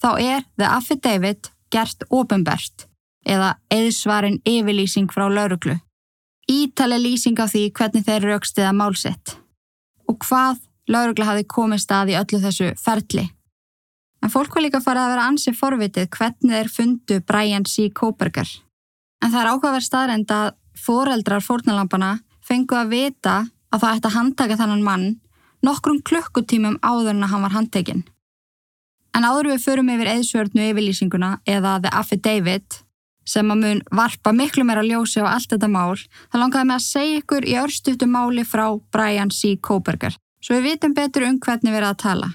þá 0.02 0.10
er 0.20 0.44
The 0.58 0.68
Affidavit 0.76 1.50
gert 1.72 2.04
ofinbert 2.10 2.86
eða 3.24 3.54
eðsvarin 3.72 4.40
yfirlýsing 4.44 5.08
frá 5.12 5.26
lauruglu. 5.32 5.78
Ítali 6.50 6.98
lýsing 7.00 7.38
á 7.40 7.48
því 7.48 7.70
hvernig 7.72 8.04
þeir 8.04 8.28
raukstiða 8.28 8.74
málsett 8.76 9.38
og 10.04 10.18
hvað 10.26 10.60
laurugla 10.92 11.30
hafi 11.30 11.46
komið 11.48 11.80
stað 11.80 12.12
í 12.12 12.18
öllu 12.20 12.40
þessu 12.42 12.74
ferli. 12.76 13.24
En 14.20 14.32
fólk 14.32 14.54
var 14.56 14.64
líka 14.64 14.80
farið 14.84 15.04
að 15.04 15.12
vera 15.14 15.24
ansið 15.30 15.56
forvitið 15.56 16.10
hvernig 16.16 16.52
þeir 16.52 16.70
fundu 16.72 17.18
Brian 17.24 17.66
C. 17.68 17.88
Koberger. 17.92 18.48
En 19.24 19.32
það 19.32 19.40
er 19.40 19.50
áhugaverð 19.52 19.86
staðrend 19.88 20.32
að 20.32 20.54
foreldrar 20.76 21.44
fórnalampana 21.44 22.18
fengu 22.44 22.76
að 22.76 22.92
vita 22.92 23.36
að 23.72 23.84
það 23.84 23.96
ætti 23.96 24.10
að 24.10 24.16
handtaka 24.18 24.58
þannan 24.60 24.84
mann 24.84 25.06
nokkrum 25.64 26.02
klukkutímum 26.04 26.76
áður 26.84 27.14
en 27.14 27.24
að 27.24 27.32
hann 27.32 27.46
var 27.46 27.56
handtekinn. 27.56 28.04
En 29.14 29.22
áður 29.22 29.52
við 29.52 29.62
förum 29.62 29.92
yfir 29.94 30.10
eðsvörnu 30.10 30.70
yfirlýsinguna 30.72 31.36
eða 31.46 31.78
The 31.84 31.92
Affidavit 31.94 32.80
sem 33.24 33.50
að 33.50 33.60
mun 33.62 33.82
varpa 33.94 34.32
miklu 34.36 34.64
meira 34.68 34.82
ljósi 34.84 35.22
á 35.24 35.32
allt 35.32 35.54
þetta 35.54 35.68
mál, 35.72 35.96
þá 36.28 36.36
langaði 36.38 36.68
mig 36.68 36.76
að 36.76 36.86
segja 36.86 37.20
ykkur 37.22 37.46
í 37.48 37.56
örstutu 37.62 38.08
máli 38.10 38.44
frá 38.44 38.66
Brian 38.92 39.32
C. 39.32 39.56
Koberger, 39.56 40.16
svo 40.44 40.58
við 40.58 40.74
vitum 40.74 40.96
betur 40.96 41.24
um 41.28 41.38
hvernig 41.40 41.72
við 41.72 41.80
erum 41.80 41.94
að 41.94 42.02
tala. 42.04 42.30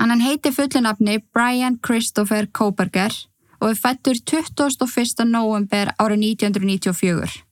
En 0.00 0.10
hann 0.10 0.24
heiti 0.24 0.50
fullinafni 0.56 1.20
Brian 1.34 1.78
Christopher 1.84 2.48
Koberger 2.50 3.14
og 3.60 3.70
er 3.70 3.78
fættur 3.78 4.18
21. 4.18 5.28
november 5.28 5.92
árið 6.00 6.24
1994. 6.40 7.42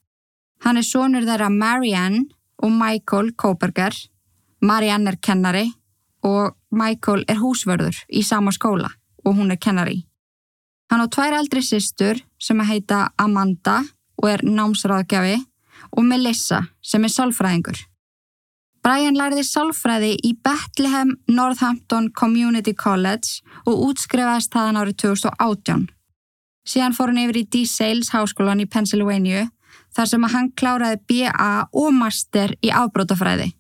Hann 0.65 0.81
er 0.81 0.87
sonur 0.87 1.27
þeirra 1.29 1.51
Marianne 1.53 2.25
og 2.65 2.73
Michael 2.75 3.35
Koberger. 3.39 3.95
Marianne 4.65 5.13
er 5.13 5.21
kennari 5.23 5.69
og 6.27 6.57
Michael 6.71 7.25
er 7.29 7.41
húsvörður 7.41 7.99
í 8.09 8.23
sama 8.27 8.53
skóla 8.55 8.91
og 9.25 9.37
hún 9.37 9.53
er 9.53 9.61
kennari. 9.61 10.05
Hann 10.91 11.05
á 11.05 11.07
tvær 11.13 11.37
eldri 11.37 11.61
sýstur 11.63 12.21
sem 12.41 12.61
að 12.61 12.71
heita 12.73 12.99
Amanda 13.21 13.83
og 14.19 14.31
er 14.31 14.45
námsráðgjafi 14.47 15.37
og 15.97 16.05
Melissa 16.05 16.65
sem 16.83 17.05
er 17.05 17.13
sálfræðingur. 17.13 17.79
Brian 18.85 19.19
lærði 19.19 19.43
sálfræði 19.45 20.15
í 20.25 20.33
Bethlehem 20.45 21.17
Northampton 21.29 22.09
Community 22.17 22.73
College 22.73 23.43
og 23.67 23.83
útskrifaðist 23.91 24.55
þaðan 24.55 24.81
árið 24.81 24.99
2018. 25.05 25.87
Síðan 26.69 26.97
fór 26.97 27.13
hann 27.13 27.23
yfir 27.25 27.41
í 27.43 27.47
D-Sales 27.53 28.13
háskólan 28.15 28.63
í 28.65 28.69
Pennsylvania 28.71 29.49
þar 29.97 30.11
sem 30.11 30.25
að 30.25 30.35
hann 30.37 30.51
kláraði 30.57 31.01
BA 31.11 31.53
og 31.73 31.93
master 31.97 32.55
í 32.65 32.73
afbrótafræði. 32.73 33.51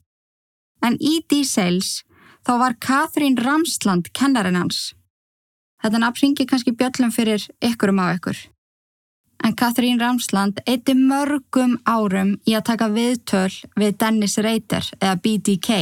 En 0.84 0.96
í 1.00 1.18
D-Sales 1.28 2.04
þá 2.48 2.52
var 2.64 2.78
Katrín 2.80 3.36
Ramsland 3.36 4.08
kennarinn 4.16 4.56
hans. 4.56 4.94
Þetta 5.84 6.00
nafn 6.00 6.22
ringi 6.24 6.48
kannski 6.48 6.72
bjöllum 6.72 7.12
fyrir 7.12 7.44
ykkurum 7.60 8.00
af 8.00 8.16
ykkur 8.16 8.48
en 9.44 9.54
Katrín 9.56 10.00
Ramsland 10.00 10.60
eitti 10.66 10.94
mörgum 10.94 11.78
árum 11.86 12.34
í 12.46 12.54
að 12.58 12.66
taka 12.70 12.88
viðtöl 12.92 13.52
við 13.78 13.96
Dennis 14.00 14.38
Reiter 14.44 14.84
eða 15.00 15.14
BDK. 15.22 15.78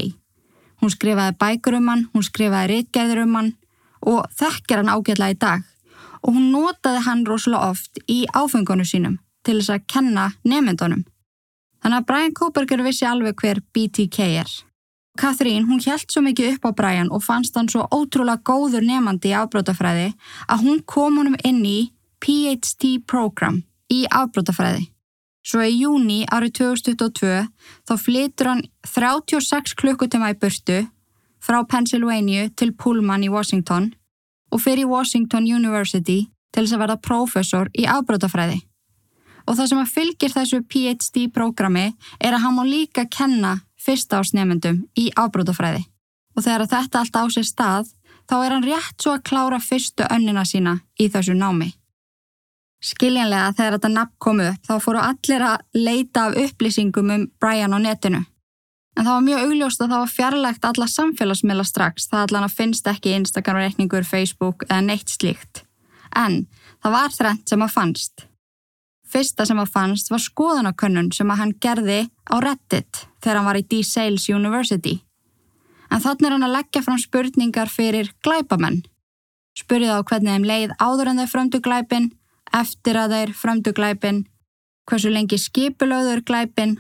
Hún 0.83 0.93
skrifaði 0.93 1.37
bækur 1.41 1.79
um 1.79 1.89
hann, 1.89 2.05
hún 2.13 2.27
skrifaði 2.27 2.75
reitgerður 2.75 3.25
um 3.25 3.39
hann 3.39 3.53
og 4.07 4.29
þekkjar 4.39 4.83
hann 4.83 4.93
ágætla 4.93 5.33
í 5.33 5.39
dag 5.41 5.65
og 6.23 6.37
hún 6.37 6.51
notaði 6.53 7.03
hann 7.07 7.25
rosalega 7.27 7.73
oft 7.73 8.01
í 8.11 8.25
áfengunum 8.35 8.89
sínum 8.89 9.19
til 9.47 9.61
þess 9.61 9.73
að 9.77 9.87
kenna 9.93 10.31
nefndunum. 10.45 11.05
Þannig 11.83 12.01
að 12.01 12.07
Brian 12.07 12.35
Koberger 12.35 12.83
vissi 12.83 13.07
alveg 13.07 13.39
hver 13.41 13.63
BTK 13.73 14.19
er. 14.43 14.51
Katrín, 15.17 15.65
hún 15.67 15.81
hjælt 15.81 16.13
svo 16.13 16.23
mikið 16.25 16.57
upp 16.57 16.69
á 16.69 16.71
Brian 16.79 17.09
og 17.11 17.25
fannst 17.25 17.57
hann 17.57 17.71
svo 17.73 17.87
ótrúlega 17.91 18.43
góður 18.45 18.85
nefandi 18.85 19.33
í 19.33 19.39
afbrótafræði 19.39 20.11
að 20.47 20.63
hún 20.65 20.83
kom 20.85 21.19
honum 21.21 21.39
inn 21.45 21.63
í 21.65 21.79
PhD 22.21 22.99
program 23.07 23.63
í 23.93 24.05
afbrótafræði. 24.11 24.87
Svo 25.47 25.63
í 25.63 25.77
júni 25.79 26.25
árið 26.27 26.57
2022 26.59 27.47
þá 27.87 27.95
flytur 28.03 28.51
hann 28.51 28.63
36 28.87 29.77
klukkutíma 29.79 30.33
í 30.35 30.39
burtu 30.41 30.81
frá 31.43 31.61
Pennsylvania 31.71 32.49
til 32.59 32.73
Pullman 32.75 33.27
í 33.27 33.31
Washington 33.31 33.93
og 34.51 34.63
fyrir 34.65 34.91
Washington 34.91 35.47
University 35.47 36.27
til 36.51 36.65
þess 36.65 36.75
að 36.75 36.83
verða 36.83 36.99
prófessor 37.03 37.71
í 37.79 37.87
afbrótafræði. 37.87 38.59
Og 39.47 39.55
það 39.55 39.69
sem 39.71 39.81
að 39.85 39.93
fylgir 39.95 40.35
þessu 40.35 40.63
PhD 40.67 41.29
prógrami 41.31 41.93
er 42.19 42.35
að 42.35 42.43
hann 42.43 42.57
má 42.57 42.65
líka 42.67 43.07
kenna 43.07 43.61
fyrsta 43.87 44.21
ásnefendum 44.21 44.83
í 44.99 45.09
afbrótafræði. 45.17 45.87
Og 46.37 46.45
þegar 46.45 46.67
þetta 46.69 47.01
allt 47.01 47.17
á 47.17 47.25
sér 47.33 47.49
stað 47.49 47.91
þá 48.29 48.37
er 48.43 48.55
hann 48.55 48.67
rétt 48.67 49.01
svo 49.01 49.17
að 49.17 49.25
klára 49.31 49.59
fyrstu 49.63 50.07
önnina 50.11 50.45
sína 50.45 50.79
í 51.01 51.09
þessu 51.13 51.37
námi. 51.39 51.73
Skiljanlega 52.85 53.55
þegar 53.57 53.77
þetta 53.79 53.93
nafn 53.95 54.17
kom 54.23 54.41
upp 54.45 54.69
þá 54.69 54.75
fóru 54.85 55.03
allir 55.03 55.45
að 55.47 55.85
leita 55.87 56.27
af 56.27 56.37
upplýsingum 56.43 57.13
um 57.15 57.29
Brian 57.41 57.75
á 57.75 57.79
netinu. 57.81 58.23
En 58.97 59.05
það 59.05 59.13
var 59.13 59.25
mjög 59.27 59.43
augljóst 59.45 59.83
að 59.83 59.91
það 59.93 60.03
var 60.03 60.13
fjarlægt 60.13 60.65
alla 60.65 60.87
samfélagsmiðla 60.89 61.65
strax, 61.69 62.07
það 62.09 62.23
allan 62.23 62.47
að 62.47 62.55
finnst 62.57 62.87
ekki 62.89 63.13
Instagram-reikningur, 63.19 64.07
Facebook 64.09 64.65
eða 64.71 64.85
neitt 64.87 65.13
slíkt. 65.13 65.65
En 66.17 66.47
það 66.81 66.95
var 66.97 67.17
þrent 67.17 67.53
sem 67.53 67.65
að 67.65 67.75
fannst. 67.75 68.25
Fyrsta 69.07 69.47
sem 69.47 69.61
að 69.63 69.73
fannst 69.75 70.11
var 70.11 70.23
skoðanakönnun 70.23 71.13
sem 71.15 71.31
að 71.31 71.41
hann 71.43 71.55
gerði 71.63 72.01
á 72.27 72.37
Reddit 72.43 73.07
þegar 73.23 73.39
hann 73.39 73.49
var 73.49 73.61
í 73.61 73.67
D-Sales 73.71 74.27
University. 74.33 74.99
En 75.91 76.03
þannig 76.03 76.27
er 76.27 76.35
hann 76.35 76.47
að 76.49 76.57
leggja 76.59 76.83
fram 76.83 76.99
spurningar 76.99 77.71
fyrir 77.71 78.11
glæpamenn 78.27 78.83
spurði 79.57 79.91
þá 79.91 80.03
hvernig 80.11 80.35
þeim 80.35 80.49
leið 80.51 80.75
áður 80.83 81.11
en 81.11 81.21
þeir 81.21 81.33
frömdu 81.33 81.61
glæpin, 81.65 82.11
eftir 82.55 82.99
að 83.01 83.15
þeir 83.17 83.33
frömdu 83.37 83.73
glæpin, 83.77 84.25
hversu 84.89 85.13
lengi 85.13 85.39
skipulöður 85.41 86.23
glæpin, 86.29 86.77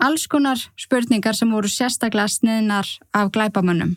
alls 0.00 0.26
konar 0.30 0.60
spurningar 0.80 1.38
sem 1.38 1.50
voru 1.52 1.70
sérstaklega 1.70 2.30
sniðnar 2.30 2.90
af 3.14 3.32
glæpamönnum. 3.34 3.96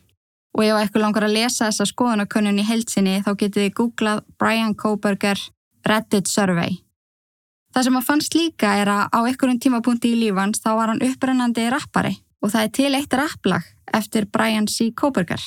Og 0.54 0.66
ef 0.68 0.78
eitthvað 0.78 1.06
langar 1.08 1.26
að 1.26 1.38
lesa 1.40 1.66
þessa 1.66 1.90
skoðanakönnun 1.90 2.62
í 2.62 2.68
heilsinni 2.68 3.20
þá 3.26 3.32
getið 3.34 3.64
þið 3.64 3.76
googlað 3.80 4.24
Brian 4.38 4.76
Koberger 4.78 5.42
Reddit 5.90 6.30
Survey. 6.30 6.83
Það 7.74 7.86
sem 7.88 7.96
að 7.98 8.06
fannst 8.06 8.36
líka 8.38 8.76
er 8.84 8.90
að 8.94 9.08
á 9.10 9.20
einhverjum 9.26 9.60
tímapunkti 9.66 10.12
í 10.14 10.20
lífans 10.20 10.62
þá 10.62 10.70
var 10.78 10.92
hann 10.92 11.02
upprennandi 11.02 11.66
rappari 11.74 12.14
og 12.44 12.52
það 12.54 12.68
er 12.68 12.74
til 12.78 12.92
eitt 12.94 13.16
rapplag 13.18 13.70
eftir 13.94 14.28
Brian 14.30 14.68
C. 14.70 14.92
Koberger. 14.94 15.42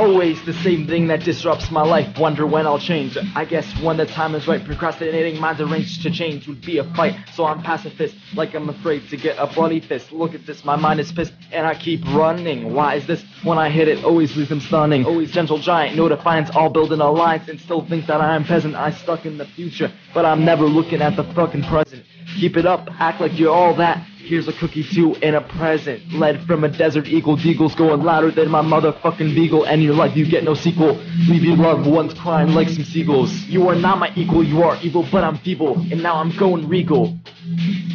Always 0.00 0.42
the 0.46 0.54
same 0.54 0.86
thing 0.86 1.08
that 1.08 1.24
disrupts 1.24 1.70
my 1.70 1.82
life. 1.82 2.18
Wonder 2.18 2.46
when 2.46 2.66
I'll 2.66 2.78
change. 2.78 3.18
I 3.34 3.44
guess 3.44 3.66
when 3.82 3.98
the 3.98 4.06
time 4.06 4.34
is 4.34 4.48
right, 4.48 4.64
procrastinating 4.64 5.38
minds 5.38 5.60
arranged 5.60 6.00
to 6.04 6.10
change 6.10 6.48
would 6.48 6.62
be 6.62 6.78
a 6.78 6.84
fight. 6.94 7.14
So 7.34 7.44
I'm 7.44 7.62
pacifist, 7.62 8.16
like 8.34 8.54
I'm 8.54 8.70
afraid 8.70 9.06
to 9.10 9.18
get 9.18 9.36
a 9.36 9.46
bloody 9.46 9.78
fist. 9.78 10.10
Look 10.10 10.34
at 10.34 10.46
this, 10.46 10.64
my 10.64 10.74
mind 10.74 11.00
is 11.00 11.12
pissed, 11.12 11.34
and 11.52 11.66
I 11.66 11.74
keep 11.74 12.02
running. 12.06 12.72
Why 12.72 12.94
is 12.94 13.06
this? 13.06 13.22
When 13.42 13.58
I 13.58 13.68
hit 13.68 13.88
it, 13.88 14.02
always 14.02 14.34
leave 14.38 14.48
them 14.48 14.60
stunning. 14.60 15.04
Always 15.04 15.32
gentle 15.32 15.58
giant, 15.58 15.96
no 15.96 16.08
defiance, 16.08 16.48
all 16.56 16.70
building 16.70 16.94
an 16.94 17.02
alliance, 17.02 17.50
and 17.50 17.60
still 17.60 17.84
think 17.84 18.06
that 18.06 18.22
I 18.22 18.34
am 18.34 18.44
peasant. 18.44 18.76
I 18.76 18.92
stuck 18.92 19.26
in 19.26 19.36
the 19.36 19.44
future, 19.44 19.92
but 20.14 20.24
I'm 20.24 20.46
never 20.46 20.64
looking 20.64 21.02
at 21.02 21.14
the 21.14 21.24
fucking 21.34 21.64
present. 21.64 22.06
Keep 22.38 22.56
it 22.56 22.64
up, 22.64 22.88
act 23.00 23.20
like 23.20 23.38
you're 23.38 23.52
all 23.52 23.74
that. 23.74 24.02
Here's 24.30 24.46
a 24.46 24.52
cookie 24.52 24.84
too 24.84 25.16
and 25.24 25.34
a 25.34 25.40
present. 25.40 26.00
Led 26.12 26.46
from 26.46 26.62
a 26.62 26.68
desert 26.68 27.08
eagle, 27.08 27.36
deagles 27.36 27.76
going 27.76 28.04
louder 28.04 28.30
than 28.30 28.48
my 28.48 28.62
motherfucking 28.62 29.34
beagle. 29.34 29.64
And 29.64 29.82
your 29.82 29.94
life, 29.94 30.16
you 30.16 30.24
get 30.24 30.44
no 30.44 30.54
sequel. 30.54 30.92
Leave 31.28 31.42
your 31.42 31.56
loved 31.56 31.84
ones 31.84 32.14
crying 32.14 32.54
like 32.54 32.68
some 32.68 32.84
seagulls. 32.84 33.32
You 33.50 33.68
are 33.68 33.74
not 33.74 33.98
my 33.98 34.12
equal, 34.14 34.44
you 34.44 34.62
are 34.62 34.78
evil, 34.84 35.04
but 35.10 35.24
I'm 35.24 35.36
feeble. 35.38 35.74
And 35.90 36.00
now 36.00 36.14
I'm 36.14 36.30
going 36.36 36.68
regal. 36.68 37.18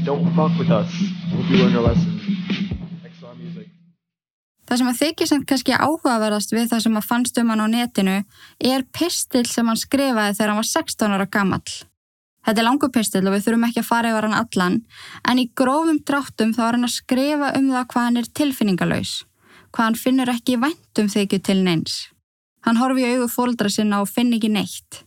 Don't 0.04 0.36
fuck 0.36 0.52
with 0.60 0.70
us. 0.72 0.92
Hope 1.32 1.50
you 1.50 1.56
learn 1.56 1.74
a 1.74 1.80
lesson. 1.80 2.20
Excellent 3.06 3.40
music. 3.40 3.72
Það 4.68 4.78
sem 4.78 4.92
að 4.92 5.02
þykja 5.06 5.32
samt 5.32 5.48
kannski 5.48 5.80
áhugaverðast 5.80 6.52
við 6.52 6.72
það 6.74 6.88
sem 6.90 7.00
að 7.00 7.12
fannst 7.14 7.40
um 7.40 7.56
hann 7.56 7.64
á 7.64 7.68
netinu 7.72 8.22
er 8.60 8.84
pistil 8.92 9.48
sem 9.48 9.72
hann 9.72 9.80
skrifaði 9.80 10.36
þegar 10.36 10.52
hann 10.52 10.64
var 10.66 10.74
16 10.76 11.16
ára 11.16 11.32
gamall. 11.32 11.78
Þetta 12.46 12.62
er 12.62 12.68
langu 12.68 12.90
pistil 12.94 13.24
og 13.26 13.34
við 13.34 13.46
þurfum 13.48 13.64
ekki 13.68 13.82
að 13.82 13.88
fara 13.88 14.12
yfir 14.12 14.28
hann 14.28 14.38
allan, 14.38 14.76
en 15.26 15.40
í 15.42 15.48
grófum 15.58 15.98
dráttum 16.06 16.52
þá 16.54 16.62
er 16.68 16.78
hann 16.78 16.88
að 16.88 16.94
skrifa 16.94 17.54
um 17.58 17.72
það 17.74 17.88
hvað 17.94 18.06
hann 18.06 18.20
er 18.22 18.30
tilfinningalauðs, 18.40 19.14
hvað 19.74 19.88
hann 19.88 19.98
finnur 20.02 20.32
ekki 20.36 20.60
væntum 20.62 21.10
þykju 21.10 21.40
til 21.42 21.64
neins. 21.66 21.96
Hann 22.66 22.78
horfi 22.82 23.02
í 23.02 23.16
augu 23.16 23.28
fóldra 23.30 23.70
sinna 23.70 24.02
og 24.02 24.10
finn 24.10 24.34
ekki 24.34 24.50
neitt. 24.54 25.02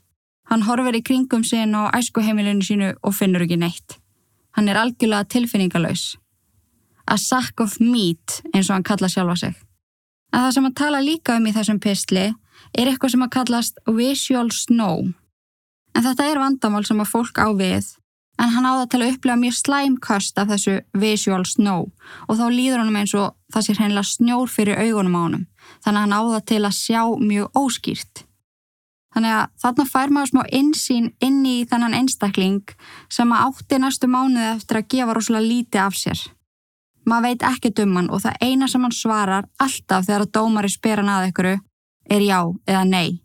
Hann 0.50 0.64
horfir 0.66 0.98
í 0.98 1.04
kringum 1.04 1.44
sinna 1.46 1.86
á 1.86 1.94
æskuheimilinu 1.98 2.64
sínu 2.64 2.90
og 3.02 3.14
finnur 3.14 3.46
ekki 3.46 3.58
neitt. 3.60 3.98
Hann 4.56 4.70
er 4.70 4.78
algjörlega 4.80 5.28
tilfinningalauðs. 5.34 6.16
A 7.06 7.16
sack 7.18 7.60
of 7.60 7.78
meat, 7.80 8.40
eins 8.52 8.68
og 8.68 8.78
hann 8.78 8.86
kalla 8.86 9.10
sjálfa 9.10 9.36
sig. 9.38 9.56
En 10.32 10.44
það 10.44 10.54
sem 10.54 10.66
hann 10.66 10.76
tala 10.76 11.00
líka 11.04 11.38
um 11.38 11.46
í 11.48 11.54
þessum 11.54 11.78
pistli 11.80 12.26
er 12.28 12.90
eitthvað 12.90 13.14
sem 13.14 13.24
að 13.24 13.34
kallast 13.36 13.78
visual 13.86 14.50
snow. 14.52 15.06
En 15.96 16.04
þetta 16.04 16.28
er 16.28 16.40
vandamál 16.42 16.84
sem 16.86 17.00
að 17.00 17.10
fólk 17.12 17.40
á 17.40 17.48
við, 17.56 17.88
en 18.38 18.52
hann 18.54 18.68
áða 18.68 18.86
til 18.90 19.00
að 19.02 19.12
upplega 19.14 19.40
mjög 19.40 19.56
slæmkast 19.58 20.38
af 20.38 20.52
þessu 20.52 20.76
visual 20.94 21.42
snow 21.48 21.88
og 22.28 22.38
þá 22.38 22.46
líður 22.54 22.84
honum 22.84 23.00
eins 23.00 23.14
og 23.18 23.34
það 23.52 23.66
sé 23.66 23.76
hreinlega 23.78 24.10
snjór 24.12 24.52
fyrir 24.52 24.78
augunum 24.84 25.18
á 25.18 25.20
honum, 25.24 25.44
þannig 25.82 25.98
að 25.98 26.04
hann 26.06 26.18
áða 26.20 26.40
til 26.52 26.62
að 26.62 26.78
sjá 26.78 27.02
mjög 27.18 27.58
óskýrt. 27.58 28.24
Þannig 29.14 29.34
að 29.34 29.46
þarna 29.62 29.84
fær 29.88 30.10
maður 30.14 30.30
smá 30.30 30.42
insýn 30.54 31.06
inn 31.24 31.38
í 31.48 31.56
þennan 31.66 31.96
einstakling 31.96 32.74
sem 33.10 33.30
að 33.32 33.46
átti 33.48 33.78
næstu 33.80 34.10
mánuði 34.10 34.50
eftir 34.52 34.78
að 34.78 34.90
gefa 34.94 35.14
rosalega 35.16 35.48
lítið 35.48 35.80
af 35.82 35.96
sér. 35.98 36.20
Maður 37.08 37.24
veit 37.24 37.46
ekki 37.48 37.72
um 37.82 37.96
hann 37.96 38.10
og 38.12 38.20
það 38.22 38.42
eina 38.44 38.68
sem 38.68 38.84
hann 38.84 38.94
svarar 38.94 39.48
alltaf 39.58 40.04
þegar 40.06 40.26
að 40.26 40.34
dómari 40.36 40.70
spyr 40.70 41.00
hann 41.00 41.10
að 41.14 41.30
ykkur 41.30 41.48
er 41.48 42.22
já 42.26 42.40
eða 42.68 42.84
nei. 42.84 43.22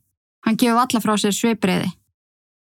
Hann 0.47 0.57
gefur 0.57 0.81
alla 0.81 1.03
frá 1.03 1.13
sér 1.19 1.35
svipriði. 1.35 1.91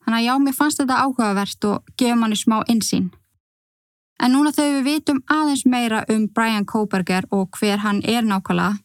Þannig 0.05 0.19
að 0.19 0.25
já, 0.27 0.33
mér 0.39 0.55
fannst 0.55 0.81
þetta 0.81 1.01
áhugavert 1.01 1.67
og 1.69 1.93
gefur 1.97 2.19
manni 2.21 2.37
smá 2.37 2.59
insýn. 2.69 3.09
En 4.21 4.31
núna 4.31 4.53
þegar 4.55 4.77
við 4.77 4.87
vitum 4.87 5.21
aðeins 5.33 5.65
meira 5.67 6.03
um 6.13 6.27
Brian 6.31 6.65
Koberger 6.65 7.25
og 7.35 7.57
hver 7.57 7.81
hann 7.83 8.03
er 8.05 8.23
nákvæmlega, 8.23 8.77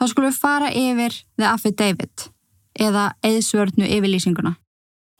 þá 0.00 0.04
skulum 0.10 0.30
við 0.32 0.40
fara 0.40 0.70
yfir 0.72 1.18
The 1.38 1.50
Affidavit 1.52 2.28
eða 2.74 3.12
eðsvörnu 3.22 3.86
yfirlýsinguna. 3.86 4.56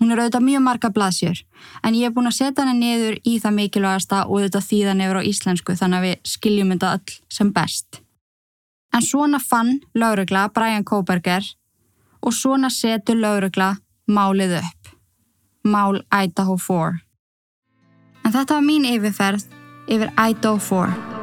Hún 0.03 0.11
er 0.11 0.25
auðvitað 0.25 0.47
mjög 0.49 0.63
marga 0.65 0.91
blaðsjör, 0.91 1.43
en 1.87 1.95
ég 1.95 2.09
er 2.09 2.15
búin 2.17 2.27
að 2.27 2.39
setja 2.41 2.65
hana 2.65 2.75
niður 2.75 3.15
í 3.23 3.37
það 3.41 3.55
mikilvægasta 3.61 4.25
og 4.25 4.41
auðvitað 4.41 4.67
þýðan 4.71 5.05
yfir 5.05 5.21
á 5.23 5.29
íslensku 5.31 5.77
þannig 5.79 6.01
að 6.01 6.07
við 6.09 6.33
skiljum 6.33 6.73
þetta 6.75 6.91
öll 6.97 7.15
sem 7.37 7.53
best. 7.55 8.01
En 8.95 9.07
svona 9.07 9.39
fann 9.39 9.79
laurugla 9.95 10.49
Brian 10.55 10.85
Koberger 10.85 11.47
og 12.25 12.35
svona 12.35 12.73
setur 12.75 13.21
laurugla 13.23 13.77
málið 14.11 14.59
upp. 14.61 14.84
Mál 15.65 16.05
Idaho 16.13 16.59
4. 16.61 17.01
En 18.25 18.33
þetta 18.33 18.59
var 18.59 18.65
mín 18.69 18.85
yfirferð 18.85 19.49
yfir 19.89 20.13
Idaho 20.13 20.61
4. 20.61 21.14